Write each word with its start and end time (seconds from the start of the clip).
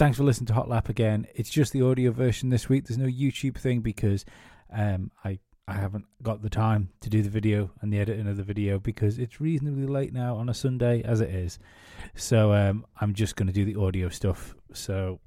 Thanks 0.00 0.16
for 0.16 0.24
listening 0.24 0.46
to 0.46 0.54
Hot 0.54 0.66
Lap 0.66 0.88
again. 0.88 1.26
It's 1.34 1.50
just 1.50 1.74
the 1.74 1.82
audio 1.82 2.10
version 2.10 2.48
this 2.48 2.70
week. 2.70 2.86
There's 2.86 2.96
no 2.96 3.04
YouTube 3.04 3.58
thing 3.58 3.80
because 3.80 4.24
um, 4.72 5.10
I 5.26 5.38
I 5.68 5.74
haven't 5.74 6.06
got 6.22 6.40
the 6.40 6.48
time 6.48 6.88
to 7.02 7.10
do 7.10 7.20
the 7.20 7.28
video 7.28 7.70
and 7.82 7.92
the 7.92 7.98
editing 7.98 8.26
of 8.26 8.38
the 8.38 8.42
video 8.42 8.78
because 8.78 9.18
it's 9.18 9.42
reasonably 9.42 9.86
late 9.86 10.14
now 10.14 10.36
on 10.36 10.48
a 10.48 10.54
Sunday 10.54 11.02
as 11.02 11.20
it 11.20 11.28
is. 11.28 11.58
So 12.14 12.54
um, 12.54 12.86
I'm 12.98 13.12
just 13.12 13.36
going 13.36 13.48
to 13.48 13.52
do 13.52 13.66
the 13.66 13.78
audio 13.78 14.08
stuff. 14.08 14.54
So 14.72 15.20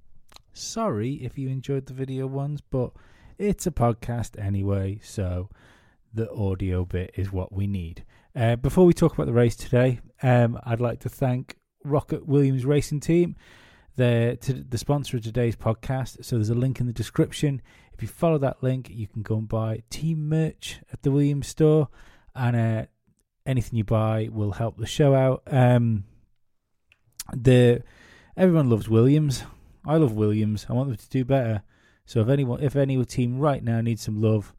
sorry 0.54 1.24
if 1.24 1.38
you 1.38 1.50
enjoyed 1.50 1.86
the 1.86 1.94
video 1.94 2.26
ones, 2.26 2.60
but 2.60 2.94
it's 3.38 3.68
a 3.68 3.72
podcast 3.72 4.44
anyway. 4.44 5.00
So 5.04 5.50
the 6.16 6.32
audio 6.32 6.84
bit 6.84 7.12
is 7.16 7.32
what 7.32 7.54
we 7.54 7.68
need. 7.68 8.06
Uh, 8.36 8.56
before 8.56 8.86
we 8.88 8.94
talk 8.96 9.14
about 9.14 9.28
the 9.28 9.34
race 9.34 9.56
today, 9.56 10.00
um, 10.24 10.60
I'd 10.64 10.82
like 10.82 11.00
to 11.02 11.10
thank 11.10 11.58
ROKiT 11.86 12.26
Williams 12.26 12.66
Racing 12.66 13.02
Team. 13.02 13.36
They're 13.96 14.36
to 14.38 14.54
the 14.54 14.78
sponsor 14.78 15.18
of 15.18 15.24
today's 15.24 15.56
podcast. 15.56 16.26
So 16.26 16.38
there's 16.38 16.50
a 16.50 16.56
link 16.56 16.80
in 16.80 16.88
the 16.88 16.94
description. 16.94 17.62
If 17.94 18.02
you 18.02 18.08
follow 18.08 18.40
that 18.40 18.64
link, 18.64 18.90
you 18.90 19.08
can 19.08 19.22
go 19.22 19.38
and 19.38 19.48
buy 19.48 19.84
team 19.90 20.28
merch 20.28 20.80
at 20.92 21.04
the 21.04 21.12
Williams 21.12 21.48
store, 21.48 21.90
and 22.36 22.56
uh, 22.56 22.86
anything 23.46 23.78
you 23.78 23.84
buy 23.84 24.30
will 24.32 24.54
help 24.54 24.78
the 24.78 24.88
show 24.88 25.14
out. 25.14 25.44
Um, 25.46 26.06
the 27.32 27.84
everyone 28.36 28.70
loves 28.70 28.90
Williams. 28.90 29.44
I 29.86 29.98
love 29.98 30.14
Williams. 30.14 30.66
I 30.70 30.74
want 30.74 30.90
them 30.90 30.98
to 30.98 31.10
do 31.10 31.24
better. 31.24 31.62
So 32.06 32.22
if 32.22 32.30
anyone, 32.30 32.64
if 32.64 32.76
any 32.76 33.04
team 33.06 33.40
right 33.40 33.64
now 33.64 33.80
needs 33.82 34.02
some 34.02 34.22
love, 34.22 34.54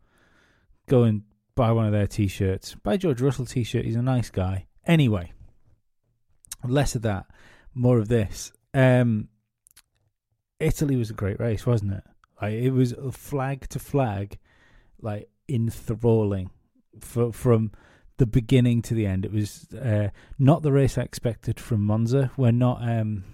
go 0.89 1.03
and 1.03 1.23
buy 1.57 1.73
one 1.73 1.87
of 1.87 1.93
their 1.93 2.07
t-shirts. 2.07 2.75
Buy 2.77 2.97
George 2.97 3.21
Russell 3.21 3.47
t-shirt. 3.47 3.85
He's 3.85 3.97
a 3.97 4.03
nice 4.03 4.31
guy. 4.31 4.67
Anyway, 4.87 5.33
less 6.63 6.95
of 6.95 7.03
that, 7.03 7.27
more 7.75 7.99
of 7.99 8.09
this. 8.09 8.53
Um, 8.75 9.29
Italy 10.61 10.97
was 10.97 11.11
a 11.11 11.15
great 11.15 11.41
race, 11.41 11.65
wasn't 11.65 11.95
it? 11.95 12.05
Like 12.43 12.53
it 12.53 12.71
was 12.71 12.95
flag 13.13 13.69
to 13.71 13.79
flag, 13.79 14.39
like 15.01 15.29
enthralling 15.49 16.51
for, 17.01 17.33
from 17.33 17.71
the 18.17 18.27
beginning 18.27 18.83
to 18.83 18.95
the 18.95 19.07
end. 19.07 19.25
It 19.25 19.33
was 19.33 19.73
uh, 19.73 20.09
not 20.39 20.63
the 20.63 20.73
race 20.73 20.99
I 20.99 21.03
expected 21.03 21.59
from 21.61 21.85
Monza. 21.85 22.31
We're 22.37 22.51
not. 22.51 22.83
Um, 22.83 23.25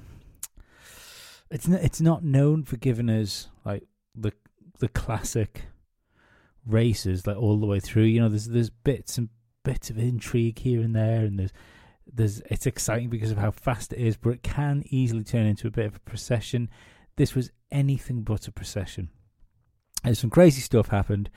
it's 1.50 1.66
not, 1.66 1.80
it's 1.80 2.00
not 2.00 2.22
known 2.22 2.64
for 2.64 2.76
giving 2.76 3.10
us 3.10 3.48
like 3.64 3.84
the 4.14 4.32
the 4.78 4.88
classic 4.88 5.62
races 6.66 7.26
like 7.26 7.36
all 7.36 7.58
the 7.58 7.66
way 7.66 7.80
through. 7.80 8.04
You 8.04 8.20
know, 8.20 8.28
there's 8.28 8.46
there's 8.46 8.70
bits 8.70 9.18
and 9.18 9.30
bits 9.64 9.90
of 9.90 9.98
intrigue 9.98 10.58
here 10.58 10.80
and 10.80 10.94
there, 10.94 11.24
and 11.24 11.38
there's 11.38 11.52
there's 12.12 12.40
it's 12.50 12.66
exciting 12.66 13.08
because 13.08 13.30
of 13.30 13.38
how 13.38 13.50
fast 13.50 13.92
it 13.92 13.98
is, 13.98 14.16
but 14.16 14.30
it 14.30 14.42
can 14.42 14.82
easily 14.86 15.24
turn 15.24 15.46
into 15.46 15.66
a 15.66 15.70
bit 15.70 15.86
of 15.86 15.96
a 15.96 16.00
procession. 16.00 16.68
This 17.16 17.34
was 17.34 17.50
anything 17.70 18.22
but 18.22 18.48
a 18.48 18.52
procession. 18.52 19.10
And 20.02 20.16
some 20.16 20.30
crazy 20.30 20.62
stuff 20.62 20.88
happened. 20.88 21.30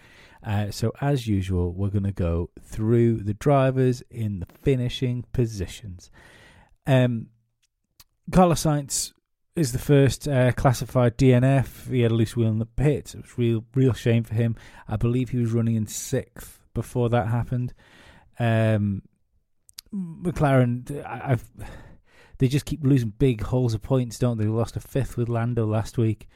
Uh, 0.45 0.72
so 0.72 0.91
as 1.01 1.28
usual, 1.28 1.73
we're 1.73 1.89
going 1.89 2.03
to 2.03 2.11
go 2.11 2.50
through 2.61 3.23
the 3.23 3.34
drivers 3.34 4.03
in 4.09 4.39
the 4.39 4.45
finishing 4.61 5.25
positions. 5.34 6.09
Um, 6.85 7.28
Carlos 8.31 8.63
Sainz 8.63 9.13
is 9.55 9.72
the 9.72 9.79
first 9.79 10.28
uh, 10.28 10.51
classified 10.53 11.17
DNF. 11.17 11.90
He 11.91 12.01
had 12.01 12.11
a 12.11 12.16
loose 12.16 12.35
wheel 12.35 12.50
in 12.50 12.59
the 12.59 12.66
pit. 12.66 13.13
It 13.16 13.22
was 13.22 13.38
real, 13.38 13.66
real 13.75 13.94
shame 13.94 14.23
for 14.23 14.34
him. 14.34 14.55
I 14.88 14.95
believe 14.95 15.29
he 15.29 15.38
was 15.38 15.51
running 15.51 15.75
in 15.75 15.88
sixth 15.88 16.59
before 16.73 17.09
that 17.09 17.28
happened. 17.28 17.73
Um, 18.40 19.03
McLaren, 19.94 21.06
I- 21.06 21.38
they 22.40 22.48
just 22.48 22.66
keep 22.66 22.84
losing 22.84 23.09
big 23.09 23.42
holes 23.42 23.74
of 23.74 23.81
points, 23.81 24.18
don't 24.18 24.38
they? 24.38 24.46
They 24.46 24.50
lost 24.50 24.76
a 24.76 24.80
fifth 24.80 25.18
with 25.18 25.30
Lando 25.30 25.66
last 25.66 25.98
week. 25.98 26.28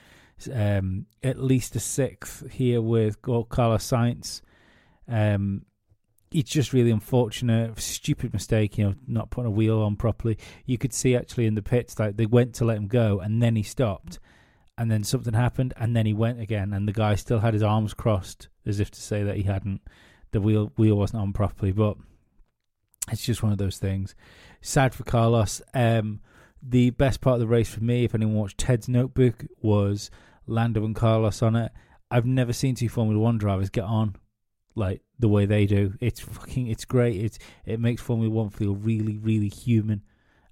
Um, 0.54 1.08
at 1.24 1.40
least 1.40 1.76
a 1.76 1.80
sixth 1.80 2.48
here 2.52 2.80
with 2.80 3.22
Carlos 3.24 3.84
Sainz. 3.84 4.42
Um, 5.08 5.66
it's 6.32 6.52
just 6.52 6.74
really 6.74 6.92
unfortunate, 6.92 7.80
stupid 7.80 8.34
mistake, 8.34 8.78
you 8.78 8.86
know, 8.86 8.96
not 9.08 9.32
putting 9.32 9.48
a 9.48 9.56
wheel 9.56 9.82
on 9.82 9.96
properly. 9.96 10.38
You 10.66 10.78
could 10.78 10.94
see 10.94 11.16
actually 11.16 11.48
in 11.48 11.56
the 11.56 11.64
pits, 11.64 11.98
like 11.98 12.18
they 12.18 12.28
went 12.28 12.54
to 12.56 12.66
let 12.66 12.78
him 12.78 12.88
go, 12.88 13.20
and 13.20 13.42
then 13.42 13.56
he 13.56 13.64
stopped, 13.64 14.20
and 14.78 14.92
then 14.92 15.04
something 15.04 15.34
happened, 15.34 15.74
and 15.78 15.96
then 15.96 16.06
he 16.06 16.14
went 16.14 16.40
again, 16.40 16.74
and 16.74 16.88
the 16.88 16.94
guy 16.94 17.16
still 17.16 17.40
had 17.40 17.56
his 17.56 17.64
arms 17.64 17.96
crossed 17.96 18.50
as 18.66 18.80
if 18.80 18.92
to 18.92 19.02
say 19.02 19.24
that 19.24 19.38
he 19.38 19.44
hadn't, 19.44 19.82
the 20.32 20.42
wheel 20.42 20.72
wheel 20.78 20.96
wasn't 20.96 21.22
on 21.22 21.34
properly. 21.34 21.72
But 21.72 21.98
it's 23.12 23.26
just 23.26 23.44
one 23.44 23.52
of 23.52 23.58
those 23.58 23.78
things. 23.78 24.16
Sad 24.62 24.94
for 24.94 25.04
Carlos. 25.04 25.62
Um, 25.74 26.22
the 26.62 26.90
best 26.92 27.22
part 27.22 27.36
of 27.36 27.40
the 27.40 27.48
race 27.48 27.70
for 27.70 27.84
me, 27.84 28.04
if 28.04 28.16
anyone 28.16 28.36
watched 28.36 28.58
Ted's 28.58 28.90
Notebook, 28.90 29.46
was 29.62 30.10
Lando 30.46 30.84
and 30.84 30.96
Carlos 30.96 31.42
on 31.42 31.56
it. 31.56 31.72
I've 32.10 32.26
never 32.26 32.54
seen 32.54 32.76
two 32.76 32.90
Formula 32.90 33.20
One 33.20 33.38
drivers 33.38 33.70
get 33.70 33.84
on 33.84 34.16
like 34.76 35.02
the 35.20 35.28
way 35.28 35.46
they 35.46 35.66
do. 35.66 35.96
It's 36.00 36.20
fucking, 36.20 36.68
it's 36.68 36.86
great. 36.86 37.24
It's 37.24 37.40
it 37.66 37.80
makes 37.80 38.02
Formula 38.02 38.32
One 38.32 38.50
feel 38.50 38.76
really, 38.76 39.18
really 39.18 39.50
human, 39.50 40.04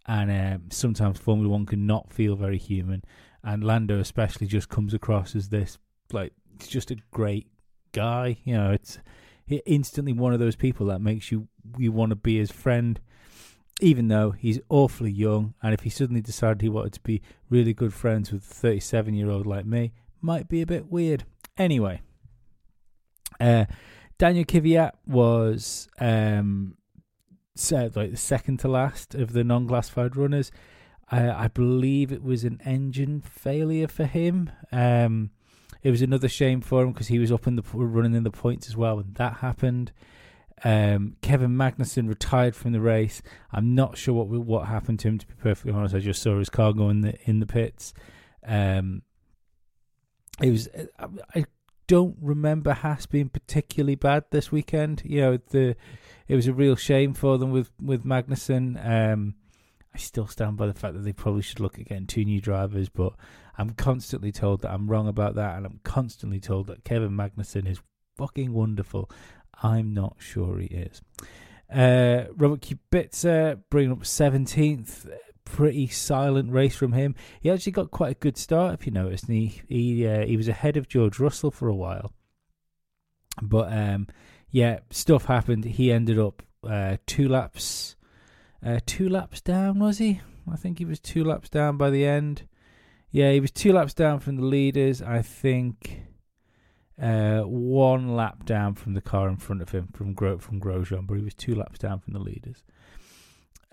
and 0.08 0.32
um, 0.32 0.64
sometimes 0.72 1.20
Formula 1.20 1.50
One 1.50 1.66
can 1.66 1.86
not 1.86 2.12
feel 2.12 2.36
very 2.36 2.58
human. 2.58 3.04
And 3.44 3.64
Lando 3.64 4.00
especially 4.00 4.48
just 4.48 4.70
comes 4.70 4.94
across 4.94 5.36
as 5.36 5.50
this 5.50 5.78
like 6.12 6.34
he's 6.60 6.68
just 6.68 6.92
a 6.92 6.98
great 7.12 7.48
guy. 7.92 8.38
You 8.44 8.56
know, 8.56 8.72
it's 8.72 8.98
instantly 9.48 10.14
one 10.14 10.34
of 10.34 10.40
those 10.40 10.56
people 10.56 10.88
that 10.88 11.02
makes 11.02 11.32
you 11.32 11.48
you 11.78 11.92
want 11.92 12.10
to 12.10 12.16
be 12.16 12.38
his 12.38 12.52
friend 12.52 13.00
even 13.82 14.08
though 14.08 14.32
he's 14.32 14.60
awfully 14.70 15.12
young. 15.12 15.54
And 15.62 15.74
if 15.74 15.82
he 15.82 15.90
suddenly 15.90 16.22
decided 16.22 16.62
he 16.62 16.70
wanted 16.70 16.94
to 16.94 17.02
be 17.02 17.22
really 17.50 17.74
good 17.74 17.94
friends 17.94 18.32
with 18.32 18.50
a 18.50 18.54
37 18.54 19.14
year 19.14 19.30
old 19.30 19.46
like 19.46 19.66
me 19.66 19.92
might 20.22 20.48
be 20.48 20.62
a 20.62 20.66
bit 20.66 20.92
weird. 20.92 21.26
Anyway 21.58 22.02
uh 23.40 23.66
daniel 24.18 24.46
kvyat 24.46 24.92
was 25.06 25.90
um 26.00 26.78
said 27.54 27.96
like 27.96 28.12
the 28.12 28.18
second 28.18 28.60
to 28.60 28.68
last 28.68 29.14
of 29.16 29.34
the 29.34 29.44
non-classified 29.44 30.16
runners. 30.16 30.52
Uh, 31.12 31.34
i 31.36 31.48
believe 31.48 32.12
it 32.12 32.24
was 32.24 32.44
an 32.44 32.60
engine 32.66 33.22
failure 33.22 33.88
for 33.88 34.06
him. 34.06 34.50
Um 34.72 35.32
it 35.86 35.92
was 35.92 36.02
another 36.02 36.28
shame 36.28 36.62
for 36.62 36.82
him 36.82 36.94
because 36.94 37.10
he 37.10 37.20
was 37.20 37.32
up 37.32 37.46
in 37.46 37.58
the 37.58 37.64
running 37.74 38.16
in 38.16 38.24
the 38.24 38.32
points 38.32 38.68
as 38.68 38.76
well 38.76 38.96
when 38.96 39.14
that 39.14 39.36
happened. 39.36 39.92
Um, 40.64 41.16
Kevin 41.22 41.52
Magnussen 41.52 42.10
retired 42.10 42.56
from 42.56 42.72
the 42.72 42.82
race. 42.82 43.22
I'm 43.52 43.76
not 43.76 43.96
sure 43.96 44.16
what 44.16 44.28
what 44.30 44.68
happened 44.68 45.00
to 45.02 45.10
him. 45.10 45.20
To 45.20 45.28
be 45.28 45.36
perfectly 45.36 45.74
honest, 45.74 45.94
I 45.94 46.00
just 46.00 46.24
saw 46.24 46.40
his 46.40 46.50
car 46.50 46.74
go 46.74 46.90
in 46.90 47.02
the 47.02 47.14
in 47.30 47.40
the 47.40 47.46
pits. 47.46 47.94
Um, 48.44 49.04
it 50.42 50.50
was 50.50 50.68
I, 50.98 51.06
I 51.36 51.46
don't 51.86 52.18
remember 52.20 52.74
Haas 52.74 53.06
being 53.06 53.30
particularly 53.30 53.94
bad 53.94 54.24
this 54.32 54.52
weekend. 54.52 55.04
You 55.06 55.22
know, 55.22 55.38
the 55.52 55.76
it 56.28 56.36
was 56.36 56.48
a 56.48 56.54
real 56.54 56.76
shame 56.76 57.14
for 57.14 57.38
them 57.38 57.52
with 57.52 57.70
with 57.80 58.04
Magnussen. 58.04 58.84
Um, 58.84 59.36
I 59.94 60.00
still 60.00 60.26
stand 60.26 60.58
by 60.58 60.66
the 60.66 60.74
fact 60.74 60.96
that 60.96 61.04
they 61.04 61.14
probably 61.14 61.44
should 61.44 61.60
look 61.60 61.78
at 61.78 61.86
getting 61.86 62.08
two 62.08 62.26
new 62.26 62.42
drivers, 62.42 62.90
but 62.90 63.14
I'm 63.58 63.72
constantly 63.72 64.32
told 64.32 64.62
that 64.62 64.72
I'm 64.72 64.88
wrong 64.88 65.08
about 65.08 65.36
that, 65.36 65.58
and 65.58 65.66
I'm 65.66 65.80
constantly 65.84 66.40
told 66.40 66.68
that 66.68 66.84
Kevin 66.84 67.12
Magnussen 67.12 67.68
is 67.68 67.80
fucking 68.18 68.54
wonderful. 68.54 69.10
I'm 69.62 69.94
not 69.94 70.18
sure 70.20 70.60
he 70.60 70.68
is. 70.68 71.02
Uh, 71.74 72.26
Robert 72.36 72.62
Kubica 72.62 73.62
bringing 73.70 73.92
up 73.92 74.00
17th. 74.00 75.10
Pretty 75.46 75.88
silent 75.88 76.52
race 76.52 76.76
from 76.76 76.94
him. 76.94 77.14
He 77.40 77.52
actually 77.52 77.72
got 77.72 77.92
quite 77.92 78.12
a 78.12 78.20
good 78.20 78.36
start, 78.36 78.74
if 78.74 78.88
you 78.88 78.92
noticed. 78.92 79.26
And 79.26 79.38
he 79.38 79.62
he 79.68 80.08
uh, 80.08 80.26
he 80.26 80.38
was 80.38 80.48
ahead 80.48 80.76
of 80.76 80.88
George 80.88 81.20
Russell 81.20 81.52
for 81.52 81.68
a 81.68 81.76
while, 81.76 82.12
but 83.44 83.72
um, 83.72 84.08
yeah, 84.50 84.80
stuff 84.90 85.26
happened. 85.26 85.64
He 85.66 85.92
ended 85.92 86.18
up 86.18 86.42
uh, 86.68 86.98
two 87.06 87.30
laps, 87.30 87.96
uh, 88.66 88.80
two 88.88 89.08
laps 89.08 89.40
down. 89.40 89.78
Was 89.78 90.00
he? 90.00 90.22
I 90.52 90.56
think 90.56 90.80
he 90.80 90.86
was 90.86 91.00
two 91.00 91.24
laps 91.24 91.48
down 91.48 91.78
by 91.78 91.92
the 91.92 92.06
end. 92.06 92.48
Yeah, 93.16 93.32
he 93.32 93.40
was 93.40 93.52
two 93.52 93.72
laps 93.72 93.94
down 93.94 94.20
from 94.20 94.36
the 94.36 94.44
leaders. 94.44 95.02
I 95.02 95.22
think 95.22 96.02
uh, 97.02 97.44
one 97.44 98.14
lap 98.14 98.44
down 98.44 98.76
from 98.76 98.94
the 98.94 99.00
car 99.00 99.30
in 99.30 99.38
front 99.38 99.62
of 99.62 99.70
him 99.70 99.88
from 99.94 100.14
Gro- 100.14 100.40
from 100.40 100.60
Grosjean, 100.60 101.08
but 101.08 101.14
he 101.14 101.24
was 101.24 101.34
two 101.34 101.56
laps 101.56 101.80
down 101.80 102.00
from 102.00 102.12
the 102.12 102.20
leaders. 102.20 102.66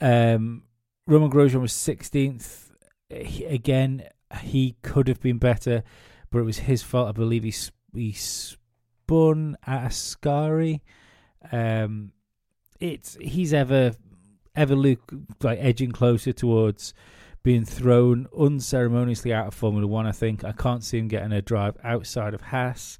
Um, 0.00 0.62
Romain 1.08 1.28
Grosjean 1.28 1.60
was 1.60 1.72
16th. 1.72 2.70
He, 3.10 3.44
again, 3.46 4.04
he 4.42 4.76
could 4.82 5.08
have 5.08 5.20
been 5.20 5.38
better, 5.38 5.82
but 6.30 6.38
it 6.38 6.44
was 6.44 6.58
his 6.58 6.84
fault. 6.84 7.08
I 7.08 7.12
believe 7.12 7.42
he 7.42 7.54
he 7.92 8.12
spun 8.12 9.56
at 9.66 9.90
Ascari. 9.90 10.82
Um, 11.50 12.12
it's 12.78 13.16
he's 13.20 13.52
ever 13.52 13.96
ever 14.54 14.76
Luke 14.76 15.12
like 15.42 15.58
edging 15.60 15.90
closer 15.90 16.32
towards 16.32 16.94
being 17.42 17.64
thrown 17.64 18.28
unceremoniously 18.38 19.32
out 19.32 19.48
of 19.48 19.54
Formula 19.54 19.86
One. 19.86 20.06
I 20.06 20.12
think 20.12 20.44
I 20.44 20.52
can't 20.52 20.84
see 20.84 20.98
him 20.98 21.08
getting 21.08 21.32
a 21.32 21.42
drive 21.42 21.76
outside 21.82 22.34
of 22.34 22.40
Haas. 22.40 22.98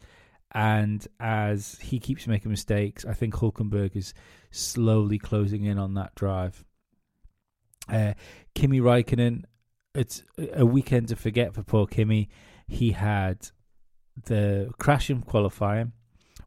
And 0.55 1.06
as 1.19 1.79
he 1.81 1.99
keeps 1.99 2.27
making 2.27 2.50
mistakes, 2.50 3.05
I 3.05 3.15
think 3.15 3.35
Hulkenberg 3.35 3.97
is 3.97 4.12
slowly 4.50 5.19
closing 5.19 5.65
in 5.65 5.79
on 5.79 5.94
that 5.94 6.15
drive. 6.15 6.65
Uh, 7.89 8.15
Kimi 8.55 8.81
Raikkonen, 8.81 9.44
it's 9.94 10.23
a 10.53 10.67
weekend 10.67 11.09
to 11.09 11.17
forget 11.17 11.55
for 11.55 11.62
poor 11.62 11.87
Kimi. 11.87 12.29
He 12.67 12.93
had 12.93 13.49
the 14.25 14.71
crash 14.79 15.09
in 15.09 15.23
qualifying, 15.23 15.93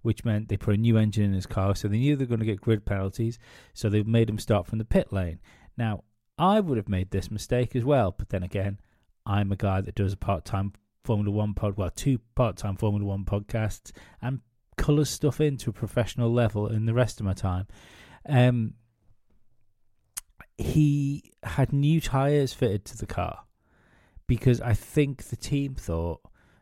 which 0.02 0.24
meant 0.24 0.50
they 0.50 0.58
put 0.58 0.76
a 0.76 0.80
new 0.80 0.98
engine 0.98 1.24
in 1.24 1.34
his 1.34 1.48
car, 1.48 1.76
so 1.76 1.88
they 1.88 1.98
knew 1.98 2.16
they 2.16 2.26
were 2.26 2.30
going 2.30 2.40
to 2.40 2.46
get 2.46 2.62
grid 2.62 2.86
penalties, 2.86 3.40
so 3.74 3.90
they 3.90 4.04
made 4.04 4.30
him 4.30 4.38
start 4.38 4.68
from 4.68 4.78
the 4.78 4.86
pit 4.86 5.12
lane. 5.12 5.40
Now, 5.78 6.04
I 6.38 6.60
would 6.60 6.78
have 6.78 6.90
made 6.90 7.12
this 7.12 7.32
mistake 7.32 7.76
as 7.76 7.84
well, 7.84 8.14
but 8.18 8.30
then 8.30 8.44
again, 8.44 8.80
I'm 9.26 9.52
a 9.52 9.56
guy 9.56 9.82
that 9.82 9.96
does 9.96 10.14
a 10.14 10.18
part 10.18 10.46
time 10.46 10.74
Formula 11.04 11.32
One 11.32 11.54
pod, 11.54 11.78
well, 11.78 11.92
two 11.92 12.20
part 12.36 12.58
time 12.58 12.76
Formula 12.76 13.06
One 13.06 13.26
podcasts, 13.26 13.92
and 14.22 14.42
colours 14.78 15.10
stuff 15.10 15.40
into 15.40 15.70
a 15.70 15.74
professional 15.74 16.32
level 16.32 16.68
in 16.68 16.86
the 16.86 16.94
rest 16.94 17.20
of 17.20 17.26
my 17.26 17.34
time. 17.34 17.68
Um, 18.28 18.74
he 20.58 21.32
had 21.44 21.72
new 21.72 22.02
tyres 22.02 22.54
fitted 22.54 22.86
to 22.86 22.98
the 22.98 23.06
car 23.06 23.44
because 24.28 24.62
I 24.62 24.74
think 24.74 25.26
the 25.26 25.36
team 25.36 25.76
thought 25.76 26.22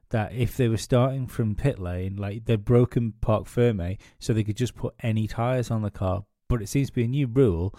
that 0.09 0.33
if 0.33 0.57
they 0.57 0.67
were 0.67 0.77
starting 0.77 1.27
from 1.27 1.55
pit 1.55 1.79
lane, 1.79 2.17
like 2.17 2.45
they'd 2.45 2.65
broken 2.65 3.13
Parc 3.21 3.47
Ferme, 3.47 3.97
so 4.19 4.33
they 4.33 4.43
could 4.43 4.57
just 4.57 4.75
put 4.75 4.93
any 5.01 5.27
tyres 5.27 5.71
on 5.71 5.81
the 5.81 5.89
car. 5.89 6.25
But 6.49 6.61
it 6.61 6.69
seems 6.69 6.89
to 6.89 6.93
be 6.93 7.05
a 7.05 7.07
new 7.07 7.27
rule 7.27 7.73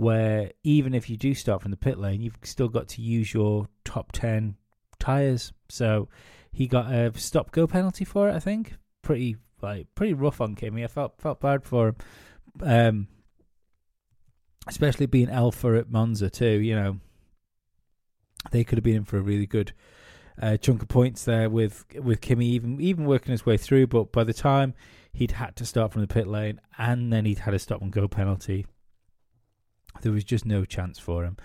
where 0.00 0.50
even 0.64 0.94
if 0.94 1.10
you 1.10 1.16
do 1.18 1.34
start 1.34 1.60
from 1.60 1.70
the 1.70 1.76
pit 1.76 1.98
lane, 1.98 2.22
you've 2.22 2.38
still 2.42 2.70
got 2.70 2.88
to 2.88 3.02
use 3.02 3.34
your 3.34 3.68
top 3.84 4.12
10 4.12 4.56
tyres. 4.98 5.52
So 5.68 6.08
he 6.50 6.66
got 6.66 6.90
a 6.90 7.12
stop 7.18 7.50
go 7.50 7.66
penalty 7.66 8.06
for 8.06 8.30
it, 8.30 8.34
I 8.34 8.38
think. 8.38 8.76
Pretty 9.02 9.36
like 9.60 9.88
pretty 9.94 10.14
rough 10.14 10.40
on 10.40 10.54
Kimi. 10.54 10.84
I 10.84 10.86
felt 10.86 11.20
felt 11.20 11.40
bad 11.40 11.64
for 11.64 11.88
him. 11.88 11.96
Um 12.62 13.08
especially 14.66 15.04
being 15.04 15.28
Alfa 15.28 15.76
at 15.76 15.90
Monza 15.90 16.30
too, 16.30 16.60
you 16.60 16.74
know. 16.74 16.96
They 18.52 18.64
could 18.64 18.78
have 18.78 18.84
been 18.84 18.96
in 18.96 19.04
for 19.04 19.18
a 19.18 19.22
really 19.22 19.46
good 19.46 19.74
uh, 20.40 20.56
chunk 20.56 20.80
of 20.80 20.88
points 20.88 21.24
there 21.24 21.50
with 21.50 21.84
with 21.94 22.22
Kimi 22.22 22.46
even 22.46 22.80
even 22.80 23.04
working 23.04 23.32
his 23.32 23.44
way 23.44 23.58
through, 23.58 23.88
but 23.88 24.12
by 24.12 24.24
the 24.24 24.32
time 24.32 24.72
he'd 25.12 25.32
had 25.32 25.56
to 25.56 25.66
start 25.66 25.92
from 25.92 26.00
the 26.00 26.08
pit 26.08 26.26
lane 26.26 26.58
and 26.78 27.12
then 27.12 27.26
he'd 27.26 27.40
had 27.40 27.52
a 27.52 27.58
stop 27.58 27.82
and 27.82 27.92
go 27.92 28.08
penalty, 28.08 28.64
there 30.02 30.12
was 30.12 30.24
just 30.24 30.46
no 30.46 30.64
chance 30.64 30.98
for 30.98 31.24
him. 31.24 31.36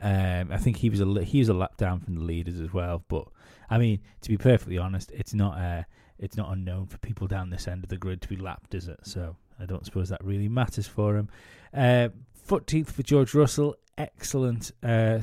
Um, 0.00 0.52
I 0.52 0.58
think 0.58 0.76
he 0.78 0.90
was 0.90 1.00
a 1.00 1.24
he 1.24 1.38
was 1.38 1.48
a 1.48 1.54
lap 1.54 1.76
down 1.76 2.00
from 2.00 2.16
the 2.16 2.24
leaders 2.24 2.60
as 2.60 2.72
well. 2.72 3.04
But 3.08 3.26
I 3.70 3.78
mean, 3.78 4.00
to 4.20 4.28
be 4.28 4.36
perfectly 4.36 4.78
honest, 4.78 5.10
it's 5.12 5.34
not 5.34 5.58
uh, 5.58 5.84
it's 6.18 6.36
not 6.36 6.52
unknown 6.52 6.86
for 6.86 6.98
people 6.98 7.26
down 7.26 7.50
this 7.50 7.68
end 7.68 7.84
of 7.84 7.90
the 7.90 7.96
grid 7.96 8.20
to 8.22 8.28
be 8.28 8.36
lapped, 8.36 8.74
is 8.74 8.88
it? 8.88 9.00
So 9.02 9.36
I 9.58 9.66
don't 9.66 9.84
suppose 9.84 10.08
that 10.08 10.24
really 10.24 10.48
matters 10.48 10.86
for 10.86 11.16
him. 11.16 11.28
Uh, 11.72 12.08
14th 12.46 12.88
for 12.88 13.02
George 13.02 13.34
Russell, 13.34 13.76
excellent 13.96 14.70
uh, 14.82 15.20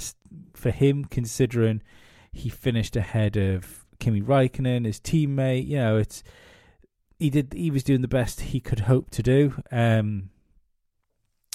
for 0.54 0.72
him 0.72 1.06
considering 1.06 1.81
he 2.31 2.50
finished 2.50 2.95
ahead 2.95 3.38
of 3.38 3.86
Kimi 4.00 4.22
Raikkonen, 4.22 4.86
his 4.86 5.00
teammate. 5.00 5.68
You 5.68 5.77
know, 5.77 5.98
it's 5.98 6.24
he 7.19 7.30
did 7.30 7.54
he 7.54 7.69
was 7.69 7.84
doing 7.84 8.01
the 8.01 8.07
best 8.07 8.42
he 8.42 8.60
could 8.60 8.81
hope 8.81 9.12
to 9.12 9.24
do. 9.24 9.62
Um, 9.72 10.30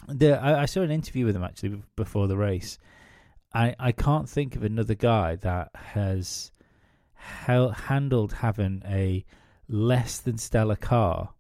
the 0.09 0.41
I, 0.41 0.63
I 0.63 0.67
saw 0.67 0.83
an 0.83 0.91
interview 0.91 1.27
with 1.27 1.37
him 1.37 1.45
actually 1.45 1.83
before 1.97 2.27
the 2.27 2.37
race. 2.37 2.79
I 3.55 3.75
I 3.79 3.93
can't 3.93 4.29
think 4.29 4.57
of 4.57 4.63
another 4.63 4.95
guy 4.95 5.37
that 5.37 5.71
has 5.75 6.51
handled 7.15 8.35
having 8.35 8.83
a 8.87 9.25
less 9.69 10.19
than 10.19 10.39
stellar 10.39 10.77
car 10.77 11.31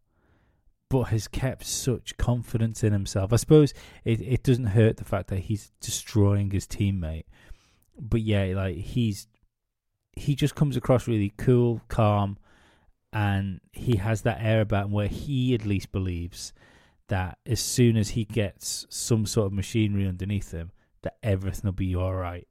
but 0.88 1.04
has 1.04 1.26
kept 1.26 1.64
such 1.64 2.16
confidence 2.16 2.84
in 2.84 2.92
himself. 2.92 3.32
I 3.32 3.36
suppose 3.36 3.74
it, 4.04 4.20
it 4.20 4.42
doesn't 4.42 4.66
hurt 4.66 4.98
the 4.98 5.04
fact 5.04 5.28
that 5.28 5.40
he's 5.40 5.72
destroying 5.80 6.50
his 6.50 6.66
teammate. 6.66 7.24
But 7.98 8.22
yeah, 8.22 8.52
like 8.54 8.76
he's 8.76 9.26
he 10.12 10.34
just 10.34 10.54
comes 10.54 10.76
across 10.76 11.08
really 11.08 11.32
cool, 11.36 11.82
calm, 11.88 12.38
and 13.12 13.60
he 13.72 13.96
has 13.96 14.22
that 14.22 14.38
air 14.40 14.60
about 14.60 14.86
him 14.86 14.92
where 14.92 15.08
he 15.08 15.54
at 15.54 15.66
least 15.66 15.92
believes 15.92 16.52
that 17.08 17.38
as 17.46 17.60
soon 17.60 17.96
as 17.96 18.10
he 18.10 18.24
gets 18.24 18.86
some 18.88 19.26
sort 19.26 19.46
of 19.46 19.52
machinery 19.52 20.06
underneath 20.06 20.52
him, 20.52 20.72
that 21.02 21.16
everything 21.22 21.62
will 21.64 21.72
be 21.72 21.94
all 21.94 22.14
right. 22.14 22.46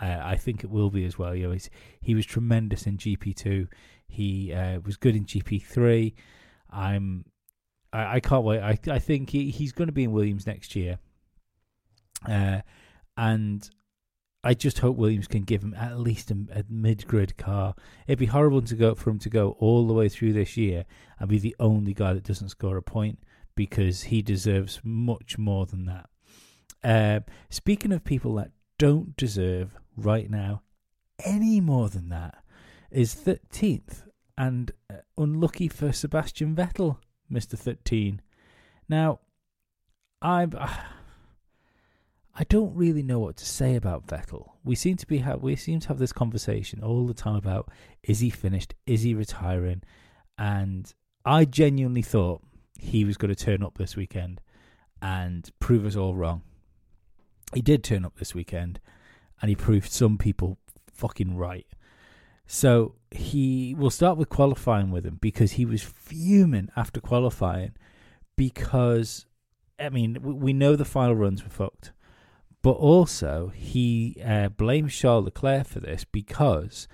Uh, 0.00 0.20
I 0.22 0.36
think 0.36 0.64
it 0.64 0.70
will 0.70 0.90
be 0.90 1.04
as 1.04 1.18
well. 1.18 1.34
You 1.34 1.48
know, 1.48 1.58
he 2.00 2.14
was 2.14 2.26
tremendous 2.26 2.86
in 2.86 2.98
GP 2.98 3.36
two. 3.36 3.68
He 4.06 4.52
uh, 4.52 4.80
was 4.80 4.96
good 4.96 5.16
in 5.16 5.24
GP 5.24 5.62
three. 5.62 6.14
I'm 6.70 7.24
I, 7.92 8.16
I 8.16 8.20
can't 8.20 8.44
wait. 8.44 8.60
I 8.60 8.78
I 8.90 8.98
think 8.98 9.30
he, 9.30 9.50
he's 9.50 9.72
going 9.72 9.86
to 9.86 9.92
be 9.92 10.04
in 10.04 10.12
Williams 10.12 10.46
next 10.46 10.74
year. 10.74 10.98
Uh, 12.28 12.60
and 13.16 13.68
I 14.42 14.54
just 14.54 14.80
hope 14.80 14.96
Williams 14.96 15.28
can 15.28 15.44
give 15.44 15.62
him 15.62 15.74
at 15.74 15.98
least 15.98 16.30
a, 16.30 16.36
a 16.52 16.64
mid-grid 16.68 17.36
car. 17.36 17.74
It'd 18.06 18.18
be 18.18 18.26
horrible 18.26 18.62
to 18.62 18.74
go 18.74 18.94
for 18.94 19.10
him 19.10 19.18
to 19.20 19.30
go 19.30 19.56
all 19.58 19.86
the 19.86 19.94
way 19.94 20.08
through 20.08 20.32
this 20.32 20.56
year 20.56 20.84
and 21.18 21.28
be 21.28 21.38
the 21.38 21.56
only 21.60 21.94
guy 21.94 22.12
that 22.12 22.24
doesn't 22.24 22.50
score 22.50 22.76
a 22.76 22.82
point 22.82 23.18
because 23.54 24.04
he 24.04 24.22
deserves 24.22 24.80
much 24.82 25.38
more 25.38 25.66
than 25.66 25.86
that. 25.86 26.08
Uh, 26.82 27.20
speaking 27.48 27.92
of 27.92 28.04
people 28.04 28.34
that 28.34 28.50
don't 28.78 29.16
deserve 29.16 29.76
right 29.96 30.30
now 30.30 30.62
any 31.24 31.60
more 31.60 31.88
than 31.88 32.08
that, 32.08 32.38
is 32.90 33.14
13th 33.14 34.04
and 34.38 34.70
uh, 34.88 34.96
unlucky 35.18 35.68
for 35.68 35.92
Sebastian 35.92 36.54
Vettel 36.54 36.98
Mr. 37.30 37.58
13. 37.58 38.20
Now, 38.88 39.20
I'm. 40.22 40.52
I 42.36 42.42
don't 42.48 42.74
really 42.74 43.04
know 43.04 43.20
what 43.20 43.36
to 43.36 43.46
say 43.46 43.76
about 43.76 44.08
Vettel. 44.08 44.50
We 44.64 44.74
seem 44.74 44.96
to 44.96 45.06
be 45.06 45.18
ha- 45.18 45.36
we 45.36 45.54
seem 45.54 45.78
to 45.80 45.88
have 45.88 46.00
this 46.00 46.12
conversation 46.12 46.82
all 46.82 47.06
the 47.06 47.14
time 47.14 47.36
about 47.36 47.70
is 48.02 48.18
he 48.18 48.30
finished, 48.30 48.74
is 48.86 49.02
he 49.02 49.14
retiring, 49.14 49.82
and 50.36 50.92
I 51.24 51.44
genuinely 51.44 52.02
thought 52.02 52.42
he 52.84 53.04
was 53.04 53.16
going 53.16 53.34
to 53.34 53.44
turn 53.44 53.62
up 53.62 53.78
this 53.78 53.96
weekend 53.96 54.40
and 55.00 55.50
prove 55.58 55.86
us 55.86 55.96
all 55.96 56.14
wrong. 56.14 56.42
He 57.52 57.62
did 57.62 57.82
turn 57.82 58.04
up 58.04 58.16
this 58.16 58.34
weekend, 58.34 58.80
and 59.40 59.48
he 59.48 59.56
proved 59.56 59.90
some 59.90 60.18
people 60.18 60.58
fucking 60.92 61.36
right. 61.36 61.66
So 62.46 62.96
he 63.10 63.74
will 63.74 63.90
start 63.90 64.18
with 64.18 64.28
qualifying 64.28 64.90
with 64.90 65.06
him 65.06 65.18
because 65.20 65.52
he 65.52 65.64
was 65.64 65.82
fuming 65.82 66.68
after 66.76 67.00
qualifying 67.00 67.72
because 68.36 69.24
I 69.78 69.88
mean 69.88 70.18
we 70.20 70.52
know 70.52 70.76
the 70.76 70.84
final 70.84 71.14
runs 71.14 71.42
were 71.42 71.50
fucked, 71.50 71.92
but 72.62 72.72
also 72.72 73.50
he 73.54 74.20
uh, 74.24 74.50
blames 74.50 74.94
Charles 74.94 75.24
Leclerc 75.24 75.66
for 75.66 75.80
this 75.80 76.04
because 76.04 76.86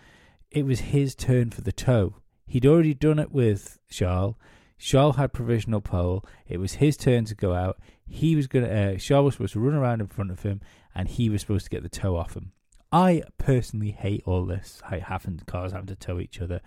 it 0.52 0.64
was 0.64 0.80
his 0.80 1.16
turn 1.16 1.50
for 1.50 1.62
the 1.62 1.72
tow. 1.72 2.16
He'd 2.46 2.66
already 2.66 2.94
done 2.94 3.18
it 3.18 3.32
with 3.32 3.78
Charles. 3.90 4.36
Charles 4.80 5.16
had 5.16 5.32
provisional 5.34 5.82
pole. 5.82 6.24
It 6.48 6.58
was 6.58 6.74
his 6.74 6.96
turn 6.96 7.26
to 7.26 7.34
go 7.34 7.52
out. 7.52 7.78
He 8.08 8.34
was 8.34 8.46
going 8.46 8.64
to. 8.64 8.94
Uh, 8.94 8.96
Charles 8.96 9.26
was 9.26 9.34
supposed 9.34 9.52
to 9.52 9.60
run 9.60 9.74
around 9.74 10.00
in 10.00 10.06
front 10.06 10.30
of 10.30 10.42
him, 10.42 10.62
and 10.94 11.06
he 11.06 11.28
was 11.28 11.42
supposed 11.42 11.66
to 11.66 11.70
get 11.70 11.82
the 11.82 11.88
tow 11.90 12.16
off 12.16 12.34
him. 12.34 12.52
I 12.90 13.22
personally 13.36 13.90
hate 13.92 14.22
all 14.24 14.46
this. 14.46 14.82
I 14.90 14.98
having 14.98 15.38
cars 15.46 15.72
having 15.72 15.86
to 15.88 15.96
tow 15.96 16.18
each 16.18 16.40
other, 16.40 16.60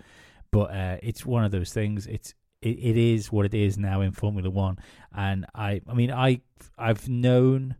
but 0.51 0.71
uh, 0.71 0.97
it's 1.01 1.25
one 1.25 1.43
of 1.43 1.51
those 1.51 1.73
things. 1.73 2.05
It's 2.05 2.35
it, 2.61 2.77
it 2.79 2.97
is 2.97 3.31
what 3.31 3.47
it 3.47 3.55
is 3.55 3.77
now 3.79 4.01
in 4.01 4.11
Formula 4.11 4.49
One, 4.49 4.77
and 5.13 5.47
I 5.55 5.81
I 5.89 5.93
mean 5.95 6.11
I 6.11 6.41
I've 6.77 7.09
known 7.09 7.75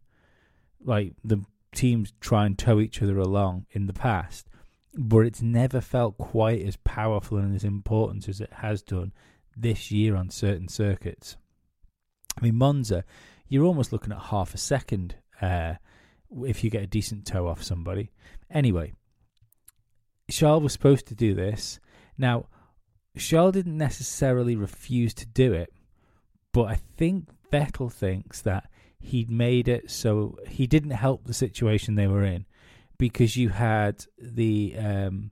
like 0.84 1.14
the 1.24 1.46
teams 1.76 2.12
try 2.20 2.48
and 2.48 2.58
tow 2.58 2.80
each 2.80 3.04
other 3.04 3.20
along 3.20 3.68
in 3.72 3.86
the 3.86 3.94
past, 3.94 4.50
but 4.96 5.20
it's 5.20 5.44
never 5.44 5.80
felt 5.80 6.18
quite 6.18 6.64
as 6.64 6.76
powerful 6.78 7.38
and 7.38 7.56
as 7.56 7.64
important 7.64 8.28
as 8.28 8.42
it 8.42 8.52
has 8.52 8.82
done 8.82 9.14
this 9.56 9.92
year 9.92 10.16
on 10.16 10.30
certain 10.30 10.68
circuits. 10.68 11.38
I 12.38 12.42
mean 12.42 12.56
Monza, 12.56 13.04
you're 13.48 13.66
almost 13.66 13.92
looking 13.92 14.12
at 14.12 14.20
half 14.20 14.54
a 14.54 14.58
second 14.58 15.16
uh, 15.42 15.76
if 16.46 16.64
you 16.64 16.70
get 16.70 16.84
a 16.84 16.88
decent 16.88 17.26
tow 17.26 17.48
off 17.48 17.64
somebody. 17.64 18.12
Anyway, 18.50 18.94
Charles 20.30 20.64
was 20.64 20.74
supposed 20.74 21.08
to 21.08 21.16
do 21.16 21.34
this. 21.34 21.80
Now, 22.18 22.48
Charles 23.18 23.54
didn't 23.54 23.78
necessarily 23.78 24.56
refuse 24.56 25.14
to 25.16 25.26
do 25.26 25.54
it, 25.54 25.72
but 26.52 26.64
I 26.64 26.76
think 26.98 27.28
Vettel 27.52 27.92
thinks 27.92 28.42
that 28.42 28.70
he'd 29.00 29.30
made 29.30 29.68
it 29.68 29.92
so 29.92 30.38
he 30.48 30.66
didn't 30.66 30.92
help 30.92 31.26
the 31.26 31.34
situation 31.34 31.96
they 31.96 32.08
were 32.08 32.24
in 32.24 32.46
because 32.98 33.36
you 33.36 33.50
had 33.50 34.06
the 34.18 34.76
um, 34.78 35.32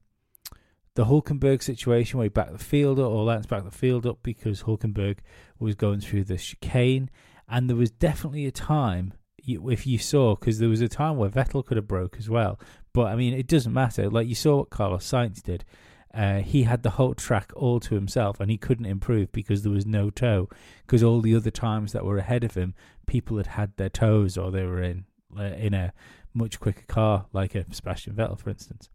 the 0.96 1.06
Hulkenberg 1.06 1.64
situation 1.64 2.18
where 2.18 2.26
he 2.26 2.30
backed 2.30 2.54
the 2.54 2.58
field 2.58 3.00
up, 3.00 3.12
or 3.12 3.24
Lance 3.24 3.46
backed 3.46 3.66
the 3.66 3.72
field 3.72 4.06
up 4.06 4.20
because 4.24 4.64
Hulkenberg 4.64 5.20
was 5.60 5.76
going 5.76 6.02
through 6.02 6.26
the 6.26 6.38
chicane, 6.38 7.10
and 7.48 7.70
there 7.70 7.78
was 7.78 7.92
definitely 7.92 8.46
a 8.46 8.52
time 8.52 9.14
if 9.48 9.88
you 9.88 9.98
saw 9.98 10.36
because 10.36 10.60
there 10.60 10.70
was 10.70 10.82
a 10.82 10.88
time 10.88 11.18
where 11.18 11.30
Vettel 11.30 11.66
could 11.66 11.78
have 11.78 11.88
broke 11.88 12.18
as 12.18 12.30
well, 12.30 12.60
but 12.94 13.08
I 13.08 13.16
mean 13.16 13.34
it 13.34 13.48
doesn't 13.48 13.74
matter. 13.74 14.10
Like 14.10 14.28
you 14.28 14.36
saw 14.36 14.58
what 14.58 14.70
Carlos 14.70 15.10
Sainz 15.10 15.42
did. 15.42 15.66
Uh, 16.14 16.40
he 16.40 16.64
had 16.64 16.84
the 16.84 16.92
whole 16.92 17.14
track 17.14 17.54
all 17.56 17.80
to 17.80 17.96
himself 17.96 18.42
and 18.42 18.52
he 18.52 18.58
couldn't 18.58 18.86
improve 18.86 19.32
because 19.32 19.64
there 19.64 19.72
was 19.72 19.86
no 19.86 20.10
tow 20.10 20.50
because 20.86 21.02
all 21.02 21.22
the 21.22 21.34
other 21.34 21.50
times 21.50 21.94
that 21.94 22.04
were 22.04 22.18
ahead 22.18 22.44
of 22.44 22.56
him 22.56 22.76
people 23.08 23.38
had 23.38 23.48
had 23.48 23.72
their 23.78 23.90
tows 23.90 24.38
or 24.38 24.52
they 24.52 24.66
were 24.66 24.82
in 24.82 25.06
uh, 25.40 25.44
in 25.44 25.74
a 25.74 25.94
much 26.34 26.60
quicker 26.60 26.84
car 26.86 27.28
like 27.32 27.56
a 27.56 27.64
Sebastian 27.74 28.14
Vettel 28.14 28.38
for 28.38 28.50
instance 28.50 28.90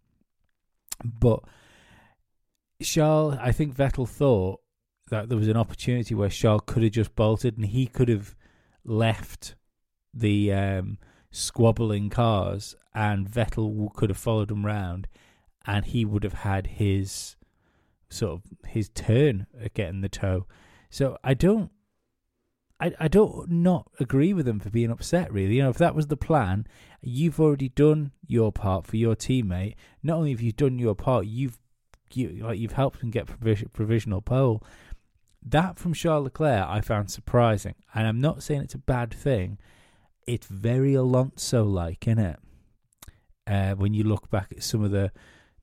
but 1.03 1.43
Charles 2.83 3.37
I 3.40 3.52
think 3.52 3.75
Vettel 3.75 4.09
thought 4.09 4.61
that 5.09 5.28
there 5.28 5.38
was 5.38 5.49
an 5.49 5.56
opportunity 5.56 6.14
where 6.14 6.28
Charles 6.28 6.62
could 6.66 6.83
have 6.83 6.92
just 6.92 7.14
bolted 7.14 7.56
and 7.56 7.66
he 7.66 7.87
could 7.87 8.09
have 8.09 8.35
left 8.85 9.54
the 10.12 10.52
um, 10.52 10.99
squabbling 11.30 12.09
cars, 12.09 12.75
and 12.95 13.28
Vettel 13.28 13.92
could 13.95 14.11
have 14.11 14.18
followed 14.18 14.50
him 14.50 14.64
round, 14.64 15.06
and 15.66 15.85
he 15.85 16.04
would 16.04 16.25
have 16.25 16.33
had 16.33 16.66
his 16.66 17.37
sort 18.09 18.33
of 18.33 18.68
his 18.68 18.88
turn 18.88 19.47
at 19.61 19.75
getting 19.75 20.00
the 20.00 20.09
tow. 20.09 20.47
So 20.90 21.18
I 21.23 21.35
don't, 21.35 21.71
I 22.80 22.92
I 22.99 23.09
don't 23.09 23.50
not 23.50 23.90
agree 24.00 24.33
with 24.33 24.49
him 24.49 24.61
for 24.61 24.71
being 24.71 24.90
upset. 24.90 25.33
Really, 25.33 25.56
you 25.56 25.62
know, 25.62 25.71
if 25.71 25.78
that 25.78 25.95
was 25.95 26.06
the 26.06 26.16
plan, 26.16 26.66
you've 27.02 27.40
already 27.40 27.68
done 27.68 28.12
your 28.26 28.52
part 28.52 28.87
for 28.87 28.97
your 28.97 29.14
teammate. 29.14 29.75
Not 30.02 30.18
only 30.18 30.30
have 30.30 30.40
you 30.40 30.52
done 30.52 30.78
your 30.78 30.95
part, 30.95 31.26
you've 31.26 31.59
you 32.15 32.41
like 32.43 32.59
you've 32.59 32.73
helped 32.73 33.03
him 33.03 33.11
get 33.11 33.27
provision, 33.27 33.71
provisional 33.73 34.21
pole. 34.21 34.63
That 35.43 35.79
from 35.79 35.95
Charles 35.95 36.25
Leclerc 36.25 36.67
I 36.69 36.81
found 36.81 37.11
surprising, 37.11 37.75
and 37.95 38.07
I'm 38.07 38.21
not 38.21 38.43
saying 38.43 38.63
it's 38.63 38.75
a 38.75 38.79
bad 38.79 39.13
thing 39.13 39.59
it's 40.27 40.47
very 40.47 40.95
Alonso 40.95 41.65
like, 41.65 42.07
isn't 42.07 42.19
it? 42.19 42.39
Uh, 43.47 43.75
when 43.75 43.95
you 43.95 44.03
look 44.03 44.29
back 44.29 44.49
at 44.51 44.63
some 44.63 44.83
of 44.83 44.91
the 44.91 45.13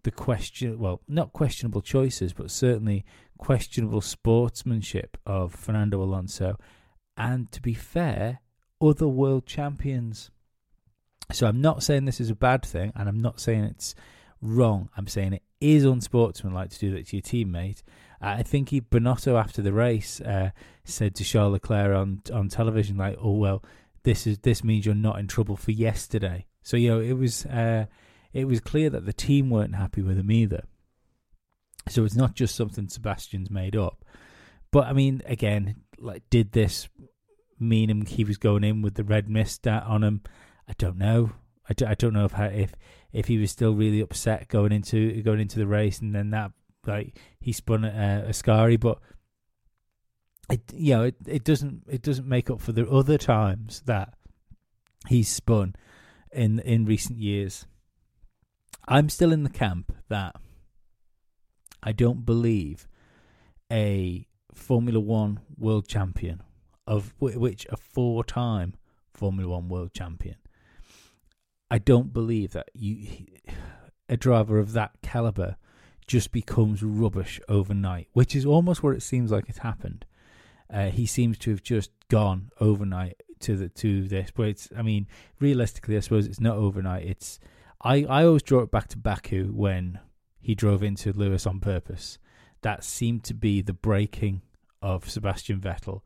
the 0.04 0.12
question, 0.12 0.80
well, 0.80 1.02
not 1.08 1.32
questionable 1.32 1.82
choices, 1.82 2.34
but 2.34 2.52
certainly 2.52 3.06
questionable 3.38 4.02
sportsmanship 4.02 5.18
of 5.26 5.54
Fernando 5.54 6.02
Alonso, 6.02 6.58
and 7.16 7.50
to 7.54 7.62
be 7.62 7.74
fair, 7.74 8.40
other 8.82 9.08
world 9.08 9.46
champions. 9.46 10.30
So 11.32 11.48
I'm 11.48 11.62
not 11.62 11.84
saying 11.84 12.04
this 12.04 12.20
is 12.20 12.30
a 12.30 12.36
bad 12.36 12.66
thing, 12.66 12.92
and 12.96 13.08
I'm 13.08 13.22
not 13.22 13.40
saying 13.40 13.64
it's 13.64 13.96
wrong. 14.42 14.90
I'm 14.98 15.08
saying 15.08 15.34
it 15.34 15.44
is 15.64 15.86
unsportsmanlike 15.86 16.70
to 16.72 16.80
do 16.80 16.92
that 16.92 17.08
to 17.08 17.18
your 17.18 17.24
teammate. 17.24 17.82
Uh, 18.22 18.36
I 18.38 18.44
think 18.44 18.70
he 18.70 18.82
Binotto 18.82 19.40
after 19.40 19.62
the 19.62 19.74
race 19.74 20.22
uh, 20.22 20.52
said 20.84 21.16
to 21.16 21.24
Charles 21.24 21.54
Leclerc 21.54 21.96
on 21.96 22.22
on 22.34 22.50
television, 22.50 22.98
like, 22.98 23.18
"Oh 23.22 23.38
well, 23.38 23.64
this 24.04 24.28
is 24.28 24.40
this 24.40 24.64
means 24.64 24.86
you're 24.86 24.96
not 24.96 25.20
in 25.20 25.28
trouble 25.28 25.56
for 25.56 25.72
yesterday. 25.72 26.46
So 26.62 26.78
you 26.78 26.90
know 26.90 27.00
it 27.00 27.14
was 27.14 27.46
uh, 27.46 27.86
it 28.34 28.46
was 28.46 28.60
clear 28.60 28.90
that 28.90 29.06
the 29.06 29.14
team 29.14 29.50
weren't 29.50 29.76
happy 29.76 30.02
with 30.02 30.18
him 30.18 30.32
either. 30.32 30.66
So 31.90 32.06
it's 32.06 32.16
not 32.16 32.34
just 32.34 32.56
something 32.56 32.88
Sebastian's 32.88 33.50
made 33.50 33.76
up. 33.76 34.06
But 34.72 34.88
I 34.88 34.94
mean, 34.94 35.22
again, 35.26 35.76
like, 36.00 36.24
did 36.30 36.54
this 36.54 36.90
mean 37.60 37.90
him 37.90 38.06
he 38.06 38.24
was 38.24 38.38
going 38.38 38.64
in 38.64 38.82
with 38.82 38.96
the 38.96 39.04
red 39.04 39.30
mist 39.30 39.68
on 39.68 40.04
him? 40.04 40.22
I 40.68 40.74
don't 40.78 40.98
know. 40.98 41.32
I, 41.82 41.92
I 41.92 41.94
don't 41.96 42.14
know 42.14 42.26
if 42.26 42.38
if 42.38 42.76
if 43.12 43.28
he 43.28 43.38
was 43.38 43.52
still 43.52 43.74
really 43.74 44.02
upset 44.02 44.48
going 44.48 44.72
into 44.72 45.22
going 45.22 45.40
into 45.40 45.60
the 45.60 45.68
race, 45.68 46.00
and 46.00 46.14
then 46.14 46.32
that 46.32 46.52
like 46.86 47.18
he 47.40 47.52
spun 47.52 47.86
a, 47.86 48.24
a 48.28 48.30
Ascari, 48.30 48.80
but 48.80 49.00
it 50.50 50.62
you 50.74 50.94
know 50.96 51.04
it, 51.04 51.16
it 51.26 51.44
doesn't 51.44 51.84
it 51.90 52.02
doesn't 52.02 52.28
make 52.28 52.50
up 52.50 52.62
for 52.62 52.72
the 52.72 52.90
other 52.90 53.18
times 53.18 53.82
that 53.86 54.14
he's 55.08 55.30
spun 55.30 55.76
in 56.32 56.60
in 56.60 56.86
recent 56.86 57.20
years. 57.20 57.66
I'm 58.88 59.10
still 59.10 59.32
in 59.32 59.44
the 59.44 59.50
camp 59.50 59.96
that 60.10 60.36
I 61.82 61.94
don't 61.94 62.26
believe 62.26 62.88
a 63.72 64.28
Formula 64.54 65.00
One 65.00 65.40
world 65.58 65.88
champion 65.88 66.44
of 66.86 67.14
which 67.20 67.66
a 67.70 67.78
four-time 67.78 68.76
Formula 69.14 69.50
One 69.50 69.70
world 69.70 69.94
champion. 69.94 70.36
I 71.74 71.80
don't 71.80 72.14
believe 72.14 72.52
that 72.52 72.70
you 72.76 73.26
a 74.08 74.16
driver 74.16 74.60
of 74.60 74.74
that 74.74 74.92
caliber 75.02 75.56
just 76.06 76.32
becomes 76.32 76.84
rubbish 76.84 77.42
overnight, 77.50 78.10
which 78.14 78.36
is 78.36 78.46
almost 78.46 78.84
what 78.84 78.96
it 78.96 79.02
seems 79.02 79.32
like 79.32 79.50
it's 79.50 79.58
happened. 79.58 80.06
Uh, 80.72 80.92
he 80.92 81.08
seems 81.08 81.36
to 81.40 81.50
have 81.50 81.64
just 81.64 81.90
gone 82.10 82.52
overnight 82.60 83.24
to 83.40 83.56
the 83.56 83.70
to 83.70 84.08
this. 84.08 84.30
But 84.30 84.50
it's, 84.50 84.70
I 84.78 84.84
mean, 84.84 85.08
realistically, 85.40 85.98
I 85.98 86.02
suppose 86.02 86.28
it's 86.28 86.40
not 86.40 86.58
overnight. 86.58 87.08
It's 87.08 87.40
I 87.82 88.04
I 88.04 88.24
always 88.24 88.44
draw 88.44 88.60
it 88.62 88.70
back 88.70 88.88
to 88.90 88.98
Baku 89.00 89.46
when 89.48 89.98
he 90.40 90.54
drove 90.54 90.84
into 90.84 91.12
Lewis 91.12 91.48
on 91.48 91.60
purpose. 91.60 92.20
That 92.62 92.84
seemed 92.84 93.24
to 93.24 93.34
be 93.34 93.64
the 93.64 93.74
breaking 93.74 94.44
of 94.80 95.10
Sebastian 95.10 95.60
Vettel, 95.60 96.02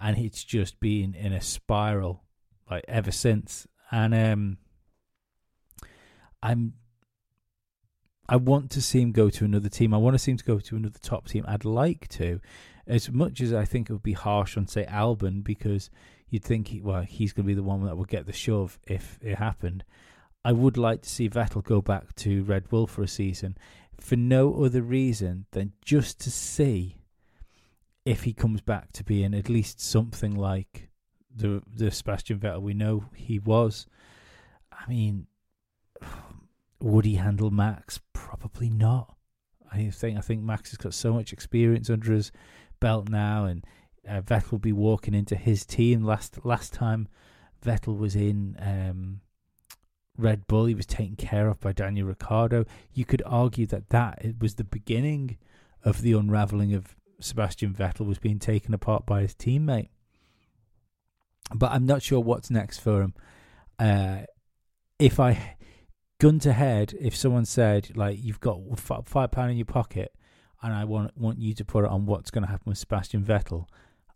and 0.00 0.16
it's 0.16 0.44
just 0.44 0.80
been 0.80 1.14
in 1.14 1.34
a 1.34 1.42
spiral 1.42 2.22
like 2.70 2.86
ever 2.88 3.12
since. 3.12 3.66
And 3.92 4.14
um, 4.14 4.56
I'm 6.42 6.74
I 8.28 8.36
want 8.36 8.70
to 8.70 8.80
see 8.82 9.00
him 9.00 9.10
go 9.10 9.28
to 9.28 9.44
another 9.44 9.68
team. 9.68 9.92
I 9.92 9.96
want 9.96 10.14
to 10.14 10.18
see 10.18 10.30
him 10.30 10.38
to 10.38 10.44
go 10.44 10.60
to 10.60 10.76
another 10.76 11.00
top 11.02 11.26
team. 11.26 11.44
I'd 11.48 11.64
like 11.64 12.06
to, 12.10 12.40
as 12.86 13.10
much 13.10 13.40
as 13.40 13.52
I 13.52 13.64
think 13.64 13.90
it 13.90 13.92
would 13.92 14.04
be 14.04 14.12
harsh 14.12 14.56
on 14.56 14.68
say 14.68 14.86
Albon 14.86 15.42
because 15.42 15.90
you'd 16.28 16.44
think 16.44 16.68
he, 16.68 16.80
well 16.80 17.02
he's 17.02 17.32
going 17.32 17.44
to 17.44 17.48
be 17.48 17.54
the 17.54 17.62
one 17.64 17.84
that 17.84 17.96
would 17.96 18.08
get 18.08 18.26
the 18.26 18.32
shove 18.32 18.78
if 18.86 19.18
it 19.20 19.36
happened. 19.36 19.84
I 20.44 20.52
would 20.52 20.76
like 20.76 21.02
to 21.02 21.08
see 21.08 21.28
Vettel 21.28 21.62
go 21.62 21.82
back 21.82 22.14
to 22.16 22.44
Red 22.44 22.68
Bull 22.68 22.86
for 22.86 23.02
a 23.02 23.08
season 23.08 23.58
for 24.00 24.16
no 24.16 24.64
other 24.64 24.80
reason 24.80 25.46
than 25.50 25.72
just 25.84 26.20
to 26.20 26.30
see 26.30 26.96
if 28.04 28.22
he 28.22 28.32
comes 28.32 28.60
back 28.60 28.92
to 28.92 29.04
being 29.04 29.34
at 29.34 29.48
least 29.48 29.80
something 29.80 30.34
like 30.34 30.88
the 31.34 31.62
the 31.74 31.90
Sebastian 31.90 32.38
Vettel 32.38 32.62
we 32.62 32.74
know 32.74 33.04
he 33.14 33.38
was. 33.38 33.86
I 34.72 34.88
mean, 34.88 35.26
would 36.80 37.04
he 37.04 37.14
handle 37.16 37.50
Max? 37.50 38.00
Probably 38.12 38.70
not. 38.70 39.16
I 39.72 39.90
think 39.90 40.18
I 40.18 40.20
think 40.20 40.42
Max 40.42 40.70
has 40.70 40.78
got 40.78 40.94
so 40.94 41.12
much 41.12 41.32
experience 41.32 41.88
under 41.90 42.12
his 42.12 42.32
belt 42.80 43.08
now, 43.08 43.44
and 43.44 43.64
uh, 44.08 44.20
Vettel 44.20 44.52
will 44.52 44.58
be 44.58 44.72
walking 44.72 45.14
into 45.14 45.36
his 45.36 45.64
team. 45.64 46.02
Last 46.02 46.44
last 46.44 46.72
time 46.72 47.08
Vettel 47.64 47.96
was 47.96 48.16
in 48.16 48.56
um, 48.60 49.20
Red 50.16 50.46
Bull, 50.46 50.66
he 50.66 50.74
was 50.74 50.86
taken 50.86 51.16
care 51.16 51.48
of 51.48 51.60
by 51.60 51.72
Daniel 51.72 52.08
Ricciardo. 52.08 52.64
You 52.92 53.04
could 53.04 53.22
argue 53.24 53.66
that 53.66 53.90
that 53.90 54.24
it 54.24 54.40
was 54.40 54.54
the 54.54 54.64
beginning 54.64 55.38
of 55.84 56.02
the 56.02 56.12
unraveling 56.12 56.74
of 56.74 56.96
Sebastian 57.20 57.72
Vettel 57.72 58.06
was 58.06 58.18
being 58.18 58.38
taken 58.38 58.74
apart 58.74 59.06
by 59.06 59.22
his 59.22 59.34
teammate. 59.34 59.88
But 61.54 61.72
I'm 61.72 61.86
not 61.86 62.02
sure 62.02 62.20
what's 62.20 62.50
next 62.50 62.78
for 62.78 63.02
him. 63.02 63.14
Uh, 63.78 64.20
if 64.98 65.18
I 65.18 65.56
gun 66.20 66.38
to 66.38 66.52
head, 66.52 66.94
if 67.00 67.16
someone 67.16 67.46
said 67.46 67.96
like 67.96 68.22
you've 68.22 68.40
got 68.40 68.60
five 68.78 69.30
pound 69.32 69.50
in 69.50 69.56
your 69.56 69.64
pocket 69.64 70.14
and 70.62 70.72
I 70.72 70.84
want 70.84 71.16
want 71.16 71.38
you 71.40 71.54
to 71.54 71.64
put 71.64 71.84
it 71.84 71.90
on 71.90 72.06
what's 72.06 72.30
going 72.30 72.44
to 72.44 72.50
happen 72.50 72.68
with 72.68 72.78
Sebastian 72.78 73.24
Vettel, 73.24 73.66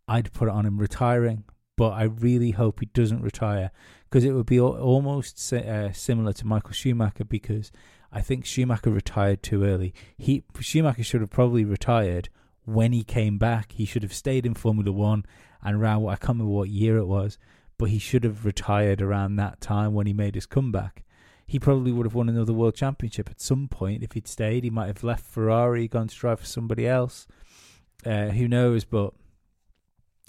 I'd 0.07 0.33
put 0.33 0.49
it 0.49 0.55
on 0.55 0.67
him 0.67 0.79
retiring. 0.79 1.45
But 1.77 1.91
I 1.91 2.05
really 2.05 2.53
hope 2.53 2.79
he 2.79 2.87
doesn't 2.87 3.23
retire 3.23 3.73
because 4.05 4.23
it 4.23 4.31
would 4.31 4.47
be 4.47 4.61
almost 4.61 5.53
uh, 5.53 5.93
similar 5.93 6.33
to 6.35 6.47
Michael 6.47 6.71
Schumacher 6.71 7.25
because 7.25 7.73
I 8.13 8.21
think 8.21 8.45
Schumacher 8.45 8.91
retired 8.91 9.43
too 9.43 9.65
early. 9.65 9.93
He 10.17 10.45
Schumacher 10.61 11.03
should 11.03 11.23
have 11.23 11.31
probably 11.31 11.65
retired 11.65 12.29
when 12.65 12.93
he 12.93 13.03
came 13.03 13.39
back. 13.39 13.73
He 13.73 13.87
should 13.87 14.05
have 14.05 14.15
stayed 14.15 14.47
in 14.47 14.55
Formula 14.55 14.93
One 14.93 15.25
and 15.65 15.81
around 15.81 16.07
I 16.07 16.17
can't 16.17 16.39
remember 16.39 16.53
what 16.53 16.69
year 16.69 16.99
it 16.99 17.07
was, 17.07 17.39
but 17.79 17.89
he 17.89 17.99
should 17.99 18.25
have 18.25 18.45
retired 18.45 19.01
around 19.01 19.37
that 19.37 19.61
time 19.63 19.95
when 19.95 20.07
he 20.07 20.13
made 20.13 20.35
his 20.35 20.47
comeback. 20.47 21.05
He 21.47 21.59
probably 21.59 21.93
would 21.93 22.07
have 22.07 22.15
won 22.15 22.29
another 22.29 22.53
world 22.53 22.75
championship 22.75 23.29
at 23.31 23.41
some 23.41 23.69
point 23.69 24.03
if 24.03 24.13
he'd 24.13 24.29
stayed. 24.29 24.65
He 24.65 24.71
might 24.71 24.87
have 24.87 25.05
left 25.05 25.25
Ferrari, 25.25 25.89
gone 25.89 26.09
to 26.09 26.17
drive 26.17 26.41
for 26.41 26.47
somebody 26.47 26.87
else. 26.87 27.27
Uh, 28.05 28.29
who 28.29 28.49
knows? 28.49 28.85
But 28.85 29.13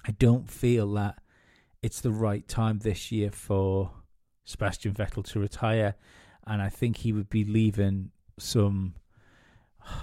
I 0.05 0.11
don't 0.11 0.49
feel 0.49 0.91
that 0.93 1.19
it's 1.81 2.01
the 2.01 2.11
right 2.11 2.47
time 2.47 2.79
this 2.79 3.11
year 3.11 3.31
for 3.31 3.91
Sebastian 4.43 4.93
Vettel 4.93 5.25
to 5.31 5.39
retire, 5.39 5.95
and 6.45 6.61
I 6.61 6.69
think 6.69 6.97
he 6.97 7.13
would 7.13 7.29
be 7.29 7.43
leaving 7.43 8.11
some. 8.37 8.95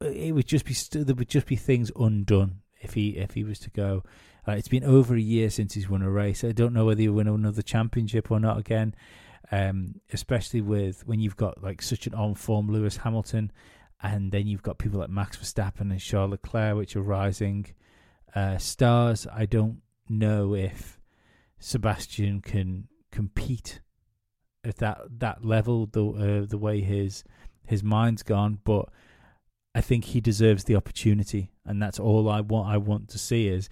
It 0.00 0.32
would 0.32 0.46
just 0.46 0.64
be 0.64 0.76
there 1.02 1.16
would 1.16 1.28
just 1.28 1.48
be 1.48 1.56
things 1.56 1.90
undone 1.98 2.60
if 2.80 2.94
he 2.94 3.16
if 3.16 3.34
he 3.34 3.42
was 3.42 3.58
to 3.58 3.70
go. 3.70 4.04
Uh, 4.46 4.52
it's 4.52 4.68
been 4.68 4.84
over 4.84 5.16
a 5.16 5.20
year 5.20 5.50
since 5.50 5.74
he's 5.74 5.90
won 5.90 6.02
a 6.02 6.10
race. 6.10 6.44
I 6.44 6.52
don't 6.52 6.72
know 6.72 6.86
whether 6.86 7.00
he'll 7.00 7.14
win 7.14 7.26
another 7.26 7.62
championship 7.62 8.30
or 8.30 8.38
not 8.38 8.58
again. 8.58 8.94
Um, 9.50 10.00
especially 10.12 10.60
with 10.60 11.06
when 11.06 11.20
you've 11.20 11.36
got 11.36 11.62
like 11.62 11.80
such 11.80 12.06
an 12.06 12.14
on 12.14 12.34
form 12.34 12.70
Lewis 12.70 12.98
Hamilton, 12.98 13.50
and 14.02 14.30
then 14.30 14.46
you've 14.46 14.62
got 14.62 14.78
people 14.78 15.00
like 15.00 15.10
Max 15.10 15.36
Verstappen 15.36 15.90
and 15.90 16.00
Charles 16.00 16.32
Leclerc, 16.32 16.76
which 16.76 16.96
are 16.96 17.02
rising 17.02 17.66
uh, 18.34 18.58
stars. 18.58 19.26
I 19.32 19.46
don't 19.46 19.80
know 20.08 20.54
if 20.54 21.00
Sebastian 21.58 22.40
can 22.40 22.88
compete 23.10 23.80
at 24.64 24.76
that 24.76 24.98
that 25.18 25.44
level. 25.44 25.86
The 25.86 26.04
uh, 26.06 26.46
the 26.46 26.58
way 26.58 26.80
his 26.80 27.24
his 27.66 27.82
mind's 27.82 28.22
gone, 28.22 28.58
but 28.64 28.88
I 29.74 29.80
think 29.80 30.06
he 30.06 30.20
deserves 30.20 30.64
the 30.64 30.76
opportunity, 30.76 31.52
and 31.64 31.82
that's 31.82 31.98
all 31.98 32.28
I 32.28 32.40
want. 32.40 32.68
I 32.68 32.76
want 32.76 33.08
to 33.10 33.18
see 33.18 33.48
is 33.48 33.68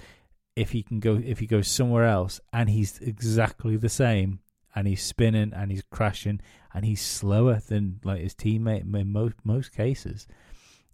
if 0.56 0.70
he 0.70 0.82
can 0.82 1.00
go 1.00 1.20
if 1.24 1.38
he 1.38 1.46
goes 1.46 1.68
somewhere 1.68 2.04
else 2.04 2.40
and 2.52 2.70
he's 2.70 2.98
exactly 3.00 3.76
the 3.76 3.90
same 3.90 4.40
and 4.76 4.86
he's 4.86 5.02
spinning 5.02 5.52
and 5.54 5.70
he's 5.70 5.82
crashing 5.90 6.40
and 6.74 6.84
he's 6.84 7.00
slower 7.00 7.60
than 7.66 7.98
like 8.04 8.20
his 8.20 8.34
teammate 8.34 8.82
in 8.82 9.12
most 9.12 9.34
most 9.42 9.72
cases, 9.72 10.28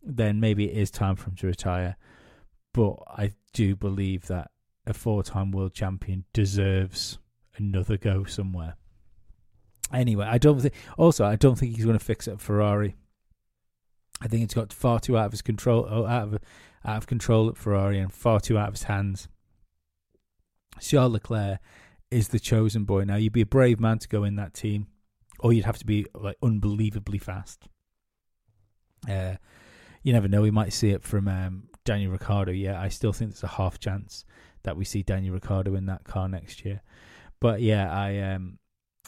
then 0.02 0.38
maybe 0.38 0.70
it 0.70 0.76
is 0.76 0.90
time 0.90 1.16
for 1.16 1.30
him 1.30 1.36
to 1.36 1.48
retire. 1.48 1.96
But 2.72 2.94
I 3.08 3.32
do 3.52 3.74
believe 3.74 4.28
that 4.28 4.52
a 4.86 4.94
four-time 4.94 5.50
world 5.50 5.74
champion 5.74 6.24
deserves 6.32 7.18
another 7.56 7.96
go 7.96 8.24
somewhere. 8.24 8.76
Anyway, 9.92 10.26
I 10.26 10.38
don't 10.38 10.60
think. 10.60 10.74
Also, 10.96 11.24
I 11.24 11.36
don't 11.36 11.58
think 11.58 11.76
he's 11.76 11.84
going 11.84 11.98
to 11.98 12.04
fix 12.04 12.26
it 12.26 12.32
at 12.32 12.40
Ferrari. 12.40 12.94
I 14.22 14.28
think 14.28 14.44
it's 14.44 14.54
got 14.54 14.72
far 14.72 15.00
too 15.00 15.18
out 15.18 15.26
of 15.26 15.32
his 15.32 15.42
control, 15.42 15.86
oh, 15.90 16.06
out 16.06 16.28
of 16.28 16.38
out 16.84 16.96
of 16.96 17.06
control 17.06 17.48
at 17.48 17.56
Ferrari, 17.56 17.98
and 17.98 18.12
far 18.12 18.40
too 18.40 18.56
out 18.56 18.68
of 18.68 18.74
his 18.74 18.84
hands. 18.84 19.28
Charles 20.80 21.12
Leclerc 21.12 21.58
is 22.12 22.28
the 22.28 22.38
chosen 22.38 22.85
boy. 22.85 23.04
Now, 23.04 23.16
you'd 23.16 23.33
be 23.33 23.40
a 23.40 23.47
brave 23.47 23.81
man 23.81 23.99
to 23.99 24.09
go 24.09 24.25
in 24.25 24.37
that 24.37 24.54
team, 24.54 24.87
or 25.40 25.52
you'd 25.52 25.64
have 25.64 25.78
to 25.78 25.87
be 25.87 26.07
like 26.14 26.37
unbelievably 26.42 27.19
fast. 27.19 27.69
Uh, 29.09 29.37
you 30.02 30.12
never 30.12 30.28
know. 30.28 30.42
We 30.42 30.50
might 30.50 30.73
see 30.73 30.90
it 30.90 31.02
from 31.02 31.28
um, 31.28 31.69
Daniel 31.85 32.12
Ricciardo. 32.12 32.52
Yeah, 32.52 32.81
I 32.81 32.88
still 32.88 33.12
think 33.12 33.33
there's 33.33 33.42
a 33.42 33.49
half 33.49 33.78
chance 33.78 34.25
that 34.62 34.76
we 34.76 34.85
see 34.85 35.02
Daniel 35.02 35.35
Ricciardo 35.35 35.75
in 35.75 35.87
that 35.87 36.04
car 36.04 36.28
next 36.28 36.65
year. 36.65 36.82
But 37.41 37.60
yeah, 37.60 37.93
I 37.93 38.19
um, 38.19 38.58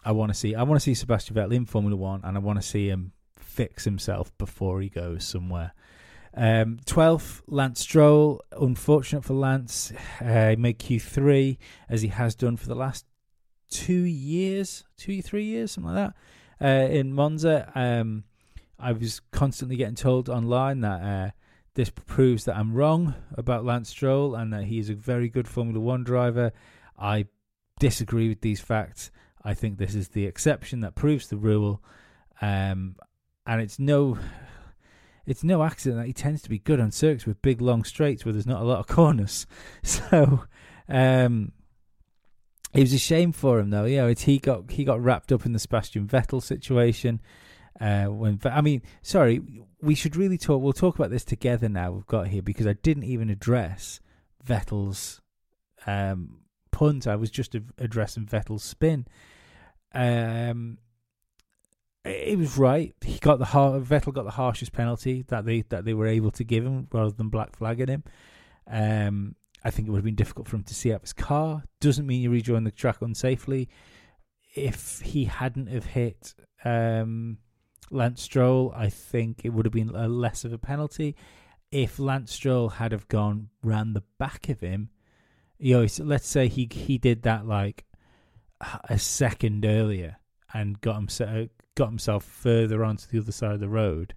I 0.05 0.12
want 0.12 0.33
to 0.33 0.35
see 0.35 0.55
I 0.55 0.62
want 0.62 0.81
to 0.81 0.85
see 0.85 0.94
Sebastian 0.94 1.37
Vettel 1.37 1.55
in 1.55 1.66
Formula 1.66 1.96
One, 1.96 2.20
and 2.24 2.37
I 2.37 2.40
want 2.40 2.61
to 2.61 2.66
see 2.66 2.88
him 2.88 3.12
fix 3.37 3.85
himself 3.85 4.37
before 4.38 4.81
he 4.81 4.88
goes 4.88 5.26
somewhere. 5.26 5.72
Um, 6.37 6.79
12th, 6.85 7.42
Lance 7.47 7.81
Stroll. 7.81 8.42
Unfortunate 8.53 9.25
for 9.25 9.35
Lance. 9.35 9.92
Uh, 10.20 10.55
made 10.59 10.79
Q3 10.79 11.59
as 11.88 12.03
he 12.03 12.09
has 12.09 12.35
done 12.35 12.57
for 12.57 12.66
the 12.66 12.75
last 12.75 13.07
two 13.70 14.03
years, 14.03 14.85
two, 14.97 15.23
three 15.23 15.44
years, 15.44 15.73
something 15.73 15.94
like 15.94 16.12
that, 16.61 16.66
uh, 16.66 16.92
in 16.92 17.12
Monza. 17.12 17.70
Um, 17.75 18.25
I 18.79 18.92
was 18.92 19.20
constantly 19.33 19.77
getting 19.77 19.94
told 19.94 20.29
online 20.29 20.81
that 20.81 21.03
uh, 21.03 21.31
this 21.75 21.90
proves 21.90 22.44
that 22.44 22.57
I'm 22.57 22.73
wrong 22.73 23.14
about 23.33 23.64
Lance 23.64 23.88
Stroll 23.88 24.35
and 24.35 24.53
that 24.53 24.64
he 24.64 24.79
is 24.79 24.90
a 24.90 24.94
very 24.94 25.29
good 25.29 25.49
Formula 25.49 25.81
One 25.81 26.05
driver. 26.05 26.53
I 26.99 27.27
disagree 27.79 28.29
with 28.29 28.40
these 28.40 28.61
facts. 28.61 29.11
I 29.42 29.55
think 29.55 29.79
this 29.79 29.94
is 29.94 30.09
the 30.09 30.27
exception 30.27 30.81
that 30.81 30.94
proves 30.94 31.29
the 31.29 31.37
rule. 31.37 31.83
Um, 32.40 32.97
and 33.47 33.61
it's 33.61 33.79
no 33.79 34.18
it's 35.26 35.44
no 35.44 35.62
accident 35.62 36.00
that 36.00 36.06
he 36.06 36.12
tends 36.12 36.42
to 36.42 36.50
be 36.50 36.58
good 36.58 36.80
on 36.80 36.90
circuits 36.90 37.26
with 37.26 37.40
big 37.42 37.60
long 37.60 37.84
straights 37.84 38.24
where 38.24 38.32
there's 38.32 38.46
not 38.46 38.60
a 38.60 38.64
lot 38.64 38.78
of 38.78 38.87
corners. 38.87 39.46
So 39.82 40.44
um, 40.88 41.52
it 42.72 42.80
was 42.80 42.92
a 42.92 42.98
shame 42.98 43.32
for 43.32 43.58
him 43.58 43.70
though. 43.70 43.84
Yeah, 43.84 44.12
he 44.12 44.38
got 44.38 44.70
he 44.70 44.84
got 44.84 45.02
wrapped 45.02 45.32
up 45.32 45.46
in 45.46 45.52
the 45.52 45.58
Sebastian 45.58 46.06
Vettel 46.06 46.42
situation. 46.42 47.20
Uh, 47.80 48.06
when 48.06 48.40
I 48.44 48.60
mean, 48.60 48.82
sorry, 49.02 49.40
we 49.80 49.94
should 49.94 50.16
really 50.16 50.38
talk. 50.38 50.62
We'll 50.62 50.72
talk 50.72 50.96
about 50.96 51.10
this 51.10 51.24
together 51.24 51.68
now. 51.68 51.92
We've 51.92 52.06
got 52.06 52.28
here 52.28 52.42
because 52.42 52.66
I 52.66 52.74
didn't 52.74 53.04
even 53.04 53.30
address 53.30 54.00
Vettel's 54.44 55.20
um, 55.87 56.40
punt. 56.70 57.06
I 57.06 57.16
was 57.16 57.30
just 57.30 57.54
addressing 57.78 58.26
Vettel's 58.26 58.64
spin. 58.64 59.06
Um, 59.92 60.78
it 62.04 62.38
was 62.38 62.58
right. 62.58 62.94
He 63.02 63.18
got 63.18 63.38
the 63.38 63.46
har- 63.46 63.80
Vettel 63.80 64.12
got 64.12 64.24
the 64.24 64.30
harshest 64.30 64.72
penalty 64.72 65.24
that 65.28 65.44
they 65.46 65.62
that 65.70 65.84
they 65.84 65.94
were 65.94 66.06
able 66.06 66.30
to 66.32 66.44
give 66.44 66.64
him 66.64 66.86
rather 66.92 67.10
than 67.10 67.28
black 67.28 67.56
flagging 67.56 67.88
him. 67.88 68.04
Um, 68.66 69.36
I 69.64 69.70
think 69.70 69.88
it 69.88 69.90
would 69.90 69.98
have 69.98 70.04
been 70.04 70.14
difficult 70.14 70.48
for 70.48 70.56
him 70.56 70.64
to 70.64 70.74
see 70.74 70.92
out 70.92 71.00
his 71.00 71.14
car. 71.14 71.64
Doesn't 71.80 72.06
mean 72.06 72.20
you 72.20 72.30
rejoin 72.30 72.64
the 72.64 72.70
track 72.70 73.00
unsafely. 73.00 73.68
If 74.54 75.00
he 75.00 75.24
hadn't 75.24 75.68
have 75.68 75.86
hit 75.86 76.34
um, 76.64 77.38
Lance 77.90 78.22
Stroll, 78.22 78.72
I 78.76 78.90
think 78.90 79.40
it 79.42 79.50
would 79.50 79.64
have 79.64 79.72
been 79.72 79.94
a 79.94 80.06
less 80.06 80.44
of 80.44 80.52
a 80.52 80.58
penalty. 80.58 81.16
If 81.72 81.98
Lance 81.98 82.32
Stroll 82.32 82.68
had 82.68 82.92
have 82.92 83.08
gone 83.08 83.48
round 83.62 83.96
the 83.96 84.04
back 84.18 84.48
of 84.50 84.60
him, 84.60 84.90
you 85.58 85.78
know, 85.78 85.86
let's 86.00 86.28
say 86.28 86.48
he 86.48 86.68
he 86.70 86.98
did 86.98 87.22
that 87.22 87.46
like 87.46 87.84
a 88.90 88.98
second 88.98 89.64
earlier 89.64 90.18
and 90.52 90.80
got 90.80 90.96
him 90.96 91.02
himself 91.02 91.48
got 91.74 91.88
himself 91.88 92.24
further 92.24 92.84
onto 92.84 93.06
the 93.06 93.18
other 93.18 93.32
side 93.32 93.52
of 93.52 93.60
the 93.60 93.68
road, 93.68 94.14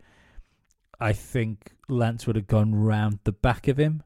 I 1.00 1.14
think 1.14 1.74
Lance 1.90 2.28
would 2.28 2.36
have 2.36 2.48
gone 2.48 2.76
round 2.76 3.20
the 3.24 3.32
back 3.32 3.68
of 3.68 3.78
him, 3.78 4.04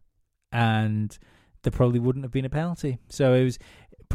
and 0.51 1.17
there 1.63 1.71
probably 1.71 1.99
wouldn't 1.99 2.25
have 2.25 2.31
been 2.31 2.45
a 2.45 2.49
penalty. 2.49 2.99
So 3.09 3.33
it 3.33 3.43
was 3.43 3.59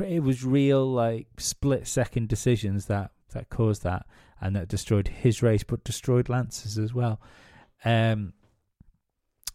it 0.02 0.22
was 0.22 0.44
real 0.44 0.86
like 0.86 1.26
split 1.38 1.86
second 1.86 2.28
decisions 2.28 2.86
that 2.86 3.12
that 3.32 3.48
caused 3.48 3.82
that 3.82 4.06
and 4.40 4.54
that 4.54 4.68
destroyed 4.68 5.08
his 5.08 5.42
race, 5.42 5.64
but 5.64 5.84
destroyed 5.84 6.28
Lance's 6.28 6.78
as 6.78 6.92
well. 6.92 7.20
Um, 7.84 8.34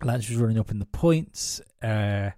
Lance 0.04 0.30
was 0.30 0.38
running 0.38 0.60
up 0.60 0.72
in 0.72 0.80
the 0.80 0.86
points. 0.86 1.62
Uh, 1.82 2.32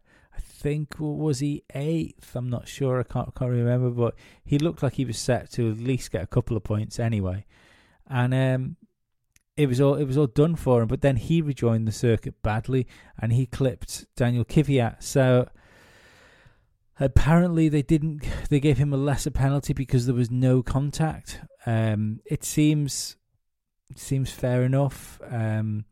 think 0.64 0.96
was 0.98 1.40
he 1.40 1.64
eighth? 1.76 2.36
I'm 2.36 2.50
not 2.50 2.68
sure. 2.68 3.02
I 3.02 3.04
can't 3.04 3.36
can't 3.36 3.52
remember, 3.52 3.90
but 3.90 4.16
he 4.46 4.58
looked 4.58 4.82
like 4.82 4.94
he 4.94 5.06
was 5.06 5.18
set 5.18 5.52
to 5.52 5.70
at 5.70 5.78
least 5.78 6.12
get 6.12 6.24
a 6.24 6.28
couple 6.28 6.56
of 6.56 6.64
points 6.64 7.00
anyway. 7.00 7.46
And 8.08 8.34
um, 8.34 8.78
it 9.58 9.68
was 9.68 9.82
all 9.82 9.96
it 9.96 10.06
was 10.06 10.18
all 10.18 10.28
done 10.28 10.56
for 10.56 10.82
him. 10.82 10.88
But 10.88 11.02
then 11.02 11.18
he 11.18 11.42
rejoined 11.42 11.88
the 11.88 11.92
circuit 11.92 12.42
badly, 12.42 12.88
and 13.20 13.34
he 13.34 13.46
clipped 13.46 14.06
Daniel 14.16 14.46
Kvyat. 14.46 15.04
So 15.04 15.50
apparently 16.98 17.68
they 17.68 17.82
didn't. 17.82 18.24
They 18.50 18.62
gave 18.62 18.78
him 18.78 18.94
a 18.94 18.98
lesser 18.98 19.32
penalty 19.32 19.74
because 19.74 20.06
there 20.06 20.16
was 20.16 20.32
no 20.32 20.64
contact. 20.64 21.42
Um, 21.66 22.22
it 22.26 22.46
seems 22.46 23.18
seems 23.96 24.32
fair 24.32 24.64
enough. 24.64 25.20
Um, 25.30 25.86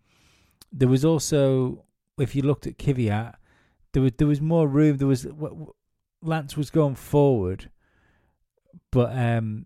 there 0.71 0.88
was 0.88 1.03
also, 1.03 1.84
if 2.17 2.36
you 2.36 2.41
looked 2.41 2.65
at 2.65 2.77
Kvyat 2.77 3.36
there 3.93 4.04
was 4.04 4.13
there 4.17 4.27
was 4.27 4.41
more 4.41 4.67
room. 4.67 4.97
There 4.97 5.08
was 5.08 5.27
Lance 6.21 6.56
was 6.56 6.69
going 6.69 6.95
forward, 6.95 7.69
but 8.91 9.17
um, 9.17 9.65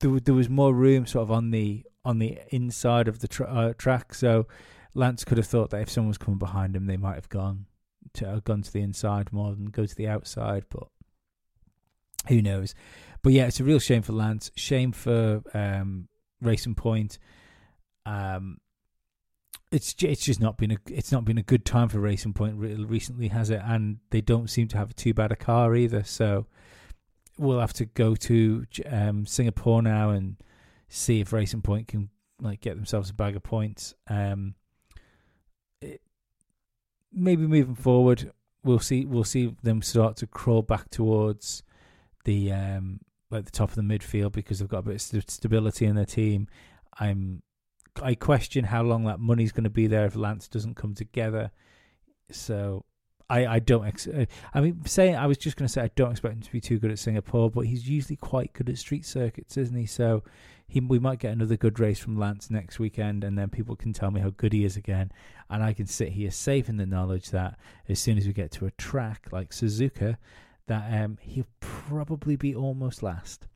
there 0.00 0.18
there 0.20 0.34
was 0.34 0.48
more 0.48 0.74
room 0.74 1.06
sort 1.06 1.22
of 1.22 1.30
on 1.30 1.50
the 1.50 1.84
on 2.04 2.18
the 2.18 2.38
inside 2.50 3.08
of 3.08 3.20
the 3.20 3.28
tra- 3.28 3.46
uh, 3.46 3.72
track. 3.74 4.14
So 4.14 4.46
Lance 4.94 5.24
could 5.24 5.38
have 5.38 5.46
thought 5.46 5.70
that 5.70 5.82
if 5.82 5.90
someone 5.90 6.08
was 6.08 6.18
coming 6.18 6.38
behind 6.38 6.74
him, 6.74 6.86
they 6.86 6.96
might 6.96 7.16
have 7.16 7.28
gone 7.28 7.66
to 8.14 8.28
uh, 8.28 8.40
gone 8.40 8.62
to 8.62 8.72
the 8.72 8.80
inside 8.80 9.32
more 9.32 9.54
than 9.54 9.66
go 9.66 9.86
to 9.86 9.94
the 9.94 10.08
outside. 10.08 10.64
But 10.70 10.88
who 12.28 12.40
knows? 12.40 12.74
But 13.22 13.32
yeah, 13.32 13.46
it's 13.46 13.60
a 13.60 13.64
real 13.64 13.78
shame 13.78 14.02
for 14.02 14.12
Lance. 14.12 14.50
Shame 14.56 14.92
for 14.92 15.42
um, 15.52 16.08
Racing 16.40 16.76
Point. 16.76 17.18
Um, 18.06 18.58
it's 19.70 19.94
it's 20.00 20.24
just 20.24 20.40
not 20.40 20.56
been 20.56 20.72
a 20.72 20.78
it's 20.88 21.12
not 21.12 21.24
been 21.24 21.38
a 21.38 21.42
good 21.42 21.64
time 21.64 21.88
for 21.88 22.00
Racing 22.00 22.32
Point 22.32 22.56
recently, 22.56 23.28
has 23.28 23.50
it? 23.50 23.60
And 23.64 23.98
they 24.10 24.20
don't 24.20 24.48
seem 24.48 24.68
to 24.68 24.78
have 24.78 24.94
too 24.94 25.12
bad 25.12 25.32
a 25.32 25.36
car 25.36 25.74
either. 25.74 26.04
So 26.04 26.46
we'll 27.36 27.60
have 27.60 27.74
to 27.74 27.84
go 27.84 28.14
to 28.14 28.66
um, 28.90 29.26
Singapore 29.26 29.82
now 29.82 30.10
and 30.10 30.36
see 30.88 31.20
if 31.20 31.32
Racing 31.32 31.62
Point 31.62 31.88
can 31.88 32.08
like 32.40 32.60
get 32.60 32.76
themselves 32.76 33.10
a 33.10 33.14
bag 33.14 33.36
of 33.36 33.42
points. 33.42 33.94
Um, 34.08 34.54
it, 35.82 36.00
maybe 37.12 37.46
moving 37.46 37.74
forward, 37.74 38.32
we'll 38.64 38.78
see 38.78 39.04
we'll 39.04 39.24
see 39.24 39.54
them 39.62 39.82
start 39.82 40.16
to 40.18 40.26
crawl 40.26 40.62
back 40.62 40.88
towards 40.88 41.62
the 42.24 42.52
um 42.52 43.00
like 43.30 43.44
the 43.44 43.50
top 43.50 43.68
of 43.68 43.74
the 43.74 43.82
midfield 43.82 44.32
because 44.32 44.58
they've 44.58 44.68
got 44.68 44.78
a 44.78 44.82
bit 44.82 44.94
of 44.94 45.02
st- 45.02 45.30
stability 45.30 45.84
in 45.84 45.94
their 45.94 46.06
team. 46.06 46.48
I'm 46.98 47.42
I 48.02 48.14
question 48.14 48.64
how 48.64 48.82
long 48.82 49.04
that 49.04 49.20
money's 49.20 49.52
going 49.52 49.64
to 49.64 49.70
be 49.70 49.86
there 49.86 50.06
if 50.06 50.16
Lance 50.16 50.48
doesn't 50.48 50.74
come 50.74 50.94
together. 50.94 51.50
So 52.30 52.84
I 53.30 53.46
I 53.46 53.58
don't 53.58 53.86
ex- 53.86 54.06
uh, 54.06 54.26
I 54.54 54.60
mean 54.60 54.84
saying 54.84 55.16
I 55.16 55.26
was 55.26 55.38
just 55.38 55.56
going 55.56 55.66
to 55.66 55.72
say 55.72 55.82
I 55.82 55.90
don't 55.94 56.12
expect 56.12 56.34
him 56.34 56.42
to 56.42 56.52
be 56.52 56.60
too 56.60 56.78
good 56.78 56.90
at 56.90 56.98
Singapore, 56.98 57.50
but 57.50 57.66
he's 57.66 57.88
usually 57.88 58.16
quite 58.16 58.52
good 58.52 58.68
at 58.68 58.78
street 58.78 59.04
circuits, 59.04 59.56
isn't 59.56 59.76
he? 59.76 59.86
So 59.86 60.22
he 60.66 60.80
we 60.80 60.98
might 60.98 61.18
get 61.18 61.32
another 61.32 61.56
good 61.56 61.78
race 61.78 61.98
from 61.98 62.18
Lance 62.18 62.50
next 62.50 62.78
weekend, 62.78 63.24
and 63.24 63.38
then 63.38 63.48
people 63.48 63.76
can 63.76 63.92
tell 63.92 64.10
me 64.10 64.20
how 64.20 64.30
good 64.30 64.52
he 64.52 64.64
is 64.64 64.76
again, 64.76 65.12
and 65.50 65.62
I 65.62 65.72
can 65.72 65.86
sit 65.86 66.10
here 66.10 66.30
safe 66.30 66.68
in 66.68 66.76
the 66.76 66.86
knowledge 66.86 67.30
that 67.30 67.58
as 67.88 67.98
soon 67.98 68.18
as 68.18 68.26
we 68.26 68.32
get 68.32 68.50
to 68.52 68.66
a 68.66 68.70
track 68.72 69.28
like 69.32 69.50
Suzuka, 69.50 70.16
that 70.66 71.02
um 71.02 71.18
he'll 71.20 71.46
probably 71.60 72.36
be 72.36 72.54
almost 72.54 73.02
last. 73.02 73.46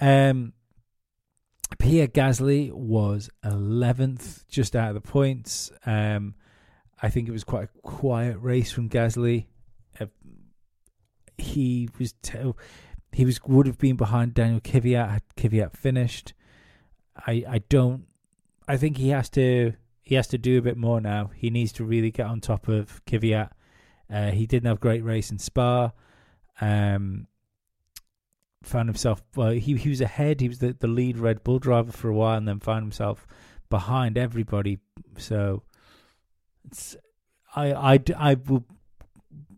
Um. 0.00 0.54
Pierre 1.80 2.08
Gasly 2.08 2.70
was 2.70 3.30
11th, 3.42 4.46
just 4.48 4.76
out 4.76 4.88
of 4.88 4.94
the 4.94 5.00
points. 5.00 5.72
Um, 5.86 6.34
I 7.02 7.08
think 7.08 7.26
it 7.26 7.32
was 7.32 7.42
quite 7.42 7.64
a 7.64 7.78
quiet 7.82 8.36
race 8.38 8.70
from 8.70 8.90
Gasly. 8.90 9.46
Uh, 9.98 10.06
he 11.38 11.88
was 11.98 12.12
t- 12.22 12.38
he 13.12 13.24
was 13.24 13.42
would 13.44 13.66
have 13.66 13.78
been 13.78 13.96
behind 13.96 14.34
Daniel 14.34 14.60
Kvyat 14.60 15.10
had 15.10 15.22
Kvyat 15.36 15.74
finished. 15.74 16.34
I 17.16 17.44
I 17.48 17.58
don't. 17.70 18.04
I 18.68 18.76
think 18.76 18.98
he 18.98 19.08
has 19.08 19.30
to 19.30 19.72
he 20.02 20.14
has 20.16 20.26
to 20.28 20.38
do 20.38 20.58
a 20.58 20.62
bit 20.62 20.76
more 20.76 21.00
now. 21.00 21.30
He 21.34 21.48
needs 21.48 21.72
to 21.72 21.84
really 21.84 22.10
get 22.10 22.26
on 22.26 22.40
top 22.40 22.68
of 22.68 23.02
Kvyat. 23.06 23.50
Uh, 24.12 24.30
he 24.32 24.46
didn't 24.46 24.68
have 24.68 24.80
great 24.80 25.02
race 25.02 25.30
in 25.30 25.38
Spa. 25.38 25.92
Um, 26.60 27.26
found 28.62 28.88
himself 28.88 29.22
well 29.36 29.50
he 29.50 29.74
he 29.76 29.88
was 29.88 30.02
ahead 30.02 30.40
he 30.40 30.48
was 30.48 30.58
the, 30.58 30.72
the 30.78 30.86
lead 30.86 31.18
Red 31.18 31.42
Bull 31.42 31.58
driver 31.58 31.92
for 31.92 32.08
a 32.08 32.14
while 32.14 32.36
and 32.36 32.46
then 32.46 32.60
found 32.60 32.82
himself 32.82 33.26
behind 33.70 34.18
everybody. 34.18 34.78
So 35.16 35.62
it's 36.66 36.96
I 37.54 37.72
I 37.94 38.00
I 38.16 38.34
will 38.34 38.66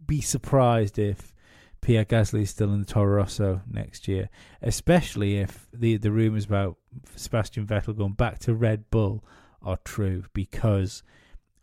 be 0.06 0.20
surprised 0.20 0.98
if 0.98 1.34
Pierre 1.80 2.04
Gasly 2.04 2.42
is 2.42 2.50
still 2.50 2.72
in 2.72 2.80
the 2.80 2.86
Toro 2.86 3.16
Rosso 3.16 3.62
next 3.68 4.06
year 4.06 4.28
especially 4.60 5.38
if 5.38 5.66
the 5.72 5.96
the 5.96 6.12
rumors 6.12 6.44
about 6.44 6.76
Sebastian 7.16 7.66
Vettel 7.66 7.96
going 7.96 8.12
back 8.12 8.38
to 8.40 8.54
Red 8.54 8.90
Bull 8.90 9.24
are 9.62 9.78
true 9.84 10.24
because 10.32 11.02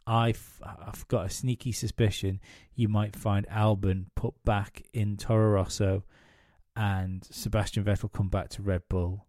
I've 0.05 0.59
I've 0.63 1.07
got 1.07 1.27
a 1.27 1.29
sneaky 1.29 1.71
suspicion 1.71 2.41
you 2.75 2.89
might 2.89 3.15
find 3.15 3.47
Albon 3.47 4.07
put 4.15 4.33
back 4.43 4.83
in 4.93 5.15
Toro 5.15 5.51
Rosso 5.51 6.03
and 6.79 7.27
Sebastian 7.29 7.83
Vettel 7.83 8.11
come 8.11 8.29
back 8.29 8.47
to 8.51 8.61
Red 8.61 8.83
Bull. 8.87 9.25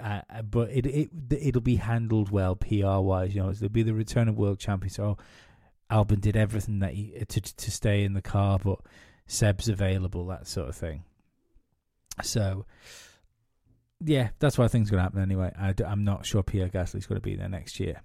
Uh, 0.00 0.20
but 0.48 0.70
it 0.70 0.86
it 0.86 1.10
it'll 1.28 1.60
be 1.60 1.76
handled 1.76 2.30
well 2.30 2.54
PR 2.54 3.00
wise. 3.00 3.34
You 3.34 3.42
know, 3.42 3.50
it'll 3.50 3.68
be 3.68 3.82
the 3.82 3.94
return 3.94 4.28
of 4.28 4.38
world 4.38 4.60
champion. 4.60 4.90
So 4.90 5.18
Albon 5.90 6.20
did 6.20 6.36
everything 6.36 6.78
that 6.78 6.94
he 6.94 7.12
to 7.28 7.40
to 7.40 7.70
stay 7.72 8.04
in 8.04 8.12
the 8.12 8.22
car, 8.22 8.60
but 8.62 8.78
Seb's 9.26 9.68
available, 9.68 10.24
that 10.26 10.46
sort 10.46 10.68
of 10.68 10.76
thing. 10.76 11.02
So 12.22 12.64
yeah, 14.04 14.28
that's 14.38 14.56
why 14.56 14.68
things 14.68 14.88
going 14.88 14.98
to 14.98 15.02
happen 15.02 15.22
anyway. 15.22 15.52
I, 15.58 15.74
am 15.84 16.04
not 16.04 16.26
sure 16.26 16.44
Pierre 16.44 16.68
Gasly's 16.68 17.06
going 17.06 17.20
to 17.20 17.24
be 17.24 17.34
there 17.34 17.48
next 17.48 17.80
year. 17.80 18.02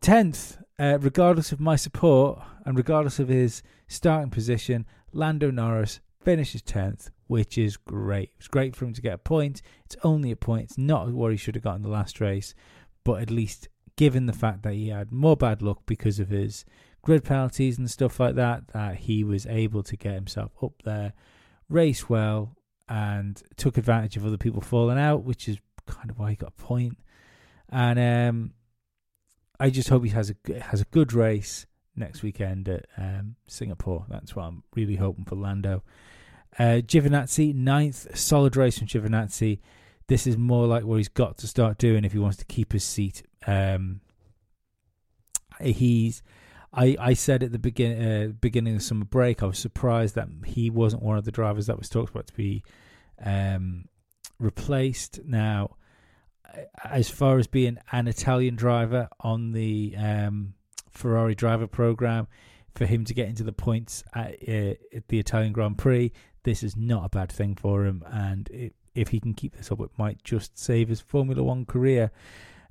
Tenth, 0.00 0.58
uh, 0.78 0.98
regardless 1.00 1.50
of 1.50 1.58
my 1.58 1.74
support 1.74 2.38
and 2.64 2.76
regardless 2.76 3.18
of 3.18 3.26
his 3.26 3.62
starting 3.88 4.30
position, 4.30 4.86
Lando 5.12 5.50
Norris 5.50 5.98
finishes 6.20 6.62
tenth 6.62 7.10
which 7.32 7.56
is 7.56 7.78
great. 7.78 8.30
It's 8.36 8.46
great 8.46 8.76
for 8.76 8.84
him 8.84 8.92
to 8.92 9.00
get 9.00 9.14
a 9.14 9.18
point. 9.18 9.62
It's 9.86 9.96
only 10.04 10.30
a 10.30 10.36
point. 10.36 10.64
It's 10.64 10.76
not 10.76 11.10
what 11.12 11.30
he 11.30 11.38
should 11.38 11.54
have 11.54 11.64
got 11.64 11.76
in 11.76 11.82
the 11.82 11.88
last 11.88 12.20
race, 12.20 12.54
but 13.04 13.22
at 13.22 13.30
least 13.30 13.70
given 13.96 14.26
the 14.26 14.34
fact 14.34 14.62
that 14.64 14.74
he 14.74 14.90
had 14.90 15.10
more 15.10 15.34
bad 15.34 15.62
luck 15.62 15.80
because 15.86 16.20
of 16.20 16.28
his 16.28 16.66
grid 17.00 17.24
penalties 17.24 17.78
and 17.78 17.90
stuff 17.90 18.20
like 18.20 18.34
that, 18.34 18.68
that 18.74 18.96
he 18.96 19.24
was 19.24 19.46
able 19.46 19.82
to 19.82 19.96
get 19.96 20.12
himself 20.12 20.52
up 20.62 20.82
there, 20.84 21.14
race 21.70 22.06
well, 22.06 22.54
and 22.86 23.42
took 23.56 23.78
advantage 23.78 24.18
of 24.18 24.26
other 24.26 24.36
people 24.36 24.60
falling 24.60 24.98
out, 24.98 25.24
which 25.24 25.48
is 25.48 25.56
kind 25.86 26.10
of 26.10 26.18
why 26.18 26.28
he 26.28 26.36
got 26.36 26.52
a 26.58 26.62
point. 26.62 26.98
And 27.70 27.98
um, 27.98 28.52
I 29.58 29.70
just 29.70 29.88
hope 29.88 30.04
he 30.04 30.10
has 30.10 30.30
a 30.30 30.60
has 30.64 30.82
a 30.82 30.86
good 30.90 31.14
race 31.14 31.64
next 31.96 32.22
weekend 32.22 32.68
at 32.68 32.84
um, 32.98 33.36
Singapore. 33.48 34.04
That's 34.10 34.36
what 34.36 34.42
I'm 34.42 34.64
really 34.76 34.96
hoping 34.96 35.24
for 35.24 35.36
Lando. 35.36 35.82
Uh, 36.58 36.82
ninth, 37.54 38.16
solid 38.16 38.56
race 38.56 38.78
from 38.78 38.86
Giovinazzi. 38.86 39.60
This 40.08 40.26
is 40.26 40.36
more 40.36 40.66
like 40.66 40.84
what 40.84 40.96
he's 40.96 41.08
got 41.08 41.38
to 41.38 41.46
start 41.46 41.78
doing 41.78 42.04
if 42.04 42.12
he 42.12 42.18
wants 42.18 42.36
to 42.38 42.44
keep 42.44 42.72
his 42.72 42.84
seat. 42.84 43.22
Um, 43.46 44.00
he's, 45.60 46.22
I, 46.72 46.96
I 47.00 47.14
said 47.14 47.42
at 47.42 47.52
the 47.52 47.58
begin, 47.58 48.02
uh, 48.02 48.32
beginning 48.40 48.76
of 48.76 48.82
summer 48.82 49.04
break, 49.04 49.42
I 49.42 49.46
was 49.46 49.58
surprised 49.58 50.14
that 50.16 50.28
he 50.44 50.68
wasn't 50.68 51.02
one 51.02 51.16
of 51.16 51.24
the 51.24 51.30
drivers 51.30 51.66
that 51.66 51.78
was 51.78 51.88
talked 51.88 52.10
about 52.10 52.26
to 52.26 52.34
be 52.34 52.62
um, 53.24 53.86
replaced. 54.38 55.20
Now, 55.24 55.76
as 56.84 57.08
far 57.08 57.38
as 57.38 57.46
being 57.46 57.78
an 57.92 58.08
Italian 58.08 58.56
driver 58.56 59.08
on 59.20 59.52
the 59.52 59.94
um, 59.96 60.54
Ferrari 60.90 61.34
driver 61.34 61.66
program, 61.66 62.26
for 62.74 62.86
him 62.86 63.04
to 63.04 63.14
get 63.14 63.28
into 63.28 63.44
the 63.44 63.52
points 63.52 64.02
at, 64.14 64.36
uh, 64.48 64.74
at 64.94 65.08
the 65.08 65.18
Italian 65.18 65.52
Grand 65.52 65.78
Prix, 65.78 66.12
this 66.44 66.62
is 66.62 66.76
not 66.76 67.04
a 67.04 67.08
bad 67.08 67.30
thing 67.30 67.54
for 67.54 67.86
him. 67.86 68.04
And 68.10 68.48
it, 68.50 68.74
if 68.94 69.08
he 69.08 69.20
can 69.20 69.34
keep 69.34 69.56
this 69.56 69.70
up, 69.72 69.80
it 69.80 69.90
might 69.96 70.22
just 70.22 70.58
save 70.58 70.88
his 70.88 71.00
Formula 71.00 71.42
One 71.42 71.64
career. 71.64 72.10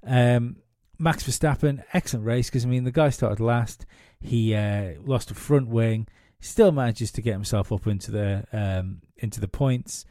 Um, 0.06 0.58
Max 0.98 1.24
Verstappen, 1.24 1.84
excellent 1.94 2.26
race 2.26 2.50
because 2.50 2.64
I 2.64 2.68
mean 2.68 2.84
the 2.84 2.92
guy 2.92 3.10
started 3.10 3.40
last. 3.40 3.86
He 4.20 4.54
uh, 4.54 4.94
lost 5.04 5.32
a 5.32 5.34
front 5.34 5.68
wing, 5.68 6.08
still 6.40 6.72
manages 6.72 7.12
to 7.14 7.22
get 7.22 7.34
himself 7.34 7.72
up 7.72 7.88
into 7.88 8.12
the 8.12 8.46
um, 8.54 9.02
into 9.18 9.40
the 9.40 9.48
points. 9.48 10.06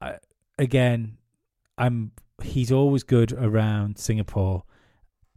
Uh, 0.00 0.14
again, 0.58 1.18
I'm 1.78 2.10
he's 2.42 2.72
always 2.72 3.04
good 3.04 3.32
around 3.32 3.98
Singapore, 3.98 4.64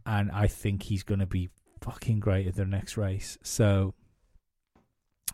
and 0.04 0.30
I 0.32 0.48
think 0.48 0.82
he's 0.82 1.04
going 1.04 1.20
to 1.20 1.26
be 1.26 1.50
fucking 1.80 2.18
great 2.18 2.48
at 2.48 2.56
the 2.56 2.64
next 2.64 2.96
race. 2.96 3.38
So, 3.42 3.94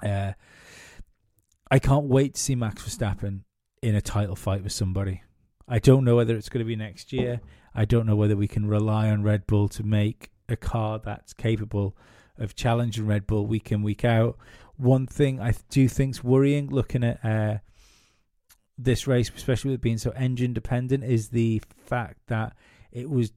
uh, 0.05 0.33
I 1.71 1.79
can't 1.79 2.07
wait 2.07 2.35
to 2.35 2.41
see 2.41 2.55
Max 2.55 2.83
Verstappen 2.83 3.41
in 3.83 3.95
a 3.95 4.01
title 4.01 4.37
fight 4.37 4.63
with 4.63 4.73
somebody. 4.73 5.23
I 5.69 5.79
don't 5.79 6.05
know 6.05 6.17
whether 6.17 6.37
it's 6.37 6.49
going 6.49 6.65
to 6.65 6.69
be 6.69 6.77
next 6.77 7.13
year. 7.13 7.41
I 7.75 7.85
don't 7.85 8.07
know 8.07 8.17
whether 8.17 8.37
we 8.37 8.49
can 8.49 8.67
rely 8.67 9.09
on 9.09 9.23
Red 9.23 9.47
Bull 9.47 9.69
to 9.69 9.85
make 9.85 10.31
a 10.49 10.57
car 10.57 10.99
that's 10.99 11.33
capable 11.33 11.97
of 12.37 12.57
challenging 12.57 13.07
Red 13.07 13.27
Bull 13.27 13.47
week 13.47 13.71
in 13.71 13.83
week 13.83 14.05
out. 14.05 14.37
One 14.77 15.07
thing 15.07 15.41
I 15.41 15.55
do 15.69 15.89
think's 15.89 16.25
worrying, 16.25 16.71
looking 16.71 17.05
at 17.05 17.25
uh, 17.25 17.59
this 18.77 19.07
race, 19.07 19.31
especially 19.35 19.71
with 19.71 19.81
being 19.81 19.99
so 19.99 20.11
engine 20.11 20.53
dependent, 20.53 21.05
is 21.05 21.29
the 21.29 21.63
fact 21.85 22.19
that 22.27 22.57
it 22.91 23.09
was 23.09 23.33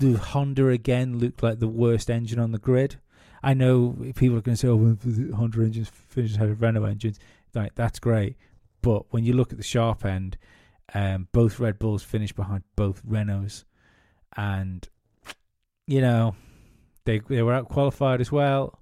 the 0.00 0.14
Honda 0.14 0.68
again 0.68 1.18
looked 1.18 1.42
like 1.42 1.60
the 1.60 1.68
worst 1.68 2.10
engine 2.10 2.40
on 2.40 2.50
the 2.50 2.58
grid. 2.58 2.96
I 3.44 3.52
know 3.54 3.94
people 4.16 4.38
are 4.38 4.40
going 4.40 4.56
to 4.56 4.60
say, 4.60 4.68
"Oh, 4.68 4.96
Honda 5.36 5.60
engines 5.62 5.90
finished 5.90 6.36
ahead 6.36 6.48
of 6.48 6.62
Renault 6.62 6.84
engines." 6.84 7.18
Like 7.54 7.74
that's 7.74 7.98
great, 7.98 8.36
but 8.82 9.12
when 9.12 9.24
you 9.24 9.34
look 9.34 9.52
at 9.52 9.58
the 9.58 9.64
sharp 9.64 10.04
end, 10.04 10.38
um, 10.94 11.28
both 11.32 11.60
Red 11.60 11.78
Bulls 11.78 12.02
finished 12.02 12.34
behind 12.34 12.64
both 12.74 13.04
Renaults, 13.06 13.64
and 14.36 14.88
you 15.86 16.00
know 16.00 16.34
they 17.04 17.18
they 17.20 17.42
were 17.42 17.52
out 17.52 17.68
qualified 17.68 18.20
as 18.20 18.32
well. 18.32 18.80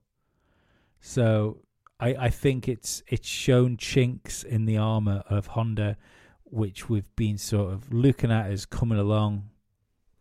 So 1.01 1.59
I 1.98 2.14
I 2.14 2.31
think 2.31 2.68
it's 2.68 3.03
it's 3.09 3.29
shown 3.29 3.77
chinks 3.77 4.44
in 4.44 4.64
the 4.64 4.77
armor 4.79 5.25
of 5.29 5.48
Honda, 5.48 5.96
which 6.44 6.88
we've 6.88 7.14
been 7.16 7.37
sort 7.37 7.72
of 7.72 7.92
looking 7.92 8.31
at 8.31 8.46
as 8.46 8.64
coming 8.64 8.98
along, 8.98 9.51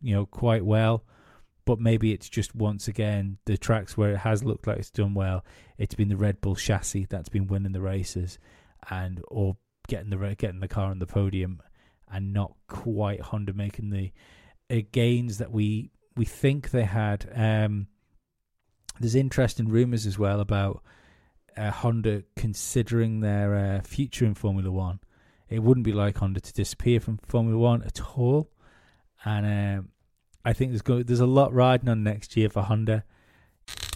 you 0.02 0.16
know, 0.16 0.26
quite 0.26 0.66
well 0.66 1.04
but 1.66 1.80
maybe 1.80 2.12
it's 2.12 2.30
just 2.30 2.56
once 2.56 2.88
again 2.88 3.38
the 3.46 3.58
tracks 3.58 3.98
where 3.98 4.12
it 4.12 4.18
has 4.18 4.44
looked 4.44 4.68
like 4.68 4.80
it's 4.80 4.90
done 4.90 5.14
well. 5.14 5.46
It's 5.78 5.96
been 5.96 6.10
the 6.10 6.18
Red 6.18 6.42
Bull 6.42 6.56
chassis 6.56 7.08
that's 7.10 7.30
been 7.30 7.48
winning 7.48 7.72
the 7.72 7.82
races, 7.82 8.40
and 8.90 9.22
or 9.28 9.58
getting 9.88 10.10
the 10.10 10.36
getting 10.36 10.60
the 10.60 10.68
car 10.68 10.90
on 10.90 11.00
the 11.00 11.06
podium, 11.06 11.62
and 12.12 12.34
not 12.34 12.56
quite 12.68 13.22
Honda 13.22 13.54
making 13.54 13.90
the 13.90 14.12
uh, 14.70 14.82
gains 14.92 15.38
that 15.38 15.52
we 15.52 15.92
we 16.16 16.26
think 16.26 16.72
they 16.72 16.86
had. 16.86 17.30
Um, 17.36 17.88
there's 19.00 19.16
interesting 19.16 19.68
rumours 19.70 20.06
as 20.06 20.20
well 20.20 20.40
about 20.40 20.84
uh, 21.58 21.72
Honda 21.72 22.24
considering 22.36 23.20
their 23.20 23.56
uh, 23.56 23.82
future 23.82 24.26
in 24.26 24.36
Formula 24.36 24.72
One. 24.72 25.00
It 25.50 25.60
wouldn't 25.60 25.86
be 25.86 25.92
like 25.92 26.18
Honda 26.18 26.40
to 26.40 26.54
disappear 26.54 27.00
from 27.00 27.18
Formula 27.18 27.58
One 27.58 27.84
at 27.84 28.02
all, 28.16 28.50
and 29.26 29.46
um, 29.80 29.90
I 30.44 30.54
think 30.54 30.72
there's 30.72 31.06
there's 31.06 31.20
a 31.20 31.26
lot 31.26 31.54
riding 31.54 31.90
on 31.90 32.04
next 32.04 32.36
year 32.36 32.50
for 32.50 32.62
Honda. 32.64 33.04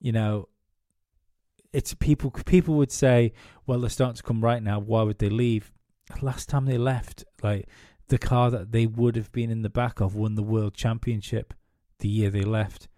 You 0.00 0.12
know, 0.12 0.48
it's 1.72 1.94
people. 1.94 2.30
People 2.30 2.74
would 2.76 2.92
say, 2.92 3.32
"Well, 3.66 3.80
they're 3.80 3.90
starting 3.90 4.16
to 4.16 4.22
come 4.22 4.42
right 4.42 4.62
now. 4.62 4.78
Why 4.80 5.02
would 5.02 5.18
they 5.18 5.28
leave?" 5.28 5.72
Last 6.20 6.48
time 6.48 6.64
they 6.64 6.78
left, 6.78 7.24
like 7.42 7.68
the 8.08 8.18
car 8.18 8.50
that 8.50 8.72
they 8.72 8.86
would 8.86 9.14
have 9.16 9.30
been 9.30 9.50
in 9.50 9.62
the 9.62 9.70
back 9.70 10.00
of 10.00 10.14
won 10.16 10.34
the 10.34 10.42
world 10.42 10.74
championship 10.74 11.54
the 12.00 12.08
year 12.08 12.30
they 12.30 12.42
left. 12.42 12.88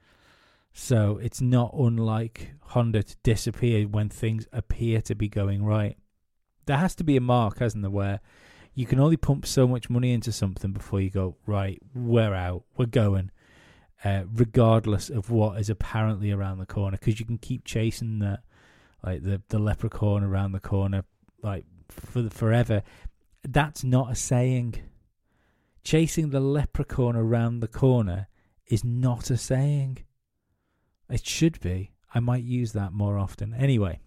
So 0.73 1.19
it's 1.19 1.41
not 1.41 1.75
unlike 1.75 2.55
Honda 2.61 3.03
to 3.03 3.17
disappear 3.23 3.87
when 3.87 4.09
things 4.09 4.47
appear 4.53 5.03
to 5.03 5.15
be 5.15 5.29
going 5.29 5.65
right. 5.65 5.99
There 6.65 6.79
has 6.79 6.95
to 6.97 7.05
be 7.05 7.17
a 7.17 7.21
mark, 7.21 7.59
hasn't 7.59 7.83
there, 7.83 7.91
where 7.91 8.21
you 8.75 8.87
can 8.87 8.99
only 8.99 9.19
pump 9.19 9.45
so 9.45 9.69
much 9.69 9.91
money 9.91 10.13
into 10.13 10.33
something 10.33 10.73
before 10.73 11.01
you 11.01 11.11
go, 11.11 11.37
right, 11.47 11.79
we're 11.95 12.35
out, 12.35 12.65
we're 12.77 12.87
going, 12.87 13.31
uh, 14.05 14.25
regardless 14.35 15.11
of 15.11 15.31
what 15.31 15.61
is 15.61 15.71
apparently 15.71 16.31
around 16.31 16.59
the 16.59 16.67
corner, 16.67 16.97
because 16.99 17.21
you 17.21 17.27
can 17.27 17.39
keep 17.39 17.65
chasing 17.65 18.19
the, 18.19 18.41
like 19.05 19.23
the, 19.23 19.41
the 19.49 19.59
leprechaun 19.59 20.25
around 20.25 20.53
the 20.53 20.61
corner, 20.61 21.05
like 21.43 21.65
for 21.89 22.23
the, 22.23 22.31
forever. 22.31 22.83
That's 23.43 23.85
not 23.85 24.13
a 24.13 24.15
saying. 24.15 24.77
Chasing 25.85 26.31
the 26.31 26.41
leprechaun 26.41 27.17
around 27.17 27.61
the 27.61 27.69
corner 27.69 28.29
is 28.67 28.85
not 28.85 29.31
a 29.31 29.37
saying. 29.37 29.99
It 31.11 31.27
should 31.27 31.61
be. 31.61 31.93
I 32.15 32.21
might 32.21 32.45
use 32.45 32.73
that 32.73 32.93
more 32.93 33.19
often. 33.19 33.55
Anyway, 33.55 34.01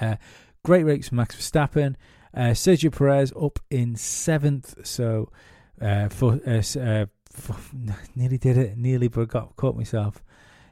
uh, 0.00 0.16
great 0.64 0.84
race 0.84 1.08
for 1.08 1.14
Max 1.14 1.36
Verstappen. 1.36 1.96
Uh, 2.34 2.50
Sergio 2.50 2.96
Perez 2.96 3.32
up 3.40 3.58
in 3.70 3.96
seventh. 3.96 4.86
So 4.86 5.30
uh, 5.80 6.08
for, 6.08 6.40
uh, 6.46 6.62
uh, 6.78 7.06
nearly 8.16 8.38
did 8.38 8.56
it. 8.56 8.76
Nearly, 8.76 9.08
but 9.08 9.28
got 9.28 9.56
caught 9.56 9.76
myself. 9.76 10.22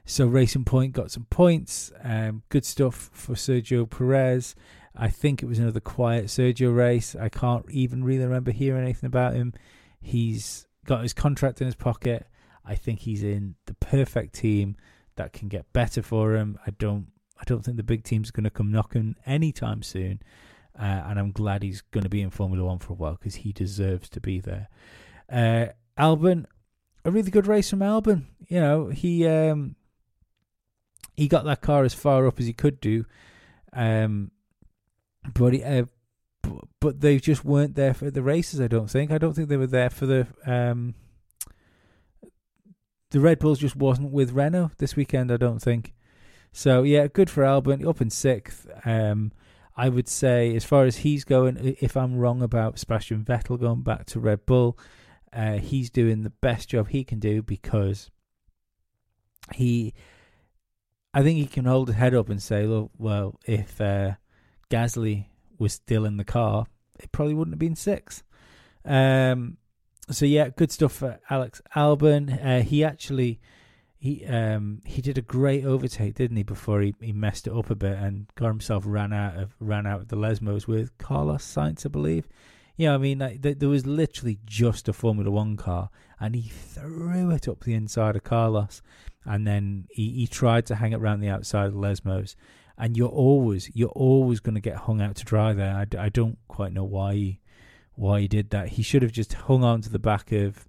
So 0.05 0.27
Racing 0.27 0.65
Point 0.65 0.93
got 0.93 1.11
some 1.11 1.25
points. 1.29 1.91
Um, 2.03 2.43
good 2.49 2.65
stuff 2.65 3.09
for 3.13 3.33
Sergio 3.33 3.89
Perez. 3.89 4.55
I 4.95 5.09
think 5.09 5.41
it 5.41 5.47
was 5.47 5.59
another 5.59 5.79
quiet 5.79 6.25
Sergio 6.25 6.75
race. 6.75 7.15
I 7.15 7.29
can't 7.29 7.65
even 7.69 8.03
really 8.03 8.23
remember 8.23 8.51
hearing 8.51 8.83
anything 8.83 9.07
about 9.07 9.33
him. 9.33 9.53
He's 10.01 10.67
got 10.85 11.01
his 11.01 11.13
contract 11.13 11.59
in 11.59 11.65
his 11.65 11.75
pocket. 11.75 12.27
I 12.63 12.75
think 12.75 13.01
he's 13.01 13.23
in 13.23 13.55
the 13.65 13.73
perfect 13.75 14.35
team 14.35 14.77
that 15.15 15.33
can 15.33 15.47
get 15.47 15.71
better 15.73 16.01
for 16.01 16.35
him. 16.35 16.57
I 16.65 16.71
don't 16.71 17.07
I 17.39 17.43
don't 17.45 17.63
think 17.63 17.77
the 17.77 17.83
big 17.83 18.03
team's 18.03 18.31
going 18.31 18.45
to 18.45 18.49
come 18.49 18.71
knocking 18.71 19.15
anytime 19.25 19.83
soon. 19.83 20.21
Uh, 20.77 21.03
and 21.05 21.19
I'm 21.19 21.31
glad 21.31 21.63
he's 21.63 21.81
going 21.81 22.03
to 22.03 22.09
be 22.09 22.21
in 22.21 22.29
Formula 22.29 22.65
One 22.65 22.79
for 22.79 22.93
a 22.93 22.95
while 22.95 23.13
because 23.13 23.35
he 23.35 23.51
deserves 23.51 24.09
to 24.09 24.21
be 24.21 24.39
there. 24.39 24.69
Uh, 25.29 25.67
a 27.05 27.11
really 27.11 27.31
good 27.31 27.47
race 27.47 27.69
from 27.69 27.79
Albon. 27.79 28.25
You 28.49 28.59
know, 28.59 28.87
he 28.87 29.25
um, 29.27 29.75
he 31.15 31.27
got 31.27 31.45
that 31.45 31.61
car 31.61 31.85
as 31.85 31.93
far 31.93 32.27
up 32.27 32.39
as 32.39 32.47
he 32.47 32.53
could 32.53 32.81
do, 32.81 33.05
um, 33.71 34.31
but 35.33 35.53
he, 35.53 35.63
uh, 35.63 35.85
but 36.81 36.99
they 36.99 37.19
just 37.19 37.45
weren't 37.45 37.75
there 37.75 37.93
for 37.93 38.11
the 38.11 38.23
races. 38.23 38.59
I 38.59 38.67
don't 38.67 38.89
think. 38.89 39.11
I 39.11 39.17
don't 39.17 39.33
think 39.33 39.47
they 39.47 39.57
were 39.57 39.67
there 39.67 39.91
for 39.91 40.07
the 40.07 40.27
um, 40.45 40.95
the 43.11 43.19
Red 43.19 43.39
Bulls 43.39 43.59
just 43.59 43.75
wasn't 43.75 44.11
with 44.11 44.31
Renault 44.31 44.71
this 44.79 44.95
weekend. 44.95 45.31
I 45.31 45.37
don't 45.37 45.61
think. 45.61 45.93
So 46.51 46.83
yeah, 46.83 47.07
good 47.07 47.29
for 47.29 47.43
Albon 47.43 47.87
up 47.87 48.01
in 48.01 48.09
sixth. 48.09 48.67
Um, 48.83 49.31
I 49.77 49.89
would 49.89 50.07
say 50.07 50.55
as 50.55 50.63
far 50.63 50.85
as 50.85 50.97
he's 50.97 51.23
going, 51.23 51.75
if 51.81 51.97
I'm 51.97 52.17
wrong 52.17 52.41
about 52.41 52.79
Sebastian 52.79 53.25
Vettel 53.25 53.59
going 53.59 53.81
back 53.81 54.05
to 54.07 54.19
Red 54.19 54.45
Bull, 54.45 54.77
uh, 55.35 55.57
he's 55.57 55.89
doing 55.89 56.23
the 56.23 56.29
best 56.29 56.69
job 56.69 56.89
he 56.89 57.03
can 57.03 57.19
do 57.19 57.41
because 57.41 58.09
he, 59.53 59.93
I 61.13 61.23
think 61.23 61.37
he 61.37 61.45
can 61.45 61.65
hold 61.65 61.89
his 61.89 61.97
head 61.97 62.15
up 62.15 62.29
and 62.29 62.41
say, 62.41 62.65
look, 62.65 62.91
well, 62.97 63.39
if 63.45 63.79
uh, 63.81 64.13
Gasly 64.69 65.25
was 65.59 65.73
still 65.73 66.05
in 66.05 66.17
the 66.17 66.23
car, 66.23 66.67
it 66.99 67.11
probably 67.11 67.33
wouldn't 67.33 67.53
have 67.53 67.59
been 67.59 67.75
six. 67.75 68.23
Um, 68.85 69.57
so 70.09 70.25
yeah, 70.25 70.49
good 70.49 70.71
stuff 70.71 70.93
for 70.93 71.19
Alex 71.29 71.61
Albon. 71.75 72.43
Uh, 72.43 72.61
he 72.61 72.83
actually 72.83 73.39
he 73.97 74.23
um 74.25 74.81
he 74.85 75.01
did 75.01 75.17
a 75.17 75.21
great 75.21 75.65
overtake, 75.65 76.15
didn't 76.15 76.37
he? 76.37 76.43
Before 76.43 76.81
he, 76.81 76.93
he 77.01 77.11
messed 77.11 77.47
it 77.47 77.53
up 77.53 77.69
a 77.69 77.75
bit 77.75 77.97
and 77.97 78.27
got 78.35 78.47
himself 78.47 78.83
ran 78.85 79.11
out 79.11 79.35
of 79.35 79.55
ran 79.59 79.87
out 79.87 80.01
of 80.01 80.07
the 80.09 80.15
Lesmos 80.15 80.67
with 80.67 80.95
Carlos 80.97 81.43
Sainz, 81.43 81.85
I 81.85 81.89
believe. 81.89 82.27
Yeah, 82.77 82.93
I 82.93 82.97
mean, 82.97 83.19
like, 83.19 83.41
there 83.41 83.69
was 83.69 83.85
literally 83.85 84.39
just 84.45 84.89
a 84.89 84.93
Formula 84.93 85.31
One 85.31 85.55
car, 85.55 85.89
and 86.19 86.35
he 86.35 86.49
threw 86.49 87.31
it 87.31 87.47
up 87.47 87.63
the 87.63 87.73
inside 87.73 88.15
of 88.15 88.23
Carlos, 88.23 88.81
and 89.23 89.47
then 89.47 89.87
he, 89.89 90.11
he 90.11 90.27
tried 90.27 90.65
to 90.67 90.75
hang 90.75 90.91
it 90.91 90.99
around 90.99 91.21
the 91.21 91.29
outside 91.29 91.67
of 91.67 91.73
Lesmos. 91.73 92.35
And 92.77 92.97
you're 92.97 93.07
always 93.07 93.71
you're 93.73 93.87
always 93.89 94.41
going 94.41 94.55
to 94.55 94.61
get 94.61 94.75
hung 94.75 94.99
out 94.99 95.15
to 95.15 95.23
dry 95.23 95.53
there. 95.53 95.73
I, 95.73 95.85
I 95.97 96.09
don't 96.09 96.37
quite 96.49 96.73
know 96.73 96.83
why 96.83 97.13
he 97.13 97.39
why 97.93 98.19
he 98.19 98.27
did 98.27 98.49
that. 98.49 98.69
He 98.69 98.83
should 98.83 99.01
have 99.01 99.13
just 99.13 99.31
hung 99.33 99.63
on 99.63 99.79
to 99.81 99.89
the 99.89 99.99
back 99.99 100.33
of 100.33 100.65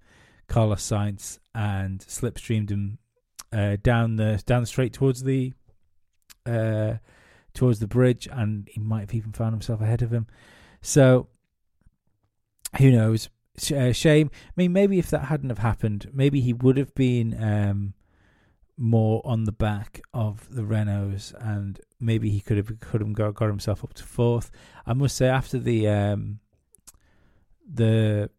Carlos 0.47 0.81
Sainz 0.81 1.39
and 1.53 1.99
slipstreamed 1.99 2.69
him 2.69 2.99
uh, 3.51 3.75
down 3.83 4.15
the 4.15 4.41
down 4.45 4.61
the 4.61 4.67
straight 4.67 4.93
towards 4.93 5.23
the 5.23 5.51
uh, 6.45 6.93
towards 7.53 7.79
the 7.79 7.87
bridge, 7.87 8.29
and 8.31 8.69
he 8.71 8.79
might 8.79 9.01
have 9.01 9.13
even 9.13 9.33
found 9.33 9.51
himself 9.51 9.81
ahead 9.81 10.01
of 10.01 10.13
him. 10.13 10.27
So 10.81 11.27
who 12.77 12.91
knows? 12.91 13.29
Uh, 13.75 13.91
shame. 13.91 14.29
I 14.33 14.51
mean, 14.55 14.71
maybe 14.73 14.99
if 14.99 15.09
that 15.09 15.25
hadn't 15.25 15.49
have 15.49 15.59
happened, 15.59 16.09
maybe 16.13 16.41
he 16.41 16.53
would 16.53 16.77
have 16.77 16.93
been 16.93 17.41
um, 17.41 17.93
more 18.77 19.21
on 19.25 19.45
the 19.45 19.51
back 19.51 20.01
of 20.13 20.47
the 20.53 20.61
Renaults, 20.61 21.33
and 21.39 21.79
maybe 21.99 22.29
he 22.29 22.39
could 22.39 22.57
have 22.57 22.79
could 22.79 23.01
have 23.01 23.13
got, 23.13 23.33
got 23.33 23.47
himself 23.47 23.83
up 23.83 23.93
to 23.95 24.03
fourth. 24.03 24.51
I 24.85 24.93
must 24.93 25.15
say, 25.15 25.27
after 25.27 25.57
the 25.57 25.87
um, 25.87 26.39
the 27.67 28.29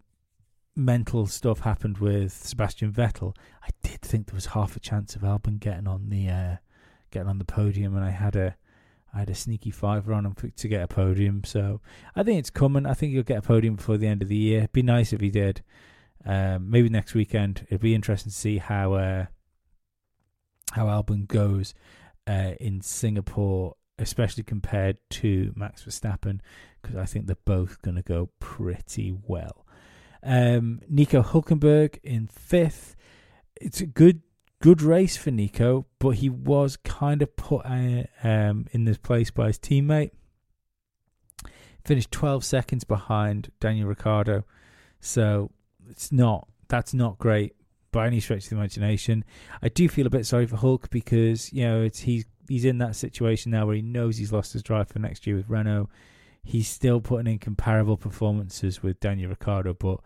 mental 0.76 1.26
stuff 1.26 1.60
happened 1.60 1.98
with 1.98 2.32
Sebastian 2.32 2.92
Vettel, 2.92 3.34
I 3.62 3.70
did 3.82 4.00
think 4.00 4.26
there 4.26 4.36
was 4.36 4.46
half 4.46 4.76
a 4.76 4.80
chance 4.80 5.16
of 5.16 5.22
Albon 5.22 5.58
getting 5.58 5.88
on 5.88 6.10
the 6.10 6.28
uh, 6.28 6.56
getting 7.10 7.28
on 7.28 7.38
the 7.38 7.44
podium, 7.44 7.96
and 7.96 8.04
I 8.04 8.10
had 8.10 8.36
a 8.36 8.56
I 9.12 9.20
had 9.20 9.30
a 9.30 9.34
sneaky 9.34 9.70
fiver 9.70 10.12
on 10.12 10.26
him 10.26 10.34
to 10.56 10.68
get 10.68 10.82
a 10.82 10.88
podium. 10.88 11.42
So 11.44 11.80
I 12.14 12.22
think 12.22 12.38
it's 12.38 12.50
coming. 12.50 12.86
I 12.86 12.94
think 12.94 13.12
he'll 13.12 13.22
get 13.22 13.38
a 13.38 13.42
podium 13.42 13.76
before 13.76 13.96
the 13.96 14.06
end 14.06 14.22
of 14.22 14.28
the 14.28 14.36
year. 14.36 14.58
It'd 14.58 14.72
be 14.72 14.82
nice 14.82 15.12
if 15.12 15.20
he 15.20 15.30
did. 15.30 15.62
Um, 16.24 16.70
maybe 16.70 16.88
next 16.88 17.14
weekend. 17.14 17.66
It'd 17.68 17.80
be 17.80 17.94
interesting 17.94 18.30
to 18.30 18.36
see 18.36 18.58
how 18.58 18.94
uh, 18.94 19.26
how 20.72 20.86
Albon 20.86 21.26
goes 21.26 21.74
uh, 22.26 22.52
in 22.60 22.80
Singapore, 22.80 23.76
especially 23.98 24.42
compared 24.42 24.98
to 25.10 25.52
Max 25.56 25.84
Verstappen, 25.84 26.40
because 26.82 26.96
I 26.96 27.06
think 27.06 27.26
they're 27.26 27.36
both 27.44 27.80
going 27.82 27.96
to 27.96 28.02
go 28.02 28.30
pretty 28.40 29.16
well. 29.26 29.64
Um, 30.22 30.80
Nico 30.88 31.22
Hulkenberg 31.22 31.98
in 32.02 32.26
fifth. 32.26 32.96
It's 33.60 33.80
a 33.80 33.86
good 33.86 34.22
good 34.60 34.82
race 34.82 35.16
for 35.16 35.30
Nico, 35.30 35.86
but 35.98 36.10
he 36.10 36.28
was 36.28 36.76
kind 36.76 37.22
of 37.22 37.36
put 37.36 37.64
uh, 37.64 38.04
um, 38.22 38.66
in 38.72 38.84
this 38.84 38.98
place 38.98 39.30
by 39.30 39.48
his 39.48 39.58
teammate. 39.58 40.10
Finished 41.84 42.10
12 42.10 42.44
seconds 42.44 42.84
behind 42.84 43.50
Daniel 43.60 43.88
Ricciardo, 43.88 44.44
so 45.00 45.50
it's 45.88 46.12
not 46.12 46.48
that's 46.68 46.92
not 46.92 47.18
great 47.18 47.54
by 47.92 48.06
any 48.06 48.20
stretch 48.20 48.44
of 48.44 48.50
the 48.50 48.56
imagination. 48.56 49.24
I 49.62 49.68
do 49.68 49.88
feel 49.88 50.06
a 50.06 50.10
bit 50.10 50.26
sorry 50.26 50.46
for 50.46 50.56
Hulk 50.56 50.90
because 50.90 51.50
you 51.52 51.64
know 51.64 51.82
it's 51.82 52.00
he's 52.00 52.26
he's 52.46 52.66
in 52.66 52.78
that 52.78 52.96
situation 52.96 53.52
now 53.52 53.66
where 53.66 53.76
he 53.76 53.82
knows 53.82 54.18
he's 54.18 54.32
lost 54.32 54.52
his 54.52 54.62
drive 54.62 54.88
for 54.88 54.98
next 54.98 55.26
year 55.26 55.36
with 55.36 55.48
Renault. 55.48 55.88
He's 56.42 56.68
still 56.68 57.00
putting 57.00 57.32
in 57.32 57.38
comparable 57.38 57.96
performances 57.96 58.82
with 58.82 59.00
Daniel 59.00 59.30
Ricciardo, 59.30 59.74
but 59.74 60.00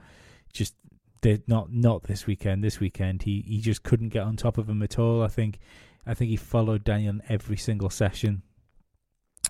just 0.52 0.74
Did 1.22 1.48
not 1.48 1.72
not 1.72 2.04
this 2.04 2.26
weekend. 2.26 2.62
This 2.62 2.80
weekend 2.80 3.22
he 3.22 3.44
he 3.46 3.60
just 3.60 3.82
couldn't 3.82 4.10
get 4.10 4.24
on 4.24 4.36
top 4.36 4.58
of 4.58 4.68
him 4.68 4.82
at 4.82 4.98
all. 4.98 5.22
I 5.22 5.28
think 5.28 5.58
I 6.06 6.14
think 6.14 6.30
he 6.30 6.36
followed 6.36 6.84
Daniel 6.84 7.14
in 7.14 7.22
every 7.28 7.56
single 7.56 7.90
session. 7.90 8.42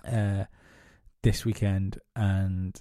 Uh, 0.07 0.45
this 1.23 1.45
weekend, 1.45 1.99
and 2.15 2.79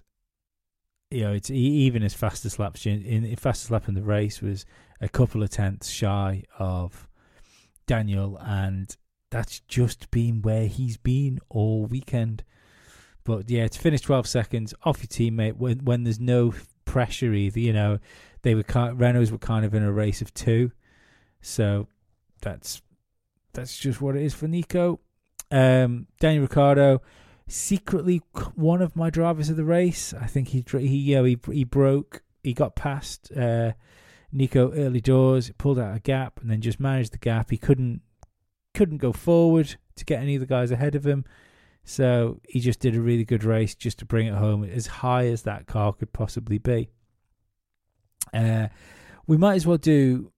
you 1.11 1.22
know 1.22 1.33
it's 1.33 1.50
even 1.50 2.02
his 2.02 2.14
fastest 2.14 2.59
lap 2.59 2.76
in, 2.85 3.05
in 3.05 3.37
fastest 3.37 3.70
lap 3.70 3.88
in 3.88 3.94
the 3.94 4.02
race 4.02 4.42
was 4.42 4.66
a 5.00 5.09
couple 5.09 5.42
of 5.42 5.50
tenths 5.50 5.88
shy 5.88 6.42
of 6.59 7.09
Daniel, 7.87 8.38
and 8.42 8.94
that's 9.31 9.61
just 9.61 10.11
been 10.11 10.42
where 10.42 10.66
he's 10.66 10.98
been 10.98 11.38
all 11.48 11.87
weekend. 11.87 12.44
But 13.24 13.48
yeah, 13.48 13.68
to 13.68 13.78
finish 13.78 14.00
12 14.00 14.26
seconds 14.26 14.74
off 14.83 14.98
your 14.98 15.07
teammate 15.07 15.57
when 15.57 15.78
when 15.85 16.05
there's 16.05 16.20
no 16.20 16.52
pressure 16.85 17.33
either, 17.33 17.61
you 17.61 17.72
know, 17.72 17.98
they 18.42 18.55
were 18.55 18.62
kind, 18.62 18.98
Renaults 18.98 19.31
were 19.31 19.38
kind 19.38 19.64
of 19.64 19.74
in 19.74 19.83
a 19.83 19.92
race 19.92 20.20
of 20.20 20.35
two, 20.35 20.72
so 21.40 21.88
that's 22.40 22.83
that's 23.52 23.78
just 23.78 24.00
what 24.00 24.16
it 24.16 24.22
is 24.22 24.35
for 24.35 24.48
Nico. 24.48 25.00
Um, 25.50 26.07
Daniel 26.18 26.42
Ricciardo, 26.42 27.02
secretly 27.46 28.22
one 28.55 28.83
of 28.83 28.96
my 28.96 29.11
drivers 29.11 29.48
of 29.48 29.57
the 29.57 29.64
race. 29.64 30.14
I 30.14 30.26
think 30.26 30.48
he 30.48 30.64
he 30.70 30.96
you 30.96 31.16
know, 31.16 31.24
he 31.24 31.38
he 31.50 31.64
broke, 31.64 32.22
he 32.42 32.52
got 32.52 32.76
past 32.76 33.31
uh, 33.37 33.72
Nico 34.33 34.72
early 34.72 35.00
doors, 35.00 35.50
pulled 35.59 35.78
out 35.78 35.96
a 35.96 36.00
gap, 36.00 36.40
and 36.40 36.50
then 36.50 36.61
just 36.61 36.81
managed 36.81 37.12
the 37.12 37.18
gap. 37.18 37.50
He 37.50 37.59
couldn't 37.59 38.00
couldn't 38.74 38.98
go 38.98 39.12
forward 39.12 39.76
to 39.96 40.05
get 40.05 40.22
any 40.22 40.35
of 40.35 40.40
the 40.40 40.46
guys 40.46 40.70
ahead 40.70 40.94
of 40.94 41.07
him. 41.07 41.24
So 41.85 42.40
he 42.48 42.61
just 42.61 42.81
did 42.81 42.94
a 42.94 43.00
really 43.00 43.24
good 43.24 43.44
race 43.44 43.74
just 43.74 43.98
to 43.98 44.05
bring 44.07 44.26
it 44.28 44.35
home 44.35 44.64
as 44.64 44.87
high 44.87 45.26
as 45.26 45.42
that 45.42 45.66
car 45.66 45.92
could 45.92 46.12
possibly 46.12 46.59
be. 46.59 46.90
Uh, 48.33 48.68
we 49.27 49.37
might 49.37 49.55
as 49.55 49.66
well 49.66 49.79
do 49.79 50.33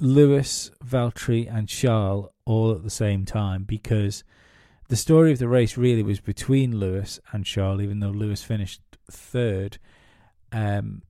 Lewis, 0.00 0.70
Valtteri, 0.84 1.52
and 1.52 1.68
Charles 1.68 2.28
all 2.44 2.72
at 2.72 2.82
the 2.82 2.90
same 2.90 3.24
time 3.24 3.64
because 3.64 4.24
the 4.88 4.96
story 4.96 5.32
of 5.32 5.38
the 5.38 5.48
race 5.48 5.76
really 5.76 6.02
was 6.02 6.20
between 6.20 6.78
Lewis 6.78 7.20
and 7.32 7.44
Charles, 7.44 7.80
even 7.82 8.00
though 8.00 8.08
Lewis 8.08 8.42
finished 8.42 8.80
third. 9.10 9.78
Um, 10.50 11.02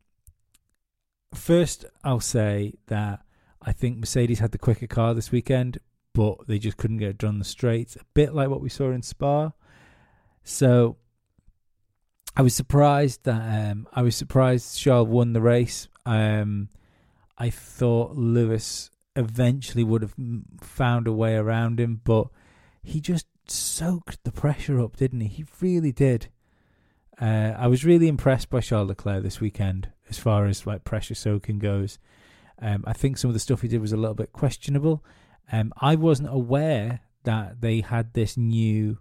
first, 1.35 1.85
I'll 2.03 2.21
say 2.21 2.75
that 2.87 3.21
I 3.63 3.73
think 3.73 3.99
Mercedes 3.99 4.41
had 4.41 4.53
the 4.53 4.59
quicker 4.59 4.87
car 4.87 5.15
this 5.15 5.31
weekend, 5.31 5.79
but 6.13 6.47
they 6.49 6.59
just 6.59 6.77
couldn't 6.77 6.99
get 6.99 7.11
it 7.11 7.19
done 7.19 7.39
the 7.39 7.45
straights. 7.45 7.97
A 7.97 8.05
bit 8.15 8.35
like 8.35 8.49
what 8.49 8.61
we 8.61 8.69
saw 8.69 8.91
in 8.91 9.03
Spa. 9.03 9.53
So 10.43 10.97
I 12.37 12.43
was 12.43 12.55
surprised 12.55 13.25
that 13.25 13.71
um, 13.71 13.87
I 13.93 14.03
was 14.03 14.17
surprised 14.17 14.79
Charles 14.79 15.09
won 15.09 15.35
the 15.35 15.41
race. 15.41 15.89
Um, 16.09 16.71
I 17.37 17.51
thought 17.51 18.17
Lewis 18.17 18.91
eventually 19.15 19.85
would 19.85 20.01
have 20.01 20.15
found 20.59 21.07
a 21.07 21.13
way 21.13 21.35
around 21.37 21.79
him, 21.79 22.01
but 22.03 22.29
he 22.83 23.01
just 23.01 23.27
soaked 23.47 24.25
the 24.25 24.33
pressure 24.33 24.81
up, 24.81 24.97
didn't 24.97 25.21
he? 25.21 25.29
He 25.29 25.45
really 25.61 25.93
did. 25.93 26.29
Uh, 27.21 27.53
I 27.59 27.67
was 27.67 27.85
really 27.85 28.09
impressed 28.09 28.49
by 28.49 28.61
Charles 28.61 28.89
Leclerc 28.89 29.23
this 29.23 29.41
weekend 29.41 29.91
as 30.09 30.19
far 30.19 30.47
as 30.47 30.67
like 30.67 30.85
pressure 30.85 31.15
soaking 31.15 31.59
goes. 31.59 31.99
Um, 32.61 32.85
I 32.87 32.95
think 32.95 33.19
some 33.19 33.29
of 33.29 33.35
the 33.35 33.41
stuff 33.41 33.61
he 33.61 33.69
did 33.69 33.81
was 33.81 33.93
a 33.93 33.97
little 33.97 34.15
bit 34.15 34.33
questionable. 34.33 35.05
Um, 35.53 35.75
I 35.79 35.95
wasn't 35.95 36.33
aware 36.33 37.01
that 37.25 37.61
they 37.61 37.83
had 37.83 38.15
this 38.15 38.37
new, 38.37 38.99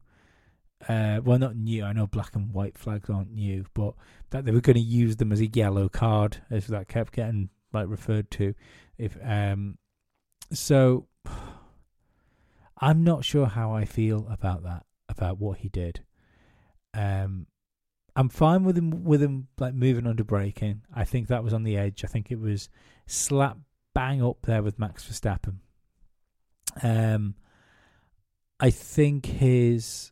uh, 0.88 1.22
well, 1.24 1.40
not 1.40 1.56
new. 1.56 1.84
I 1.84 1.94
know 1.94 2.08
black 2.08 2.36
and 2.36 2.54
white 2.54 2.78
flags 2.78 3.10
aren't 3.10 3.34
new, 3.34 3.66
but 3.74 3.96
that 4.30 4.46
they 4.46 4.52
were 4.52 4.62
going 4.62 4.76
to 4.76 4.82
use 4.82 5.16
them 5.18 5.32
as 5.32 5.42
a 5.42 5.48
yellow 5.48 5.90
card, 5.90 6.38
as 6.50 6.68
that 6.68 6.88
kept 6.88 7.14
getting 7.14 7.50
like 7.74 7.88
referred 7.90 8.30
to. 8.32 8.54
If 8.98 9.18
um, 9.24 9.78
so, 10.52 11.08
I'm 12.80 13.04
not 13.04 13.26
sure 13.26 13.48
how 13.48 13.74
I 13.74 13.86
feel 13.86 14.28
about 14.30 14.64
that, 14.64 14.86
about 15.10 15.40
what 15.40 15.60
he 15.60 15.70
did. 15.70 16.02
Um, 16.94 17.48
I'm 18.16 18.30
fine 18.30 18.64
with 18.64 18.78
him 18.78 19.04
with 19.04 19.22
him 19.22 19.48
like 19.60 19.74
moving 19.74 20.08
under 20.08 20.24
braking. 20.24 20.82
I 20.94 21.06
think 21.06 21.28
that 21.28 21.44
was 21.44 21.54
on 21.54 21.64
the 21.64 21.78
edge. 21.78 22.04
I 22.04 22.08
think 22.08 22.32
it 22.32 22.40
was 22.40 22.70
slap 23.08 23.58
bang 23.94 24.24
up 24.24 24.38
there 24.44 24.62
with 24.62 24.80
Max 24.80 25.06
Verstappen. 25.06 25.58
Um, 26.84 27.36
I 28.60 28.70
think 28.70 29.26
his 29.26 30.12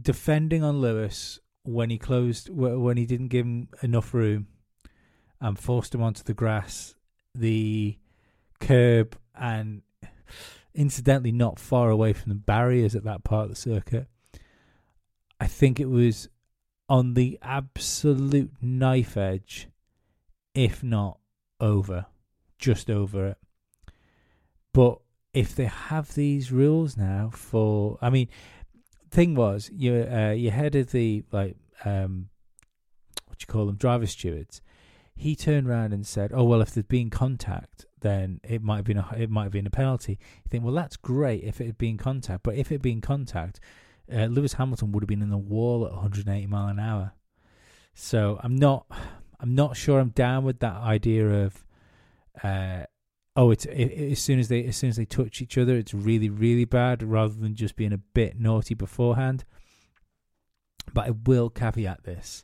defending 0.00 0.62
on 0.62 0.80
Lewis 0.80 1.40
when 1.64 1.90
he 1.90 1.98
closed 1.98 2.48
when 2.50 2.96
he 2.96 3.06
didn't 3.06 3.28
give 3.28 3.46
him 3.46 3.68
enough 3.82 4.14
room 4.14 4.46
and 5.40 5.58
forced 5.58 5.94
him 5.94 6.02
onto 6.02 6.22
the 6.22 6.34
grass, 6.34 6.94
the 7.34 7.98
curb, 8.60 9.18
and 9.34 9.82
incidentally 10.74 11.32
not 11.32 11.58
far 11.58 11.90
away 11.90 12.12
from 12.12 12.30
the 12.30 12.36
barriers 12.36 12.94
at 12.94 13.04
that 13.04 13.24
part 13.24 13.44
of 13.44 13.50
the 13.50 13.56
circuit. 13.56 14.06
I 15.40 15.46
think 15.46 15.80
it 15.80 15.88
was 15.88 16.28
on 16.88 17.14
the 17.14 17.38
absolute 17.42 18.52
knife 18.60 19.16
edge, 19.16 19.68
if 20.54 20.82
not 20.82 21.18
over, 21.60 22.06
just 22.58 22.88
over 22.90 23.26
it. 23.28 23.38
But 24.72 24.98
if 25.34 25.54
they 25.54 25.66
have 25.66 26.14
these 26.14 26.52
rules 26.52 26.96
now 26.96 27.30
for, 27.32 27.98
I 28.00 28.08
mean, 28.10 28.28
thing 29.10 29.34
was 29.34 29.70
you 29.72 30.06
uh, 30.10 30.30
you 30.30 30.50
head 30.50 30.72
the 30.72 31.24
like 31.32 31.56
um, 31.84 32.28
what 33.26 33.40
you 33.40 33.46
call 33.46 33.66
them 33.66 33.76
driver 33.76 34.06
stewards. 34.06 34.60
He 35.14 35.34
turned 35.34 35.66
around 35.68 35.92
and 35.92 36.06
said, 36.06 36.30
"Oh 36.34 36.44
well, 36.44 36.60
if 36.60 36.72
there's 36.72 36.86
been 36.86 37.10
contact, 37.10 37.86
then 38.00 38.40
it 38.44 38.62
might 38.62 38.76
have 38.76 38.84
been 38.84 38.98
a 38.98 39.08
it 39.16 39.30
might 39.30 39.44
have 39.44 39.52
been 39.52 39.66
a 39.66 39.70
penalty." 39.70 40.18
You 40.44 40.48
think, 40.50 40.64
well, 40.64 40.74
that's 40.74 40.96
great 40.96 41.42
if 41.44 41.60
it 41.60 41.66
had 41.66 41.78
been 41.78 41.96
contact, 41.96 42.42
but 42.42 42.54
if 42.54 42.70
it 42.70 42.76
had 42.76 42.82
been 42.82 43.00
contact, 43.00 43.60
uh, 44.12 44.26
Lewis 44.26 44.54
Hamilton 44.54 44.92
would 44.92 45.02
have 45.02 45.08
been 45.08 45.22
in 45.22 45.30
the 45.30 45.38
wall 45.38 45.86
at 45.86 45.92
180 45.92 46.46
mile 46.46 46.68
an 46.68 46.78
hour. 46.78 47.12
So 47.94 48.38
I'm 48.42 48.56
not 48.56 48.86
I'm 49.40 49.54
not 49.54 49.76
sure 49.76 50.00
I'm 50.00 50.10
down 50.10 50.44
with 50.44 50.60
that 50.60 50.76
idea 50.76 51.44
of 51.44 51.64
uh, 52.42 52.84
oh, 53.36 53.50
it's 53.50 53.66
it, 53.66 54.12
as 54.12 54.18
soon 54.20 54.38
as 54.38 54.48
they 54.48 54.64
as 54.64 54.76
soon 54.76 54.90
as 54.90 54.96
they 54.96 55.04
touch 55.04 55.40
each 55.42 55.58
other, 55.58 55.76
it's 55.76 55.94
really 55.94 56.30
really 56.30 56.64
bad, 56.64 57.02
rather 57.02 57.34
than 57.34 57.54
just 57.54 57.76
being 57.76 57.92
a 57.92 57.98
bit 57.98 58.40
naughty 58.40 58.74
beforehand. 58.74 59.44
But 60.92 61.08
I 61.08 61.10
will 61.10 61.50
caveat 61.50 62.04
this 62.04 62.42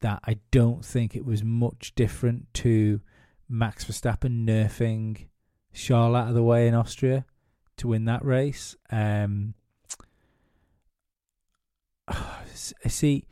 that 0.00 0.20
I 0.24 0.38
don't 0.50 0.84
think 0.84 1.14
it 1.14 1.24
was 1.24 1.42
much 1.42 1.94
different 1.94 2.52
to 2.54 3.00
Max 3.48 3.84
Verstappen 3.84 4.44
nerfing 4.44 5.26
Charles 5.72 6.16
out 6.16 6.28
of 6.28 6.34
the 6.34 6.42
way 6.42 6.66
in 6.66 6.74
Austria 6.74 7.24
to 7.78 7.88
win 7.88 8.04
that 8.04 8.24
race. 8.24 8.76
Um, 8.90 9.54
see, 12.54 13.24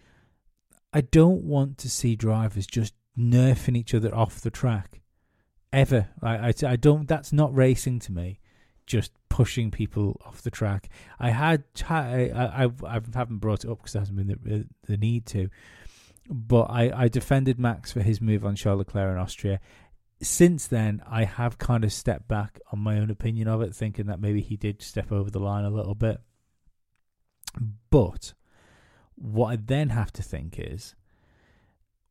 I 0.92 1.00
don't 1.00 1.42
want 1.42 1.76
to 1.78 1.90
see 1.90 2.16
drivers 2.16 2.66
just 2.66 2.94
nerfing 3.18 3.76
each 3.76 3.92
other 3.92 4.14
off 4.14 4.40
the 4.40 4.50
track 4.50 5.00
ever. 5.72 6.08
I, 6.22 6.48
I, 6.48 6.54
I 6.66 6.76
don't. 6.76 7.06
That's 7.08 7.32
not 7.32 7.54
racing 7.54 8.00
to 8.00 8.12
me. 8.12 8.40
Just 8.86 9.12
pushing 9.28 9.70
people 9.70 10.20
off 10.24 10.42
the 10.42 10.50
track. 10.50 10.88
I 11.18 11.30
had. 11.30 11.64
I 11.88 12.30
I, 12.34 12.70
I 12.86 13.00
haven't 13.14 13.38
brought 13.38 13.64
it 13.64 13.70
up 13.70 13.78
because 13.78 13.92
there 13.92 14.00
hasn't 14.00 14.16
been 14.16 14.38
the, 14.42 14.66
the 14.86 14.96
need 14.96 15.26
to. 15.26 15.48
But 16.28 16.70
I, 16.70 16.92
I 16.94 17.08
defended 17.08 17.58
Max 17.58 17.92
for 17.92 18.02
his 18.02 18.20
move 18.20 18.44
on 18.44 18.54
Charles 18.54 18.78
Leclerc 18.78 19.12
in 19.12 19.18
Austria. 19.18 19.60
Since 20.22 20.66
then, 20.66 21.02
I 21.08 21.24
have 21.24 21.58
kind 21.58 21.82
of 21.82 21.92
stepped 21.92 22.28
back 22.28 22.60
on 22.70 22.78
my 22.78 22.98
own 22.98 23.10
opinion 23.10 23.48
of 23.48 23.62
it, 23.62 23.74
thinking 23.74 24.06
that 24.06 24.20
maybe 24.20 24.40
he 24.40 24.56
did 24.56 24.82
step 24.82 25.10
over 25.10 25.30
the 25.30 25.40
line 25.40 25.64
a 25.64 25.70
little 25.70 25.94
bit. 25.94 26.20
But 27.90 28.34
what 29.16 29.48
I 29.48 29.56
then 29.56 29.88
have 29.88 30.12
to 30.12 30.22
think 30.22 30.56
is, 30.58 30.94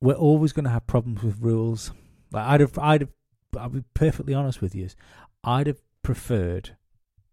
we're 0.01 0.13
always 0.13 0.53
going 0.53 0.65
to 0.65 0.71
have 0.71 0.87
problems 0.87 1.23
with 1.23 1.39
rules. 1.39 1.91
Like 2.31 2.45
I'd 2.45 2.61
have, 2.61 2.77
I'd 2.79 3.01
have 3.01 3.13
I'll 3.57 3.69
be 3.69 3.83
perfectly 3.93 4.33
honest 4.33 4.61
with 4.61 4.75
you, 4.75 4.89
I'd 5.43 5.67
have 5.67 5.81
preferred 6.03 6.75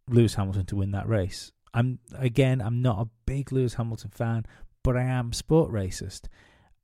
Lewis 0.08 0.34
Hamilton 0.34 0.66
to 0.66 0.76
win 0.76 0.92
that 0.92 1.08
race. 1.08 1.52
I'm 1.74 1.98
again, 2.16 2.60
I'm 2.60 2.80
not 2.80 3.00
a 3.00 3.10
big 3.26 3.52
Lewis 3.52 3.74
Hamilton 3.74 4.10
fan, 4.10 4.46
but 4.82 4.96
I 4.96 5.02
am 5.02 5.32
sport 5.32 5.70
racist, 5.70 6.22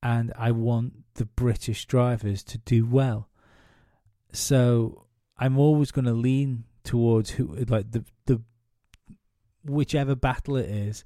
and 0.03 0.33
I 0.37 0.51
want 0.51 1.15
the 1.15 1.25
British 1.25 1.87
drivers 1.87 2.43
to 2.45 2.59
do 2.59 2.85
well. 2.85 3.29
So 4.33 5.07
I'm 5.39 5.59
always 5.59 5.91
going 5.91 6.05
to 6.07 6.13
lean 6.13 6.65
towards 6.85 7.31
who, 7.31 7.55
like 7.69 7.91
the 7.91 8.05
the 8.27 8.43
whichever 9.65 10.15
battle 10.15 10.57
it 10.57 10.69
is. 10.69 11.05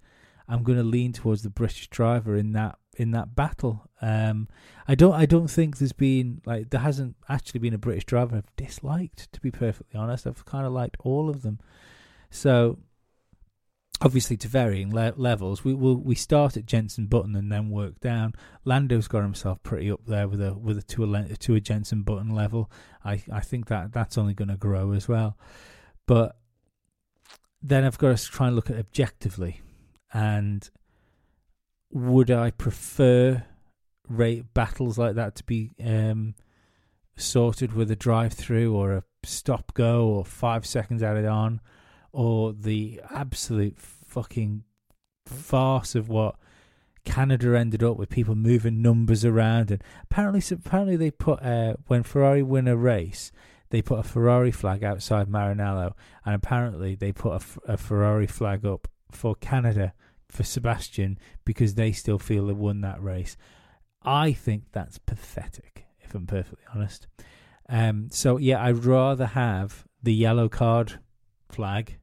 I'm 0.48 0.62
going 0.62 0.78
to 0.78 0.84
lean 0.84 1.12
towards 1.12 1.42
the 1.42 1.50
British 1.50 1.88
driver 1.88 2.36
in 2.36 2.52
that 2.52 2.78
in 2.96 3.12
that 3.12 3.34
battle. 3.34 3.88
Um, 4.02 4.48
I 4.88 4.94
don't 4.94 5.14
I 5.14 5.26
don't 5.26 5.48
think 5.48 5.78
there's 5.78 5.92
been 5.92 6.42
like 6.44 6.70
there 6.70 6.80
hasn't 6.80 7.16
actually 7.28 7.60
been 7.60 7.74
a 7.74 7.78
British 7.78 8.04
driver 8.04 8.36
I've 8.36 8.56
disliked. 8.56 9.32
To 9.32 9.40
be 9.40 9.50
perfectly 9.50 9.98
honest, 9.98 10.26
I've 10.26 10.44
kind 10.44 10.66
of 10.66 10.72
liked 10.72 10.96
all 11.00 11.28
of 11.28 11.42
them. 11.42 11.60
So 12.30 12.78
obviously 14.00 14.36
to 14.36 14.48
varying 14.48 14.94
le- 14.94 15.14
levels. 15.16 15.64
We 15.64 15.74
will 15.74 15.96
we 15.96 16.14
start 16.14 16.56
at 16.56 16.66
Jenson 16.66 17.06
Button 17.06 17.34
and 17.34 17.50
then 17.50 17.70
work 17.70 18.00
down. 18.00 18.34
Lando's 18.64 19.08
got 19.08 19.22
himself 19.22 19.62
pretty 19.62 19.90
up 19.90 20.04
there 20.06 20.28
with 20.28 20.40
a 20.40 20.54
with 20.54 20.78
a 20.78 20.82
to 20.82 21.14
a 21.14 21.36
to 21.36 21.54
a 21.54 21.60
Jenson 21.60 22.02
Button 22.02 22.30
level. 22.30 22.70
I 23.04 23.22
I 23.32 23.40
think 23.40 23.66
that 23.66 23.92
that's 23.92 24.18
only 24.18 24.34
going 24.34 24.48
to 24.48 24.56
grow 24.56 24.92
as 24.92 25.08
well. 25.08 25.36
But 26.06 26.36
then 27.62 27.84
I've 27.84 27.98
got 27.98 28.16
to 28.16 28.24
try 28.24 28.46
and 28.48 28.56
look 28.56 28.70
at 28.70 28.78
objectively, 28.78 29.60
and 30.12 30.68
would 31.96 32.30
I 32.30 32.50
prefer 32.50 33.44
rate 34.08 34.54
battles 34.54 34.98
like 34.98 35.14
that 35.16 35.34
to 35.36 35.44
be 35.44 35.72
um, 35.84 36.34
sorted 37.16 37.72
with 37.72 37.90
a 37.90 37.96
drive 37.96 38.32
through 38.34 38.74
or 38.74 38.92
a 38.92 39.02
stop 39.24 39.74
go 39.74 40.06
or 40.06 40.24
five 40.24 40.64
seconds 40.66 41.02
added 41.02 41.24
on? 41.24 41.60
or 42.16 42.54
the 42.54 42.98
absolute 43.10 43.78
fucking 43.78 44.64
farce 45.26 45.94
of 45.94 46.08
what 46.08 46.34
Canada 47.04 47.54
ended 47.54 47.82
up 47.82 47.98
with 47.98 48.08
people 48.08 48.34
moving 48.34 48.80
numbers 48.80 49.22
around 49.22 49.70
and 49.70 49.84
apparently 50.04 50.42
apparently 50.50 50.96
they 50.96 51.10
put 51.10 51.42
uh, 51.42 51.74
when 51.88 52.02
Ferrari 52.02 52.42
win 52.42 52.66
a 52.66 52.74
race 52.74 53.30
they 53.68 53.82
put 53.82 53.98
a 53.98 54.02
Ferrari 54.02 54.50
flag 54.50 54.82
outside 54.82 55.28
Maranello 55.28 55.92
and 56.24 56.34
apparently 56.34 56.94
they 56.94 57.12
put 57.12 57.42
a, 57.42 57.72
a 57.72 57.76
Ferrari 57.76 58.26
flag 58.26 58.64
up 58.64 58.88
for 59.10 59.34
Canada 59.34 59.92
for 60.28 60.44
Sebastian 60.44 61.18
because 61.44 61.74
they 61.74 61.92
still 61.92 62.18
feel 62.18 62.46
they 62.46 62.52
won 62.52 62.80
that 62.80 63.02
race. 63.02 63.36
I 64.02 64.32
think 64.32 64.64
that's 64.72 64.98
pathetic 64.98 65.86
if 66.00 66.14
I'm 66.14 66.26
perfectly 66.26 66.64
honest. 66.74 67.06
Um, 67.68 68.08
so 68.10 68.36
yeah, 68.36 68.62
I'd 68.62 68.84
rather 68.84 69.26
have 69.26 69.84
the 70.02 70.14
yellow 70.14 70.48
card 70.48 71.00
flag 71.50 71.98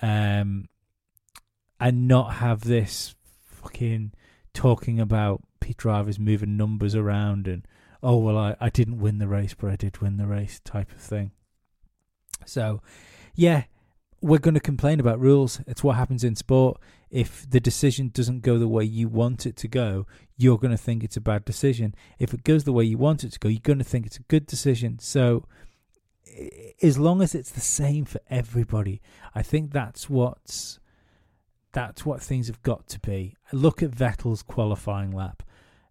um, 0.00 0.68
and 1.80 2.08
not 2.08 2.34
have 2.34 2.62
this 2.62 3.14
fucking 3.44 4.12
talking 4.54 5.00
about 5.00 5.42
pit 5.60 5.76
drivers 5.76 6.18
moving 6.18 6.56
numbers 6.56 6.94
around 6.94 7.48
and 7.48 7.66
oh 8.02 8.16
well 8.16 8.38
I, 8.38 8.56
I 8.60 8.70
didn't 8.70 9.00
win 9.00 9.18
the 9.18 9.28
race 9.28 9.54
but 9.54 9.70
I 9.70 9.76
did 9.76 9.98
win 9.98 10.16
the 10.16 10.26
race 10.26 10.60
type 10.64 10.92
of 10.92 11.00
thing. 11.00 11.32
So 12.46 12.82
yeah, 13.34 13.64
we're 14.20 14.38
going 14.38 14.54
to 14.54 14.60
complain 14.60 15.00
about 15.00 15.20
rules. 15.20 15.60
It's 15.66 15.84
what 15.84 15.96
happens 15.96 16.24
in 16.24 16.34
sport. 16.34 16.80
If 17.10 17.48
the 17.48 17.60
decision 17.60 18.10
doesn't 18.12 18.40
go 18.40 18.58
the 18.58 18.68
way 18.68 18.84
you 18.84 19.08
want 19.08 19.46
it 19.46 19.56
to 19.56 19.68
go, 19.68 20.06
you're 20.36 20.58
going 20.58 20.72
to 20.72 20.82
think 20.82 21.04
it's 21.04 21.16
a 21.16 21.20
bad 21.20 21.44
decision. 21.44 21.94
If 22.18 22.34
it 22.34 22.44
goes 22.44 22.64
the 22.64 22.72
way 22.72 22.84
you 22.84 22.98
want 22.98 23.24
it 23.24 23.32
to 23.32 23.38
go, 23.38 23.48
you're 23.48 23.60
going 23.62 23.78
to 23.78 23.84
think 23.84 24.06
it's 24.06 24.18
a 24.18 24.22
good 24.22 24.46
decision. 24.46 24.98
So 24.98 25.44
as 26.82 26.98
long 26.98 27.22
as 27.22 27.34
it's 27.34 27.50
the 27.50 27.60
same 27.60 28.04
for 28.04 28.20
everybody, 28.28 29.00
I 29.34 29.42
think 29.42 29.72
that's 29.72 30.10
what's 30.10 30.78
that's 31.72 32.04
what 32.04 32.22
things 32.22 32.46
have 32.48 32.62
got 32.62 32.88
to 32.88 32.98
be. 32.98 33.36
Look 33.52 33.82
at 33.82 33.90
Vettel's 33.90 34.42
qualifying 34.42 35.12
lap. 35.12 35.42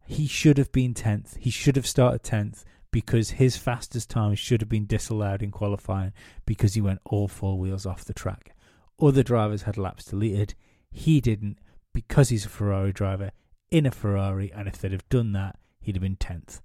He 0.05 0.27
should 0.27 0.57
have 0.57 0.71
been 0.71 0.93
tenth. 0.93 1.37
He 1.37 1.51
should 1.51 1.75
have 1.75 1.87
started 1.87 2.23
tenth 2.23 2.65
because 2.97 3.29
his 3.29 3.55
fastest 3.55 4.09
time 4.09 4.33
should 4.33 4.59
have 4.59 4.69
been 4.69 4.87
disallowed 4.87 5.43
in 5.43 5.51
qualifying 5.51 6.11
because 6.47 6.73
he 6.73 6.81
went 6.81 6.99
all 7.05 7.27
four 7.27 7.55
wheels 7.59 7.85
off 7.85 8.03
the 8.03 8.11
track. 8.11 8.55
Other 8.99 9.21
drivers 9.21 9.61
had 9.61 9.77
laps 9.77 10.05
deleted. 10.05 10.55
He 10.89 11.21
didn't 11.21 11.59
because 11.93 12.29
he's 12.29 12.47
a 12.47 12.49
Ferrari 12.49 12.91
driver 12.91 13.29
in 13.69 13.85
a 13.85 13.91
Ferrari, 13.91 14.51
and 14.51 14.67
if 14.67 14.79
they'd 14.79 14.93
have 14.93 15.07
done 15.09 15.33
that, 15.33 15.59
he'd 15.79 15.93
have 15.93 16.01
been 16.01 16.15
tenth. 16.15 16.59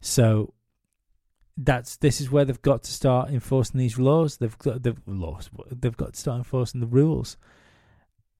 So 0.00 0.52
that's 1.56 1.94
this 1.94 2.20
is 2.20 2.28
where 2.28 2.44
they've 2.44 2.60
got 2.60 2.82
to 2.82 2.92
start 2.92 3.30
enforcing 3.30 3.78
these 3.78 4.00
laws. 4.00 4.38
They've 4.38 4.58
got 4.58 4.82
the 4.82 4.96
laws. 5.06 5.48
They've 5.70 5.96
got 5.96 6.14
to 6.14 6.20
start 6.20 6.38
enforcing 6.38 6.80
the 6.80 6.88
rules. 6.88 7.36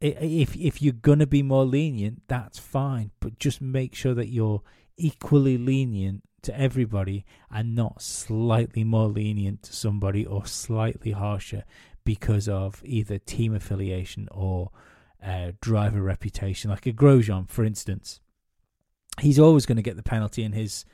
If 0.01 0.57
if 0.57 0.83
you're 0.83 0.93
gonna 0.93 1.29
be 1.29 1.45
more 1.45 1.65
lenient, 1.65 2.23
that's 2.27 2.59
fine, 2.59 3.13
but 3.21 3.39
just 3.39 3.61
make 3.61 3.95
sure 3.95 4.15
that 4.15 4.29
you're 4.29 4.61
equally 4.97 5.57
lenient 5.57 6.25
to 6.43 6.59
everybody 6.59 7.25
and 7.51 7.75
not 7.75 8.03
slightly 8.03 8.85
more 8.85 9.09
lenient 9.09 9.63
to 9.65 9.73
somebody 9.73 10.25
or 10.25 10.47
slightly 10.47 11.13
harsher 11.13 11.65
because 12.05 12.49
of 12.49 12.83
either 12.85 13.19
team 13.19 13.55
affiliation 13.55 14.29
or 14.31 14.71
uh, 15.25 15.53
driver 15.61 16.01
reputation. 16.01 16.71
Like 16.71 16.87
a 16.87 16.93
Grosjean, 16.93 17.49
for 17.49 17.65
instance, 17.65 18.21
he's 19.21 19.39
always 19.39 19.67
going 19.67 19.77
to 19.77 19.83
get 19.83 19.97
the 19.97 20.03
penalty 20.03 20.43
in 20.43 20.53
his 20.53 20.85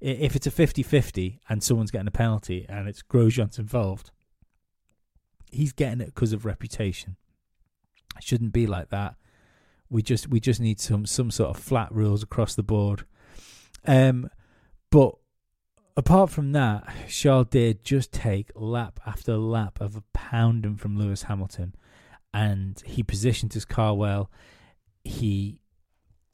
if 0.00 0.36
it's 0.36 0.46
a 0.46 0.50
50-50 0.50 1.40
and 1.48 1.62
someone's 1.62 1.90
getting 1.90 2.06
a 2.06 2.12
penalty 2.12 2.64
and 2.68 2.88
it's 2.88 3.02
Grosjean's 3.02 3.58
involved, 3.58 4.12
he's 5.50 5.72
getting 5.72 6.00
it 6.00 6.14
because 6.14 6.32
of 6.32 6.44
reputation. 6.44 7.16
It 8.16 8.22
shouldn't 8.22 8.52
be 8.52 8.66
like 8.66 8.90
that. 8.90 9.16
We 9.90 10.02
just 10.02 10.28
we 10.28 10.38
just 10.38 10.60
need 10.60 10.80
some 10.80 11.06
some 11.06 11.30
sort 11.30 11.50
of 11.50 11.62
flat 11.62 11.90
rules 11.92 12.22
across 12.22 12.54
the 12.54 12.62
board. 12.62 13.04
Um, 13.86 14.30
but 14.90 15.14
apart 15.96 16.30
from 16.30 16.52
that, 16.52 16.88
Charles 17.08 17.48
did 17.50 17.84
just 17.84 18.12
take 18.12 18.50
lap 18.54 19.00
after 19.06 19.36
lap 19.36 19.80
of 19.80 19.96
a 19.96 20.04
pounding 20.12 20.76
from 20.76 20.98
Lewis 20.98 21.24
Hamilton, 21.24 21.74
and 22.32 22.80
he 22.86 23.02
positioned 23.02 23.52
his 23.52 23.64
car 23.64 23.94
well. 23.94 24.30
He 25.04 25.60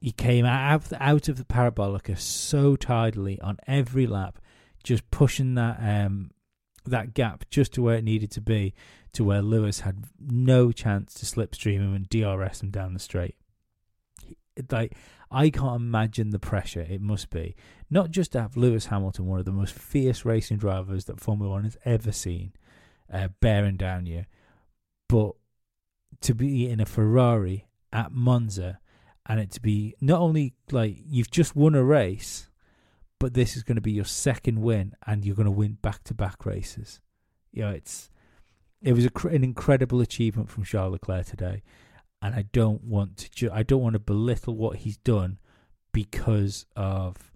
he 0.01 0.13
came 0.13 0.45
out 0.45 0.93
out 1.01 1.29
of 1.29 1.39
the 1.39 1.45
parabolica 1.45 2.19
so 2.19 2.77
tidily 2.77 3.41
on 3.41 3.57
every 3.67 4.07
lap, 4.07 4.39
just 4.83 5.11
pushing 5.11 5.55
that 5.55 5.79
um, 5.81 6.31
that 6.85 7.15
gap 7.15 7.45
just 7.51 7.73
to 7.73 7.83
where 7.83 7.97
it 7.97 8.05
needed 8.05 8.31
to 8.33 8.41
be, 8.41 8.75
to 9.15 9.25
where 9.25 9.43
Lewis 9.43 9.81
had 9.81 10.05
no 10.21 10.73
chance 10.73 11.15
to 11.15 11.27
slipstream 11.27 11.79
him 11.79 11.95
and 11.95 12.09
DRS 12.09 12.63
him 12.63 12.71
down 12.71 12.93
the 12.93 13.01
straight. 13.01 13.37
Like 14.71 14.95
I 15.35 15.51
can't 15.51 15.76
imagine 15.76 16.30
the 16.30 16.39
pressure 16.39 16.80
it 16.80 17.01
must 17.01 17.30
be, 17.30 17.57
not 17.91 18.11
just 18.11 18.32
to 18.32 18.43
have 18.43 18.57
Lewis 18.57 18.87
Hamilton, 18.87 19.26
one 19.26 19.39
of 19.39 19.45
the 19.45 19.53
most 19.53 19.74
fierce 19.74 20.24
racing 20.24 20.59
drivers 20.59 21.07
that 21.07 21.20
Formula 21.20 21.51
One 21.51 21.64
has 21.64 21.76
ever 21.85 22.12
seen, 22.12 22.53
uh, 23.12 23.28
bearing 23.41 23.76
down 23.76 24.07
you, 24.07 24.24
but 25.09 25.32
to 26.20 26.35
be 26.35 26.68
in 26.68 26.80
a 26.80 26.87
Ferrari 26.87 27.66
at 27.93 28.12
Monza 28.12 28.78
and 29.26 29.41
it 29.41 29.51
to 29.53 29.61
be 29.61 29.95
not 30.01 30.20
only 30.20 30.55
like 30.70 30.99
you've 31.05 31.30
just 31.30 31.57
won 31.57 31.74
a 31.74 31.82
race, 31.82 32.49
but 33.18 33.35
this 33.35 33.57
is 33.57 33.62
going 33.62 33.76
to 33.76 33.82
be 33.82 33.93
your 33.93 34.05
second 34.05 34.61
win, 34.61 34.95
and 35.07 35.24
you're 35.24 35.37
going 35.37 35.47
to 35.47 35.51
win 35.51 35.78
back 35.80 36.05
to 36.05 36.14
back 36.14 36.45
races. 36.45 37.01
You 37.53 37.62
know, 37.62 37.70
it's 37.70 38.11
it 38.82 38.93
was 38.93 39.07
a, 39.07 39.28
an 39.28 39.43
incredible 39.43 40.01
achievement 40.01 40.51
from 40.51 40.64
Charles 40.64 40.93
Leclerc 40.93 41.26
today, 41.26 41.62
and 42.25 42.35
I 42.35 42.47
don't 42.53 42.83
want 42.83 43.18
to 43.18 43.31
ju- 43.31 43.51
I 43.53 43.62
don't 43.62 43.83
want 43.83 43.93
to 43.93 43.99
belittle 43.99 44.57
what 44.57 44.79
he's 44.79 44.97
done 44.97 45.39
because 45.93 46.64
of 46.75 47.31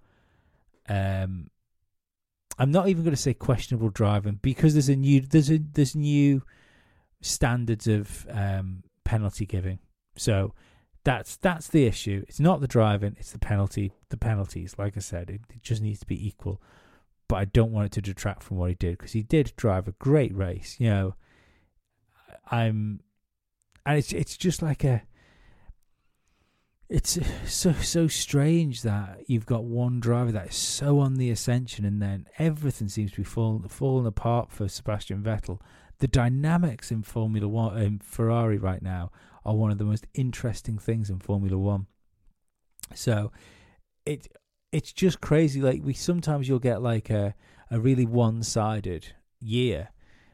um 0.88 1.50
I'm 2.58 2.72
not 2.72 2.88
even 2.88 3.04
going 3.04 3.14
to 3.14 3.20
say 3.20 3.34
questionable 3.34 3.90
driving 3.90 4.40
because 4.40 4.72
there's 4.72 4.88
a 4.88 4.96
new 4.96 5.20
there's 5.20 5.50
a 5.50 5.58
there's 5.58 5.94
new 5.94 6.42
standards 7.20 7.86
of 7.86 8.26
um 8.30 8.82
penalty 9.04 9.44
giving. 9.44 9.78
So 10.16 10.54
that's 11.04 11.36
that's 11.36 11.68
the 11.68 11.84
issue. 11.84 12.24
It's 12.26 12.40
not 12.40 12.62
the 12.62 12.66
driving, 12.66 13.14
it's 13.18 13.32
the 13.32 13.38
penalty. 13.38 13.92
The 14.08 14.16
penalties, 14.16 14.76
like 14.78 14.96
I 14.96 15.00
said, 15.00 15.28
it, 15.28 15.42
it 15.50 15.62
just 15.62 15.82
needs 15.82 16.00
to 16.00 16.06
be 16.06 16.26
equal. 16.26 16.62
But 17.28 17.36
I 17.36 17.44
don't 17.44 17.72
want 17.72 17.86
it 17.86 17.92
to 17.92 18.00
detract 18.00 18.42
from 18.42 18.56
what 18.56 18.70
he 18.70 18.74
did 18.74 18.96
because 18.96 19.12
he 19.12 19.22
did 19.22 19.52
drive 19.56 19.86
a 19.86 19.92
great 19.92 20.34
race. 20.34 20.76
You 20.78 20.88
know, 20.88 21.14
I'm, 22.50 23.00
and 23.88 23.96
it's 23.96 24.12
it's 24.12 24.36
just 24.36 24.60
like 24.60 24.84
a. 24.84 25.02
It's 26.90 27.18
so 27.46 27.72
so 27.72 28.06
strange 28.06 28.82
that 28.82 29.24
you've 29.26 29.46
got 29.46 29.64
one 29.64 29.98
driver 29.98 30.30
that 30.32 30.48
is 30.48 30.56
so 30.56 31.00
on 31.00 31.14
the 31.14 31.30
ascension, 31.30 31.86
and 31.86 32.00
then 32.00 32.26
everything 32.38 32.88
seems 32.88 33.12
to 33.12 33.18
be 33.18 33.24
falling 33.24 33.66
falling 33.68 34.06
apart 34.06 34.52
for 34.52 34.68
Sebastian 34.68 35.22
Vettel. 35.22 35.58
The 36.00 36.06
dynamics 36.06 36.90
in 36.92 37.02
Formula 37.02 37.48
One, 37.48 37.78
in 37.78 37.98
Ferrari 38.00 38.58
right 38.58 38.82
now, 38.82 39.10
are 39.44 39.56
one 39.56 39.70
of 39.70 39.78
the 39.78 39.84
most 39.84 40.06
interesting 40.12 40.78
things 40.78 41.08
in 41.08 41.18
Formula 41.18 41.56
One. 41.56 41.86
So 42.94 43.32
it 44.04 44.28
it's 44.70 44.92
just 44.92 45.22
crazy. 45.22 45.62
Like 45.62 45.80
we 45.82 45.94
sometimes 45.94 46.46
you'll 46.46 46.58
get 46.58 46.82
like 46.82 47.08
a 47.08 47.34
a 47.70 47.80
really 47.80 48.04
one 48.04 48.42
sided 48.42 49.14
year 49.40 49.88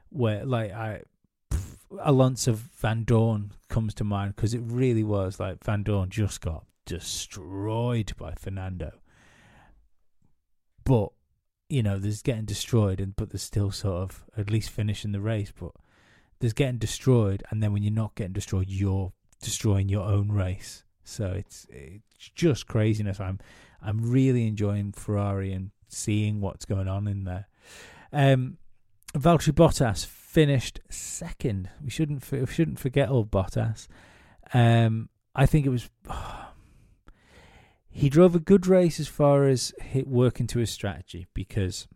where 0.08 0.44
like 0.44 0.72
I 0.72 1.02
Alonso 2.00 2.54
Vandoorne 2.54 3.50
comes 3.68 3.94
to 3.94 4.04
mind 4.04 4.34
because 4.36 4.54
it 4.54 4.62
really 4.64 5.04
was 5.04 5.38
like 5.38 5.60
Vandoorne 5.60 6.08
just 6.08 6.40
got 6.40 6.64
destroyed 6.86 8.12
by 8.16 8.34
Fernando. 8.34 8.92
But 10.84 11.10
you 11.68 11.82
know, 11.82 11.98
there's 11.98 12.22
getting 12.22 12.44
destroyed, 12.44 13.00
and 13.00 13.16
but 13.16 13.30
there's 13.30 13.42
still 13.42 13.70
sort 13.70 14.02
of 14.02 14.24
at 14.36 14.50
least 14.50 14.70
finishing 14.70 15.12
the 15.12 15.20
race. 15.20 15.52
But 15.58 15.72
there's 16.40 16.52
getting 16.52 16.78
destroyed, 16.78 17.42
and 17.50 17.62
then 17.62 17.72
when 17.72 17.82
you're 17.82 17.92
not 17.92 18.14
getting 18.14 18.32
destroyed, 18.32 18.68
you're 18.68 19.12
destroying 19.40 19.88
your 19.88 20.04
own 20.04 20.30
race. 20.30 20.84
So 21.04 21.26
it's 21.26 21.66
it's 21.70 22.30
just 22.34 22.66
craziness. 22.66 23.20
I'm 23.20 23.38
I'm 23.82 24.10
really 24.10 24.46
enjoying 24.46 24.92
Ferrari 24.92 25.52
and 25.52 25.70
seeing 25.88 26.40
what's 26.40 26.64
going 26.64 26.88
on 26.88 27.06
in 27.06 27.24
there. 27.24 27.48
Um, 28.12 28.58
Valtteri 29.14 29.52
Bottas 29.52 30.06
finished 30.34 30.80
second. 30.90 31.70
We 31.82 31.90
shouldn't 31.90 32.28
we 32.32 32.44
shouldn't 32.46 32.80
forget 32.80 33.08
old 33.08 33.30
Bottas. 33.30 33.86
Um, 34.52 35.08
I 35.34 35.46
think 35.46 35.64
it 35.64 35.70
was. 35.70 35.88
he 37.88 38.08
drove 38.08 38.34
a 38.34 38.40
good 38.40 38.66
race 38.66 38.98
as 38.98 39.06
far 39.06 39.46
as 39.46 39.72
hit 39.80 40.08
work 40.08 40.40
into 40.40 40.58
his 40.58 40.70
strategy 40.70 41.28
because 41.34 41.86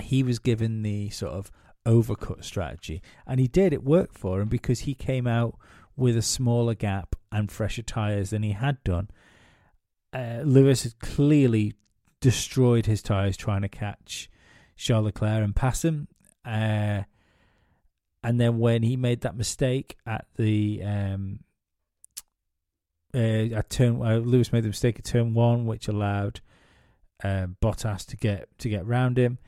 he 0.00 0.22
was 0.22 0.38
given 0.38 0.82
the 0.82 1.10
sort 1.10 1.32
of 1.32 1.50
overcut 1.84 2.44
strategy, 2.44 3.02
and 3.26 3.40
he 3.40 3.48
did. 3.48 3.72
It 3.72 3.82
worked 3.82 4.16
for 4.16 4.40
him 4.40 4.48
because 4.48 4.80
he 4.80 4.94
came 4.94 5.26
out 5.26 5.58
with 5.96 6.16
a 6.16 6.22
smaller 6.22 6.74
gap 6.74 7.16
and 7.32 7.50
fresher 7.50 7.82
tyres 7.82 8.30
than 8.30 8.44
he 8.44 8.52
had 8.52 8.82
done. 8.84 9.10
Uh, 10.12 10.42
Lewis 10.44 10.84
had 10.84 11.00
clearly 11.00 11.74
destroyed 12.20 12.86
his 12.86 13.02
tyres 13.02 13.36
trying 13.36 13.62
to 13.62 13.68
catch 13.68 14.30
Charles 14.76 15.06
Leclerc 15.06 15.42
and 15.42 15.56
pass 15.56 15.84
him. 15.84 16.06
Uh, 16.44 17.02
and 18.26 18.40
then 18.40 18.58
when 18.58 18.82
he 18.82 18.96
made 18.96 19.20
that 19.20 19.36
mistake 19.36 19.96
at 20.04 20.26
the 20.34 20.82
um, 20.82 21.38
uh, 23.14 23.54
at 23.54 23.70
turn, 23.70 24.02
uh, 24.04 24.16
Lewis 24.16 24.52
made 24.52 24.64
the 24.64 24.68
mistake 24.68 24.98
at 24.98 25.04
turn 25.04 25.32
one, 25.32 25.64
which 25.64 25.86
allowed 25.86 26.40
uh, 27.22 27.46
Bottas 27.62 28.04
to 28.06 28.16
get 28.16 28.48
to 28.58 28.68
get 28.68 28.84
round 28.84 29.16
him. 29.16 29.38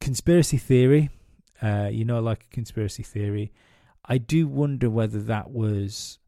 conspiracy 0.00 0.56
theory, 0.56 1.10
uh, 1.60 1.90
you 1.92 2.06
know, 2.06 2.20
like 2.20 2.46
a 2.50 2.54
conspiracy 2.54 3.02
theory. 3.02 3.52
I 4.06 4.16
do 4.16 4.48
wonder 4.48 4.88
whether 4.88 5.20
that 5.20 5.50
was 5.50 6.18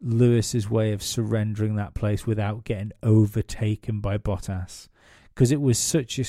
Lewis's 0.00 0.68
way 0.68 0.92
of 0.92 1.04
surrendering 1.04 1.76
that 1.76 1.94
place 1.94 2.26
without 2.26 2.64
getting 2.64 2.90
overtaken 3.00 4.00
by 4.00 4.18
Bottas, 4.18 4.88
because 5.32 5.52
it 5.52 5.60
was 5.60 5.78
such 5.78 6.18
a 6.18 6.24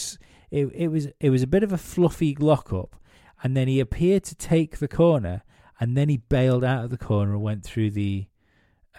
it, 0.51 0.67
it 0.75 0.87
was 0.89 1.07
it 1.19 1.31
was 1.31 1.41
a 1.41 1.47
bit 1.47 1.63
of 1.63 1.73
a 1.73 1.79
fluffy 1.79 2.35
lockup, 2.35 2.95
and 3.43 3.55
then 3.55 3.67
he 3.67 3.79
appeared 3.79 4.23
to 4.25 4.35
take 4.35 4.77
the 4.77 4.87
corner, 4.87 5.43
and 5.79 5.95
then 5.95 6.09
he 6.09 6.17
bailed 6.17 6.63
out 6.63 6.85
of 6.85 6.89
the 6.89 6.97
corner 6.97 7.33
and 7.33 7.41
went 7.41 7.63
through 7.63 7.91
the 7.91 8.27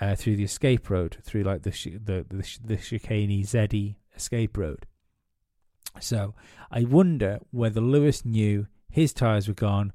uh, 0.01 0.15
through 0.15 0.37
the 0.37 0.45
escape 0.45 0.91
road, 0.91 1.19
through 1.23 1.43
like 1.43 1.63
the 1.63 1.71
the 1.71 2.25
the, 2.29 2.59
the 2.65 2.77
chicane 2.77 3.43
Zeddy 3.45 3.97
escape 4.17 4.57
road. 4.57 4.87
So 6.01 6.35
I 6.71 6.85
wonder 6.85 7.41
whether 7.51 7.81
Lewis 7.81 8.25
knew 8.25 8.67
his 8.89 9.13
tyres 9.13 9.49
were 9.49 9.55
gone 9.55 9.93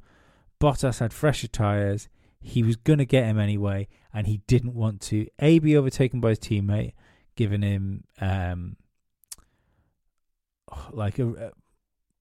Bottas 0.64 1.00
had 1.00 1.12
fresher 1.12 1.50
tyres. 1.50 2.08
He 2.40 2.64
was 2.64 2.78
going 2.78 3.00
to 3.00 3.06
get 3.06 3.26
him 3.26 3.38
anyway, 3.38 3.90
and 4.14 4.28
he 4.28 4.38
didn't 4.48 4.74
want 4.74 5.02
to 5.02 5.28
a 5.40 5.60
be 5.60 5.76
overtaken 5.76 6.22
by 6.22 6.30
his 6.30 6.40
teammate, 6.40 6.94
giving 7.36 7.62
him 7.62 8.06
um, 8.22 8.78
like 10.92 11.20
a 11.20 11.52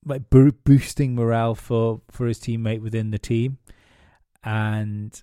like 0.05 0.23
boosting 0.31 1.15
morale 1.15 1.55
for 1.55 2.03
for 2.11 2.27
his 2.27 2.39
teammate 2.39 2.81
within 2.81 3.11
the 3.11 3.19
team, 3.19 3.59
and 4.43 5.23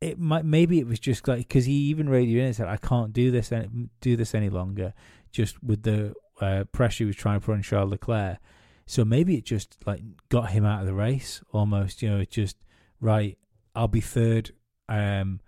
it 0.00 0.18
might 0.18 0.44
maybe 0.44 0.78
it 0.78 0.86
was 0.86 0.98
just 0.98 1.26
like 1.28 1.48
because 1.48 1.64
he 1.64 1.72
even 1.72 2.08
radioed 2.08 2.40
in 2.40 2.46
and 2.46 2.56
said 2.56 2.68
I 2.68 2.76
can't 2.76 3.12
do 3.12 3.30
this 3.30 3.52
and 3.52 3.88
do 4.00 4.16
this 4.16 4.34
any 4.34 4.50
longer, 4.50 4.94
just 5.30 5.62
with 5.62 5.82
the 5.84 6.14
uh, 6.40 6.64
pressure 6.72 7.04
he 7.04 7.06
was 7.06 7.16
trying 7.16 7.40
to 7.40 7.46
put 7.46 7.52
on 7.52 7.62
Charles 7.62 7.90
Leclerc. 7.90 8.38
So 8.86 9.04
maybe 9.04 9.36
it 9.36 9.44
just 9.44 9.76
like 9.86 10.02
got 10.28 10.50
him 10.50 10.64
out 10.64 10.80
of 10.80 10.86
the 10.86 10.94
race 10.94 11.40
almost. 11.52 12.02
You 12.02 12.10
know, 12.10 12.18
it 12.18 12.30
just 12.30 12.56
right. 13.00 13.38
I'll 13.74 13.88
be 13.88 14.00
third. 14.00 14.52
Um, 14.88 15.40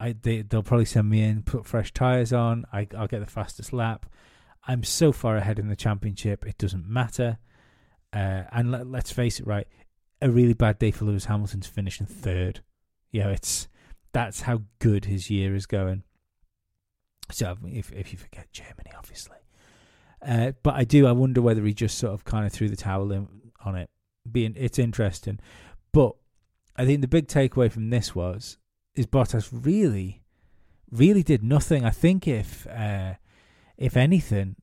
I 0.00 0.14
they 0.20 0.42
they'll 0.42 0.62
probably 0.62 0.84
send 0.84 1.08
me 1.08 1.22
in, 1.22 1.42
put 1.42 1.64
fresh 1.64 1.92
tires 1.92 2.32
on. 2.32 2.64
I 2.72 2.88
I'll 2.96 3.06
get 3.06 3.20
the 3.20 3.26
fastest 3.26 3.72
lap. 3.72 4.06
I'm 4.66 4.82
so 4.82 5.12
far 5.12 5.36
ahead 5.36 5.58
in 5.58 5.68
the 5.68 5.76
championship. 5.76 6.44
It 6.46 6.58
doesn't 6.58 6.86
matter. 6.86 7.38
Uh, 8.14 8.44
and 8.52 8.70
let, 8.70 8.86
let's 8.86 9.10
face 9.10 9.40
it, 9.40 9.46
right? 9.46 9.66
A 10.22 10.30
really 10.30 10.54
bad 10.54 10.78
day 10.78 10.92
for 10.92 11.04
Lewis 11.04 11.24
Hamilton 11.24 11.60
to 11.60 11.68
finish 11.68 12.00
in 12.00 12.06
third. 12.06 12.60
You 13.10 13.24
know, 13.24 13.30
it's 13.30 13.68
that's 14.12 14.42
how 14.42 14.62
good 14.78 15.06
his 15.06 15.28
year 15.28 15.54
is 15.54 15.66
going. 15.66 16.04
So 17.30 17.56
if 17.66 17.90
if 17.92 18.12
you 18.12 18.18
forget 18.18 18.52
Germany, 18.52 18.92
obviously, 18.96 19.38
uh, 20.26 20.52
but 20.62 20.74
I 20.74 20.84
do. 20.84 21.06
I 21.06 21.12
wonder 21.12 21.42
whether 21.42 21.64
he 21.64 21.74
just 21.74 21.98
sort 21.98 22.14
of 22.14 22.24
kind 22.24 22.46
of 22.46 22.52
threw 22.52 22.68
the 22.68 22.76
towel 22.76 23.10
in 23.10 23.28
on 23.64 23.74
it. 23.74 23.90
Being 24.30 24.54
it's 24.56 24.78
interesting, 24.78 25.40
but 25.92 26.14
I 26.76 26.86
think 26.86 27.00
the 27.00 27.08
big 27.08 27.26
takeaway 27.26 27.70
from 27.70 27.90
this 27.90 28.14
was 28.14 28.58
is 28.94 29.06
Bottas 29.06 29.48
really, 29.52 30.22
really 30.90 31.22
did 31.22 31.42
nothing. 31.42 31.84
I 31.84 31.90
think 31.90 32.28
if 32.28 32.66
uh, 32.68 33.14
if 33.76 33.96
anything, 33.96 34.56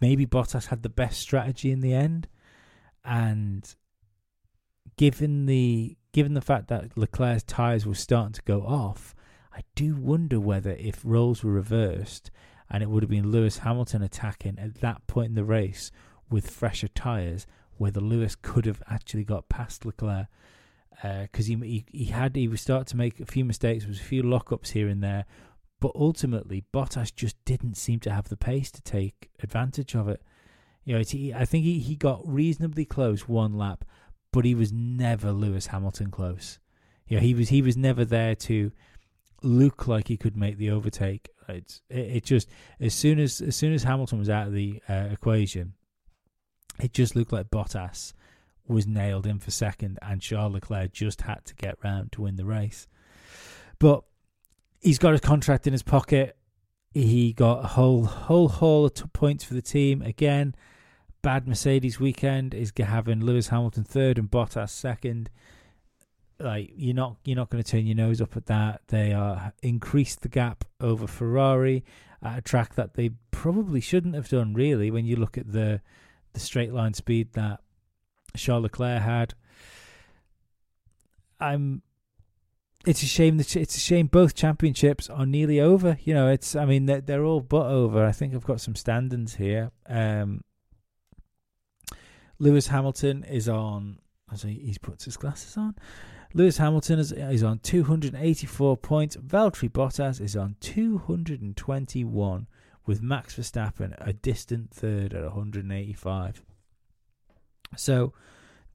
maybe 0.00 0.26
Bottas 0.26 0.66
had 0.66 0.82
the 0.82 0.88
best 0.88 1.20
strategy 1.20 1.70
in 1.70 1.80
the 1.80 1.94
end, 1.94 2.28
and 3.04 3.74
given 4.96 5.46
the 5.46 5.96
given 6.12 6.34
the 6.34 6.40
fact 6.40 6.68
that 6.68 6.96
Leclerc's 6.96 7.42
tires 7.42 7.86
were 7.86 7.94
starting 7.94 8.32
to 8.32 8.42
go 8.42 8.62
off, 8.62 9.14
I 9.54 9.60
do 9.74 9.94
wonder 9.94 10.40
whether 10.40 10.72
if 10.72 11.00
roles 11.04 11.44
were 11.44 11.52
reversed 11.52 12.30
and 12.70 12.82
it 12.82 12.90
would 12.90 13.02
have 13.02 13.10
been 13.10 13.30
Lewis 13.30 13.58
Hamilton 13.58 14.02
attacking 14.02 14.58
at 14.58 14.80
that 14.80 15.06
point 15.06 15.30
in 15.30 15.34
the 15.34 15.44
race 15.44 15.90
with 16.30 16.50
fresher 16.50 16.88
tyres, 16.88 17.46
whether 17.76 18.00
Lewis 18.00 18.36
could 18.36 18.66
have 18.66 18.82
actually 18.90 19.24
got 19.24 19.48
past 19.48 19.84
Leclerc 19.84 20.26
because 21.02 21.48
uh, 21.48 21.54
he, 21.54 21.56
he 21.56 21.84
he 21.92 22.04
had 22.06 22.34
he 22.34 22.48
was 22.48 22.60
starting 22.60 22.86
to 22.86 22.96
make 22.96 23.20
a 23.20 23.26
few 23.26 23.44
mistakes, 23.44 23.84
there 23.84 23.88
was 23.88 24.00
a 24.00 24.04
few 24.04 24.22
lockups 24.22 24.70
here 24.70 24.88
and 24.88 25.02
there, 25.02 25.26
but 25.80 25.92
ultimately 25.94 26.64
Bottas 26.72 27.14
just 27.14 27.36
didn't 27.44 27.76
seem 27.76 28.00
to 28.00 28.10
have 28.10 28.28
the 28.28 28.36
pace 28.36 28.70
to 28.72 28.82
take 28.82 29.30
advantage 29.42 29.94
of 29.94 30.08
it. 30.08 30.22
You 30.84 30.94
know, 30.94 31.00
I 31.00 31.44
think 31.44 31.64
he, 31.64 31.80
he 31.80 31.96
got 31.96 32.26
reasonably 32.26 32.84
close 32.84 33.28
one 33.28 33.56
lap, 33.56 33.84
but 34.32 34.44
he 34.44 34.54
was 34.54 34.72
never 34.72 35.32
Lewis 35.32 35.66
Hamilton 35.66 36.10
close. 36.10 36.58
You 37.06 37.16
know, 37.16 37.22
he 37.22 37.34
was 37.34 37.48
he 37.48 37.62
was 37.62 37.76
never 37.76 38.04
there 38.04 38.34
to 38.34 38.72
look 39.42 39.86
like 39.86 40.08
he 40.08 40.16
could 40.16 40.36
make 40.36 40.56
the 40.56 40.70
overtake 40.70 41.28
it's 41.48 41.80
it, 41.88 41.98
it 41.98 42.24
just 42.24 42.48
as 42.80 42.94
soon 42.94 43.18
as 43.18 43.40
as 43.40 43.56
soon 43.56 43.72
as 43.72 43.82
Hamilton 43.82 44.18
was 44.18 44.30
out 44.30 44.46
of 44.46 44.52
the 44.52 44.82
uh, 44.88 45.08
equation, 45.10 45.74
it 46.78 46.92
just 46.92 47.16
looked 47.16 47.32
like 47.32 47.50
Bottas 47.50 48.12
was 48.66 48.86
nailed 48.86 49.26
in 49.26 49.38
for 49.38 49.50
second, 49.50 49.98
and 50.02 50.20
Charles 50.20 50.52
Leclerc 50.52 50.92
just 50.92 51.22
had 51.22 51.44
to 51.46 51.54
get 51.54 51.82
round 51.82 52.12
to 52.12 52.22
win 52.22 52.36
the 52.36 52.44
race. 52.44 52.86
But 53.78 54.04
he's 54.80 54.98
got 54.98 55.12
his 55.12 55.20
contract 55.20 55.66
in 55.66 55.72
his 55.72 55.82
pocket. 55.82 56.36
He 56.92 57.32
got 57.32 57.64
a 57.64 57.68
whole 57.68 58.04
whole 58.04 58.48
haul 58.48 58.86
of 58.86 59.12
points 59.12 59.44
for 59.44 59.54
the 59.54 59.62
team 59.62 60.02
again. 60.02 60.54
Bad 61.22 61.46
Mercedes 61.46 62.00
weekend 62.00 62.54
is 62.54 62.72
having 62.76 63.20
Lewis 63.20 63.48
Hamilton 63.48 63.84
third 63.84 64.18
and 64.18 64.30
Bottas 64.30 64.70
second 64.70 65.30
like 66.40 66.70
you're 66.76 66.94
not 66.94 67.16
you're 67.24 67.36
not 67.36 67.50
going 67.50 67.62
to 67.62 67.70
turn 67.70 67.86
your 67.86 67.96
nose 67.96 68.20
up 68.20 68.36
at 68.36 68.46
that. 68.46 68.82
They 68.88 69.12
are 69.12 69.52
increased 69.62 70.22
the 70.22 70.28
gap 70.28 70.64
over 70.80 71.06
Ferrari 71.06 71.84
at 72.22 72.38
a 72.38 72.42
track 72.42 72.74
that 72.74 72.94
they 72.94 73.10
probably 73.30 73.80
shouldn't 73.80 74.14
have 74.14 74.28
done. 74.28 74.54
Really, 74.54 74.90
when 74.90 75.04
you 75.04 75.16
look 75.16 75.36
at 75.36 75.52
the 75.52 75.80
the 76.32 76.40
straight 76.40 76.72
line 76.72 76.94
speed 76.94 77.32
that 77.32 77.60
Charles 78.36 78.64
Leclerc 78.64 79.02
had, 79.02 79.34
I'm. 81.40 81.82
It's 82.86 83.02
a 83.02 83.06
shame 83.06 83.36
that 83.38 83.56
it's 83.56 83.76
a 83.76 83.80
shame 83.80 84.06
both 84.06 84.34
championships 84.34 85.10
are 85.10 85.26
nearly 85.26 85.60
over. 85.60 85.98
You 86.04 86.14
know, 86.14 86.28
it's 86.28 86.54
I 86.54 86.64
mean 86.64 86.86
they're, 86.86 87.00
they're 87.00 87.24
all 87.24 87.40
but 87.40 87.66
over. 87.66 88.04
I 88.04 88.12
think 88.12 88.34
I've 88.34 88.44
got 88.44 88.60
some 88.60 88.76
standings 88.76 89.34
here. 89.34 89.70
Um, 89.88 90.42
Lewis 92.38 92.68
Hamilton 92.68 93.24
is 93.24 93.48
on 93.48 93.98
as 94.32 94.42
he, 94.42 94.54
he 94.54 94.76
puts 94.80 95.04
his 95.04 95.16
glasses 95.16 95.56
on. 95.56 95.74
Lewis 96.34 96.58
Hamilton 96.58 96.98
is, 96.98 97.12
is 97.12 97.42
on 97.42 97.58
284 97.60 98.76
points. 98.76 99.16
Valtteri 99.16 99.70
Bottas 99.70 100.20
is 100.20 100.36
on 100.36 100.56
221, 100.60 102.46
with 102.86 103.02
Max 103.02 103.34
Verstappen 103.34 103.94
a 103.98 104.12
distant 104.12 104.70
third 104.70 105.14
at 105.14 105.24
185. 105.24 106.42
So 107.76 108.12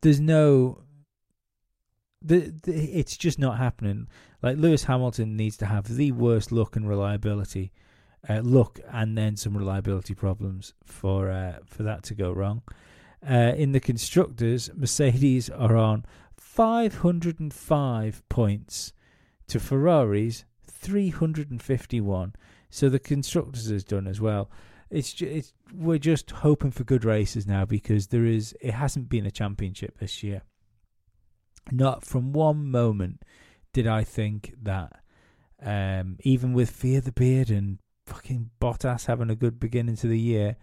there's 0.01 0.19
no. 0.19 0.83
The, 2.23 2.53
the, 2.63 2.73
it's 2.73 3.17
just 3.17 3.37
not 3.37 3.57
happening. 3.57 4.07
Like 4.41 4.57
Lewis 4.57 4.85
Hamilton 4.85 5.35
needs 5.35 5.57
to 5.57 5.65
have 5.65 5.95
the 5.95 6.11
worst 6.11 6.51
luck 6.51 6.75
and 6.75 6.87
reliability, 6.87 7.71
uh, 8.29 8.41
luck 8.43 8.79
and 8.91 9.17
then 9.17 9.35
some 9.35 9.57
reliability 9.57 10.15
problems 10.15 10.73
for 10.85 11.29
uh, 11.29 11.57
for 11.65 11.83
that 11.83 12.03
to 12.03 12.15
go 12.15 12.31
wrong. 12.31 12.61
Uh, 13.27 13.53
in 13.55 13.71
the 13.71 13.79
constructors, 13.79 14.69
Mercedes 14.75 15.49
are 15.49 15.77
on 15.77 16.05
505 16.35 18.29
points 18.29 18.93
to 19.47 19.59
Ferrari's 19.59 20.45
351. 20.67 22.33
So 22.69 22.89
the 22.89 22.99
constructors 22.99 23.69
has 23.69 23.83
done 23.83 24.07
as 24.07 24.19
well. 24.19 24.49
It's, 24.89 25.19
it's 25.21 25.53
we're 25.73 25.97
just 25.97 26.29
hoping 26.31 26.71
for 26.71 26.83
good 26.83 27.05
races 27.05 27.47
now 27.47 27.65
because 27.65 28.07
there 28.07 28.25
is 28.25 28.55
it 28.61 28.73
hasn't 28.73 29.09
been 29.09 29.25
a 29.25 29.31
championship 29.31 29.97
this 29.97 30.21
year. 30.21 30.43
Not 31.71 32.05
from 32.05 32.33
one 32.33 32.69
moment 32.69 33.23
did 33.71 33.87
I 33.87 34.03
think 34.03 34.53
that 34.61 34.99
um, 35.61 36.17
even 36.21 36.53
with 36.53 36.69
Fear 36.69 37.01
the 37.01 37.11
Beard 37.11 37.49
and 37.49 37.79
fucking 38.05 38.51
Bottas 38.61 39.05
having 39.05 39.29
a 39.29 39.35
good 39.35 39.59
beginning 39.59 39.95
to 39.97 40.07
the 40.07 40.19
year, 40.19 40.57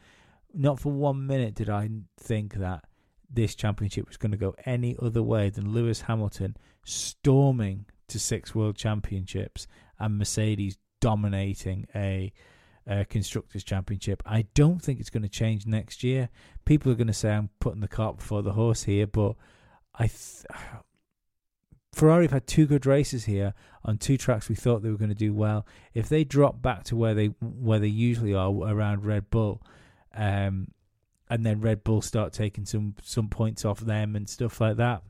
not 0.52 0.78
for 0.78 0.92
one 0.92 1.26
minute 1.26 1.54
did 1.54 1.70
I 1.70 1.88
think 2.18 2.54
that 2.54 2.84
this 3.32 3.54
championship 3.54 4.08
was 4.08 4.16
going 4.16 4.32
to 4.32 4.36
go 4.38 4.54
any 4.66 4.96
other 5.00 5.22
way 5.22 5.50
than 5.50 5.72
Lewis 5.72 6.02
Hamilton 6.02 6.56
storming 6.84 7.86
to 8.08 8.18
six 8.18 8.54
world 8.54 8.76
championships 8.76 9.66
and 9.98 10.18
Mercedes 10.18 10.78
dominating 11.00 11.86
a, 11.94 12.32
a 12.86 13.04
constructors 13.04 13.64
championship. 13.64 14.22
I 14.26 14.46
don't 14.54 14.82
think 14.82 15.00
it's 15.00 15.10
going 15.10 15.22
to 15.22 15.28
change 15.28 15.66
next 15.66 16.02
year. 16.02 16.28
People 16.64 16.90
are 16.92 16.96
going 16.96 17.06
to 17.06 17.12
say 17.12 17.30
I'm 17.30 17.50
putting 17.60 17.80
the 17.80 17.88
cart 17.88 18.18
before 18.18 18.42
the 18.42 18.52
horse 18.52 18.82
here, 18.82 19.06
but 19.06 19.36
I 19.94 20.08
th- 20.08 20.44
Ferrari 22.00 22.24
have 22.24 22.32
had 22.32 22.46
two 22.46 22.64
good 22.64 22.86
races 22.86 23.26
here 23.26 23.52
on 23.84 23.98
two 23.98 24.16
tracks 24.16 24.48
we 24.48 24.54
thought 24.54 24.82
they 24.82 24.88
were 24.88 24.96
going 24.96 25.10
to 25.10 25.14
do 25.14 25.34
well. 25.34 25.66
If 25.92 26.08
they 26.08 26.24
drop 26.24 26.62
back 26.62 26.82
to 26.84 26.96
where 26.96 27.12
they 27.12 27.26
where 27.42 27.78
they 27.78 27.88
usually 27.88 28.32
are 28.32 28.50
around 28.50 29.04
Red 29.04 29.28
Bull, 29.28 29.62
um, 30.14 30.68
and 31.28 31.44
then 31.44 31.60
Red 31.60 31.84
Bull 31.84 32.00
start 32.00 32.32
taking 32.32 32.64
some 32.64 32.94
some 33.02 33.28
points 33.28 33.66
off 33.66 33.80
them 33.80 34.16
and 34.16 34.26
stuff 34.26 34.62
like 34.62 34.78
that, 34.78 35.02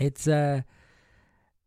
it's 0.00 0.26
uh 0.26 0.62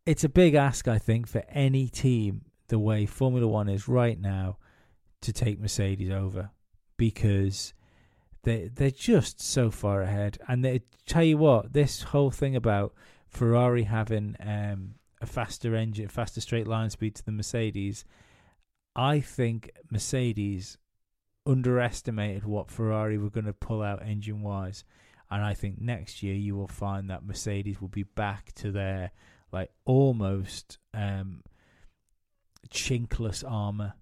it's 0.04 0.24
a 0.24 0.28
big 0.28 0.54
ask 0.54 0.88
I 0.88 0.98
think 0.98 1.26
for 1.26 1.42
any 1.48 1.88
team 1.88 2.42
the 2.68 2.78
way 2.78 3.06
Formula 3.06 3.48
One 3.48 3.70
is 3.70 3.88
right 3.88 4.20
now 4.20 4.58
to 5.22 5.32
take 5.32 5.58
Mercedes 5.58 6.10
over 6.10 6.50
because 6.98 7.72
they 8.42 8.68
they're 8.74 8.90
just 8.90 9.40
so 9.40 9.70
far 9.70 10.02
ahead. 10.02 10.36
And 10.46 10.62
they 10.62 10.82
tell 11.06 11.24
you 11.24 11.38
what, 11.38 11.72
this 11.72 12.02
whole 12.02 12.30
thing 12.30 12.54
about 12.54 12.92
Ferrari 13.32 13.84
having 13.84 14.36
um, 14.40 14.94
a 15.20 15.26
faster 15.26 15.74
engine, 15.74 16.08
faster 16.08 16.40
straight 16.40 16.66
line 16.66 16.90
speed 16.90 17.14
to 17.16 17.24
the 17.24 17.32
Mercedes, 17.32 18.04
I 18.94 19.20
think 19.20 19.70
Mercedes 19.90 20.76
underestimated 21.46 22.44
what 22.44 22.70
Ferrari 22.70 23.18
were 23.18 23.30
going 23.30 23.46
to 23.46 23.52
pull 23.52 23.82
out 23.82 24.06
engine 24.06 24.42
wise. 24.42 24.84
And 25.30 25.42
I 25.42 25.54
think 25.54 25.80
next 25.80 26.22
year 26.22 26.34
you 26.34 26.54
will 26.54 26.68
find 26.68 27.08
that 27.08 27.24
Mercedes 27.24 27.80
will 27.80 27.88
be 27.88 28.02
back 28.02 28.52
to 28.56 28.70
their 28.70 29.12
like 29.50 29.70
almost 29.84 30.78
um, 30.92 31.42
chinkless 32.70 33.42
armor 33.48 33.94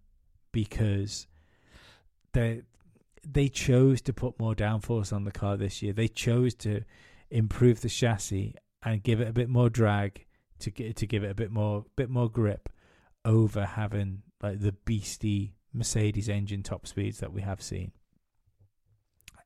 because 0.52 1.28
they 2.32 2.62
they 3.26 3.48
chose 3.48 4.00
to 4.00 4.12
put 4.12 4.40
more 4.40 4.54
downforce 4.54 5.12
on 5.12 5.24
the 5.24 5.30
car 5.30 5.56
this 5.56 5.82
year. 5.82 5.92
They 5.92 6.08
chose 6.08 6.54
to 6.56 6.82
improve 7.30 7.80
the 7.80 7.88
chassis 7.88 8.54
and 8.82 9.02
give 9.02 9.20
it 9.20 9.28
a 9.28 9.32
bit 9.32 9.48
more 9.48 9.68
drag 9.68 10.24
to 10.60 10.70
get 10.70 10.96
to 10.96 11.06
give 11.06 11.24
it 11.24 11.30
a 11.30 11.34
bit 11.34 11.50
more 11.50 11.84
bit 11.96 12.10
more 12.10 12.30
grip 12.30 12.68
over 13.24 13.64
having 13.64 14.22
like 14.42 14.60
the 14.60 14.72
beastie 14.72 15.54
Mercedes 15.72 16.28
engine 16.28 16.62
top 16.62 16.86
speeds 16.86 17.18
that 17.18 17.32
we 17.32 17.42
have 17.42 17.62
seen. 17.62 17.92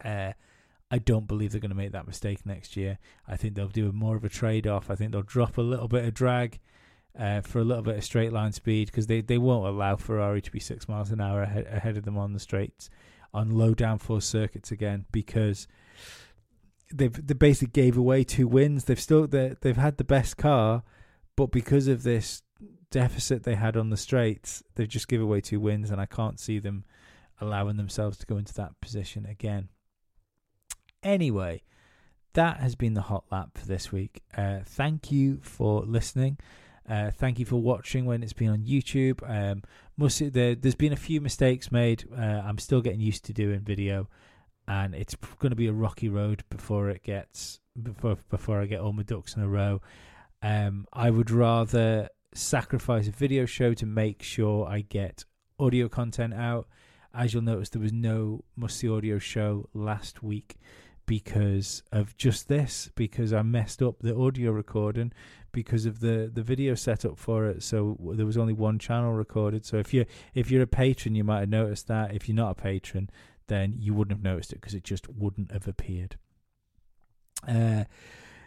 Uh, 0.05 0.33
I 0.91 0.99
don't 0.99 1.27
believe 1.27 1.53
they're 1.53 1.61
going 1.61 1.71
to 1.71 1.77
make 1.77 1.93
that 1.93 2.07
mistake 2.07 2.47
next 2.47 2.77
year. 2.77 2.99
I 3.27 3.37
think 3.37 3.55
they'll 3.55 3.69
do 3.69 3.91
more 3.93 4.17
of 4.17 4.25
a 4.25 4.29
trade 4.29 4.67
off. 4.67 4.91
I 4.91 4.95
think 4.95 5.13
they'll 5.13 5.23
drop 5.23 5.59
a 5.59 5.63
little 5.63 5.89
bit 5.89 6.05
of 6.05 6.15
drag 6.15 6.61
uh, 7.19 7.41
for 7.41 7.59
a 7.59 7.65
little 7.65 7.83
bit 7.83 7.97
of 7.97 8.05
straight 8.05 8.33
line 8.33 8.53
speed 8.53 8.87
because 8.87 9.07
they, 9.07 9.21
they 9.21 9.39
won't 9.39 9.67
allow 9.67 9.97
Ferrari 9.97 10.41
to 10.43 10.51
be 10.51 10.61
six 10.61 10.89
miles 10.89 11.11
an 11.11 11.21
hour 11.21 11.43
ahead, 11.43 11.67
ahead 11.71 11.97
of 11.97 12.05
them 12.05 12.19
on 12.19 12.33
the 12.33 12.39
straights 12.39 12.91
on 13.33 13.51
low 13.51 13.75
downforce 13.75 14.23
circuits 14.23 14.71
again 14.71 15.05
because 15.11 15.67
they've 16.95 17.27
they 17.27 17.35
basically 17.35 17.73
gave 17.73 17.97
away 17.97 18.25
two 18.25 18.47
wins. 18.47 18.85
They've 18.85 19.01
still 19.01 19.27
they 19.27 19.57
they've 19.61 19.77
had 19.77 19.97
the 19.97 20.05
best 20.05 20.37
car, 20.37 20.83
but 21.37 21.51
because 21.51 21.89
of 21.89 22.03
this 22.03 22.43
deficit 22.91 23.43
they 23.43 23.57
had 23.57 23.77
on 23.77 23.91
the 23.91 23.97
straights, 23.97 24.63
they've 24.75 24.89
just 24.89 25.09
given 25.09 25.27
away 25.27 25.41
two 25.41 25.61
wins, 25.61 25.91
and 25.91 26.01
I 26.01 26.07
can't 26.07 26.39
see 26.39 26.59
them 26.59 26.85
allowing 27.41 27.77
themselves 27.77 28.17
to 28.19 28.27
go 28.27 28.37
into 28.37 28.55
that 28.55 28.81
position 28.81 29.27
again. 29.27 29.69
Anyway, 31.03 31.63
that 32.35 32.61
has 32.61 32.75
been 32.75 32.95
the 32.95 33.03
hot 33.03 33.25
lap 33.31 33.59
for 33.59 33.67
this 33.67 33.93
week. 33.93 34.23
Uh, 34.37 34.61
thank 34.65 35.11
you 35.11 35.41
for 35.43 35.83
listening. 35.83 36.39
Uh, 36.89 37.11
thank 37.11 37.39
you 37.39 37.47
for 37.47 37.57
watching 37.57 38.05
when 38.05 38.23
it's 38.23 38.33
been 38.33 38.51
on 38.51 38.61
YouTube. 38.65 39.23
Um, 39.29 39.63
there, 39.99 40.57
has 40.63 40.75
been 40.75 40.93
a 40.93 40.97
few 40.97 41.21
mistakes 41.21 41.73
made. 41.73 42.05
Uh, 42.17 42.21
I'm 42.21 42.59
still 42.59 42.81
getting 42.81 43.01
used 43.01 43.25
to 43.27 43.33
doing 43.33 43.61
video, 43.61 44.09
and 44.67 44.95
it's 44.95 45.15
going 45.39 45.51
to 45.51 45.57
be 45.57 45.67
a 45.67 45.73
rocky 45.73 46.09
road 46.09 46.43
before 46.51 46.89
it 46.89 47.03
gets 47.03 47.61
before 47.81 48.17
before 48.31 48.61
I 48.61 48.67
get 48.67 48.81
all 48.81 48.93
my 48.93 49.03
ducks 49.03 49.37
in 49.37 49.43
a 49.43 49.49
row. 49.49 49.81
Um, 50.43 50.87
I 50.93 51.11
would 51.11 51.31
rather 51.31 52.09
sacrifice 52.35 53.09
a 53.09 53.13
video 53.13 53.47
show 53.47 53.75
to 53.75 53.87
make 53.87 54.23
sure 54.23 54.67
I 54.67 54.81
get 54.81 55.25
audio 55.59 55.89
content 55.89 56.35
out. 56.35 56.69
As 57.15 57.33
you'll 57.33 57.45
notice, 57.45 57.69
there 57.69 57.81
was 57.81 57.93
no 57.93 58.43
Must 58.57 58.77
See 58.77 58.91
Audio 58.91 59.19
show 59.19 59.69
last 59.73 60.23
week 60.23 60.57
because 61.07 61.83
of 61.93 62.17
just 62.17 62.49
this 62.49 62.91
because 62.95 63.33
I 63.33 63.43
messed 63.43 63.83
up 63.83 64.01
the 64.01 64.17
audio 64.17 64.51
recording 64.51 65.13
because 65.53 65.87
of 65.87 66.01
the 66.01 66.31
the 66.33 66.43
video 66.43 66.75
setup 66.75 67.19
for 67.19 67.47
it 67.47 67.63
so 67.63 67.97
there 68.15 68.27
was 68.27 68.39
only 68.39 68.55
one 68.55 68.79
channel 68.79 69.13
recorded 69.13 69.65
so 69.65 69.77
if 69.77 69.93
you 69.93 70.07
if 70.35 70.51
you're 70.51 70.63
a 70.63 70.67
patron 70.67 71.15
you 71.15 71.23
might 71.23 71.41
have 71.41 71.49
noticed 71.49 71.89
that 71.89 72.15
if 72.15 72.29
you're 72.29 72.35
not 72.35 72.53
a 72.53 72.55
patron 72.55 73.11
then 73.49 73.75
you 73.79 73.95
wouldn't 73.95 74.17
have 74.17 74.25
noticed 74.25 74.53
it 74.53 74.61
because 74.61 74.75
it 74.75 74.85
just 74.85 75.09
wouldn't 75.09 75.53
have 75.53 75.69
appeared 75.69 76.17
uh 77.47 77.85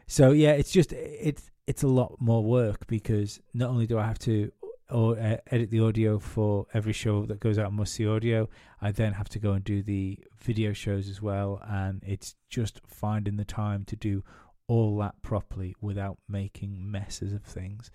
so 0.08 0.32
yeah 0.32 0.52
it's 0.52 0.72
just 0.72 0.94
it's 0.94 1.52
it's 1.68 1.84
a 1.84 1.88
lot 1.88 2.16
more 2.20 2.44
work 2.44 2.88
because 2.88 3.42
not 3.54 3.70
only 3.70 3.86
do 3.86 4.00
I 4.00 4.06
have 4.06 4.20
to 4.20 4.52
or 4.90 5.20
uh, 5.20 5.38
edit 5.52 5.70
the 5.70 5.82
audio 5.82 6.18
for 6.18 6.66
every 6.74 6.94
show 6.94 7.26
that 7.26 7.40
goes 7.40 7.60
out 7.60 7.68
on 7.68 7.76
Must 7.76 7.94
See 7.94 8.08
Audio. 8.08 8.50
I 8.82 8.92
then 8.92 9.14
have 9.14 9.30
to 9.30 9.40
go 9.40 9.52
and 9.52 9.64
do 9.64 9.84
the 9.84 10.20
video 10.40 10.74
shows 10.74 11.10
as 11.10 11.22
well, 11.22 11.62
and 11.68 12.02
it's 12.06 12.36
just 12.50 12.80
finding 12.88 13.36
the 13.36 13.46
time 13.46 13.84
to 13.86 13.96
do 13.96 14.24
all 14.68 14.98
that 15.00 15.22
properly 15.22 15.76
without 15.82 16.18
making 16.28 16.90
messes 16.90 17.34
of 17.34 17.44
things. 17.44 17.92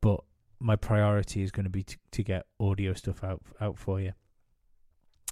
But 0.00 0.20
my 0.58 0.76
priority 0.76 1.42
is 1.42 1.50
going 1.50 1.64
to 1.64 1.70
be 1.70 1.82
to, 1.82 1.96
to 2.12 2.22
get 2.22 2.46
audio 2.58 2.94
stuff 2.94 3.22
out 3.22 3.42
out 3.60 3.78
for 3.78 4.00
you. 4.00 4.12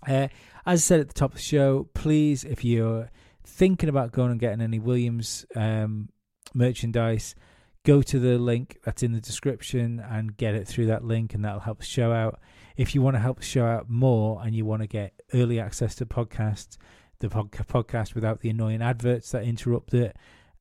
Uh, 0.07 0.29
as 0.67 0.81
I 0.81 0.83
said 0.83 1.01
at 1.01 1.09
the 1.09 1.15
top 1.15 1.33
of 1.33 1.37
the 1.37 1.43
show, 1.43 1.89
please, 1.95 2.45
if 2.45 2.65
you're 2.65 3.11
thinking 3.45 3.89
about 3.89 4.13
going 4.13 4.31
and 4.31 4.41
getting 4.41 4.61
any 4.61 4.79
Williams 4.79 5.45
um, 5.57 6.09
merchandise, 6.55 7.35
go 7.85 8.03
to 8.03 8.19
the 8.19 8.39
link 8.39 8.79
that's 8.85 9.03
in 9.03 9.13
the 9.13 9.21
description 9.21 10.01
and 10.01 10.37
get 10.37 10.55
it 10.55 10.69
through 10.69 10.87
that 10.87 11.05
link, 11.05 11.35
and 11.35 11.45
that'll 11.45 11.61
help 11.61 11.79
the 11.79 11.85
show 11.85 12.13
out. 12.13 12.41
If 12.77 12.95
you 12.95 13.03
want 13.03 13.17
to 13.17 13.21
help 13.21 13.39
the 13.39 13.45
show 13.45 13.67
out 13.67 13.89
more 13.89 14.41
and 14.43 14.55
you 14.55 14.65
want 14.65 14.83
to 14.83 14.89
get 14.89 15.15
early 15.35 15.61
access 15.61 15.95
to 15.97 16.07
podcasts, 16.07 16.77
the 17.19 17.29
podcast 17.29 18.15
without 18.15 18.41
the 18.41 18.51
annoying 18.51 18.81
adverts 18.81 19.33
that 19.33 19.45
interrupt 19.45 19.93
it, 19.93 20.17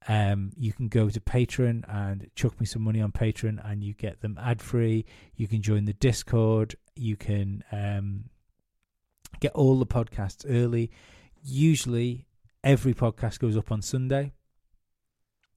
um, 0.08 0.52
you 0.58 0.74
can 0.74 0.88
go 0.88 1.10
to 1.10 1.20
Patreon 1.20 1.84
and 1.88 2.30
chuck 2.36 2.60
me 2.60 2.66
some 2.66 2.82
money 2.82 3.02
on 3.02 3.12
Patreon, 3.12 3.60
and 3.70 3.84
you 3.84 3.94
get 3.94 4.22
them 4.22 4.38
ad 4.42 4.62
free. 4.62 5.06
You 5.36 5.48
can 5.48 5.62
join 5.62 5.86
the 5.86 5.94
Discord. 5.94 6.76
You 6.96 7.16
can 7.16 7.64
um, 7.72 8.26
get 9.40 9.52
all 9.54 9.78
the 9.80 9.86
podcasts 9.86 10.46
early. 10.48 10.92
Usually, 11.44 12.28
every 12.64 12.94
podcast 12.94 13.40
goes 13.40 13.58
up 13.58 13.72
on 13.72 13.82
Sunday, 13.82 14.34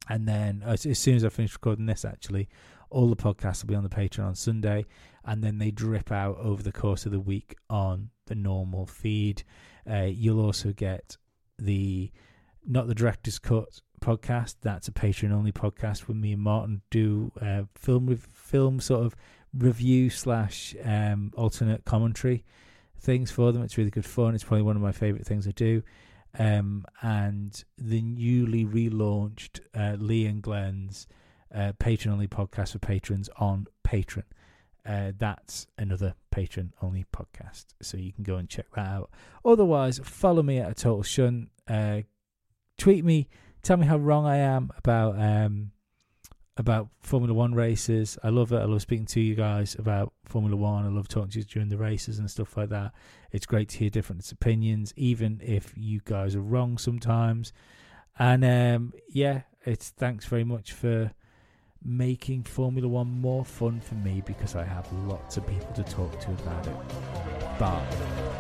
and 0.09 0.27
then 0.27 0.63
as, 0.65 0.87
as 0.87 0.99
soon 0.99 1.17
as 1.17 1.25
I 1.25 1.29
finish 1.29 1.53
recording 1.53 1.87
this, 1.87 2.05
actually, 2.05 2.49
all 2.91 3.09
the 3.09 3.17
podcasts 3.17 3.63
will 3.63 3.69
be 3.69 3.75
on 3.75 3.83
the 3.83 3.89
Patreon 3.89 4.27
on 4.27 4.35
Sunday, 4.35 4.87
and 5.25 5.43
then 5.43 5.59
they 5.59 5.71
drip 5.71 6.13
out 6.13 6.37
over 6.39 6.63
the 6.63 6.73
course 6.73 7.07
of 7.07 7.13
the 7.13 7.21
week 7.21 7.57
on 7.71 8.11
the 8.27 8.35
normal 8.35 8.87
feed. 8.87 9.43
Uh, 9.91 10.03
you'll 10.03 10.45
also 10.45 10.73
get 10.73 11.17
the 11.59 12.11
not 12.67 12.87
the 12.87 12.95
director's 12.95 13.39
cut 13.39 13.81
podcast. 14.01 14.57
That's 14.63 14.89
a 14.89 14.93
Patreon 14.93 15.33
only 15.33 15.53
podcast 15.53 16.01
where 16.01 16.15
me 16.15 16.33
and 16.33 16.43
Martin 16.43 16.83
do 16.91 17.33
uh, 17.41 17.63
film 17.75 18.17
film 18.33 18.81
sort 18.81 19.05
of 19.05 19.17
review 19.55 20.11
slash 20.11 20.75
um, 20.85 21.33
alternate 21.37 21.85
commentary 21.85 22.45
things 23.03 23.31
for 23.31 23.53
them. 23.53 23.63
It's 23.63 23.77
really 23.77 23.91
good 23.91 24.07
fun. 24.07 24.35
It's 24.35 24.45
probably 24.45 24.63
one 24.63 24.77
of 24.77 24.83
my 24.83 24.93
favorite 24.93 25.27
things 25.27 25.47
I 25.47 25.51
do. 25.53 25.83
Um, 26.39 26.87
and 27.03 27.63
the 27.77 28.01
newly 28.01 28.65
relaunched 28.65 29.61
uh, 29.75 29.97
Lee 29.99 30.25
and 30.27 30.41
Glenn's 30.41 31.07
uh, 31.55 31.73
Patreon 31.79 32.13
only 32.13 32.29
podcast 32.29 32.73
for 32.73 32.79
patrons 32.79 33.29
on 33.37 33.67
Patreon. 33.87 34.25
Uh, 34.85 35.13
that's 35.17 35.67
another 35.79 36.15
patron 36.31 36.73
only 36.83 37.05
podcast, 37.15 37.67
so 37.83 37.97
you 37.97 38.13
can 38.13 38.25
go 38.25 38.37
and 38.37 38.49
check 38.49 38.67
that 38.75 38.87
out. 38.87 39.11
Otherwise, 39.45 40.01
follow 40.03 40.43
me 40.43 40.59
at 40.59 40.71
a 40.71 40.75
total 40.75 41.03
shunt. 41.03 41.51
Uh, 41.69 42.01
tweet 42.79 43.05
me, 43.05 43.29
tell 43.63 43.77
me 43.77 43.87
how 43.87 43.97
wrong 43.97 44.27
I 44.27 44.39
am 44.39 44.73
about 44.77 45.21
um, 45.21 45.72
about 46.57 46.89
Formula 47.01 47.33
One 47.33 47.55
races. 47.55 48.19
I 48.23 48.29
love 48.29 48.53
it. 48.53 48.59
I 48.59 48.65
love 48.65 48.83
speaking 48.83 49.07
to 49.07 49.21
you 49.21 49.35
guys 49.35 49.75
about 49.79 50.13
Formula 50.25 50.57
One. 50.57 50.85
I 50.85 50.89
love 50.89 51.09
talking 51.09 51.31
to 51.31 51.39
you 51.39 51.45
during 51.45 51.69
the 51.69 51.79
races 51.79 52.19
and 52.19 52.31
stuff 52.31 52.57
like 52.57 52.69
that. 52.69 52.93
It's 53.31 53.47
great 53.47 53.71
to 53.71 53.79
hear 53.79 53.91
different 53.91 54.31
opinions, 54.31 54.93
even 54.97 55.41
if 55.43 55.73
you 55.77 56.01
guys 56.05 56.37
are 56.37 56.43
wrong 56.43 56.79
sometimes. 56.79 57.53
And 58.19 58.45
um, 58.45 58.93
yeah, 59.09 59.43
it's 59.65 59.91
thanks 59.91 60.27
very 60.27 60.45
much 60.45 60.73
for 60.73 61.13
making 61.85 62.45
Formula 62.45 62.89
One 62.89 63.21
more 63.21 63.45
fun 63.45 63.81
for 63.81 63.95
me 63.97 64.23
because 64.27 64.55
I 64.55 64.65
have 64.65 64.91
lots 65.07 65.37
of 65.37 65.47
people 65.47 65.73
to 65.73 65.83
talk 65.83 66.21
to 66.21 66.31
about 66.31 66.67
it. 66.67 67.59
Bye. 67.59 68.32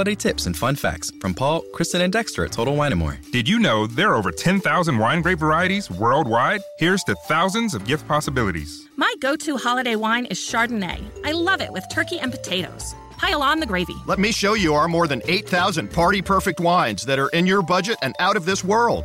Holiday 0.00 0.14
tips 0.14 0.46
and 0.46 0.56
fun 0.56 0.76
facts 0.76 1.10
from 1.20 1.34
Paul, 1.34 1.60
Kristen, 1.74 2.00
and 2.00 2.10
Dexter 2.10 2.42
at 2.46 2.52
Total 2.52 2.74
Wine 2.74 2.96
& 2.96 2.96
More. 2.96 3.18
Did 3.32 3.46
you 3.46 3.58
know 3.58 3.86
there 3.86 4.12
are 4.12 4.14
over 4.14 4.32
10,000 4.32 4.96
wine 4.96 5.20
grape 5.20 5.40
varieties 5.40 5.90
worldwide? 5.90 6.62
Here's 6.78 7.04
to 7.04 7.14
thousands 7.28 7.74
of 7.74 7.84
gift 7.84 8.08
possibilities. 8.08 8.88
My 8.96 9.14
go 9.20 9.36
to 9.36 9.58
holiday 9.58 9.96
wine 9.96 10.24
is 10.24 10.38
Chardonnay. 10.38 11.04
I 11.22 11.32
love 11.32 11.60
it 11.60 11.70
with 11.70 11.84
turkey 11.92 12.18
and 12.18 12.32
potatoes. 12.32 12.94
Pile 13.18 13.42
on 13.42 13.60
the 13.60 13.66
gravy. 13.66 13.94
Let 14.06 14.18
me 14.18 14.32
show 14.32 14.54
you 14.54 14.72
our 14.72 14.88
more 14.88 15.06
than 15.06 15.20
8,000 15.26 15.92
party 15.92 16.22
perfect 16.22 16.60
wines 16.60 17.04
that 17.04 17.18
are 17.18 17.28
in 17.28 17.46
your 17.46 17.60
budget 17.60 17.98
and 18.00 18.14
out 18.20 18.38
of 18.38 18.46
this 18.46 18.64
world. 18.64 19.04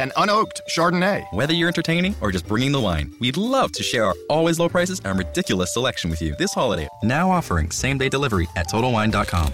an 0.00 0.12
unoaked 0.16 0.60
Chardonnay. 0.68 1.26
Whether 1.32 1.54
you're 1.54 1.68
entertaining 1.68 2.14
or 2.20 2.30
just 2.30 2.46
bringing 2.46 2.72
the 2.72 2.80
wine, 2.80 3.12
we'd 3.20 3.36
love 3.36 3.72
to 3.72 3.82
share 3.82 4.06
our 4.06 4.14
always 4.28 4.58
low 4.58 4.68
prices 4.68 5.00
and 5.04 5.18
ridiculous 5.18 5.74
selection 5.74 6.08
with 6.08 6.22
you 6.22 6.36
this 6.36 6.54
holiday. 6.54 6.88
Now 7.02 7.30
offering 7.30 7.70
same 7.70 7.98
day 7.98 8.08
delivery 8.08 8.48
at 8.54 8.68
TotalWine.com. 8.68 9.50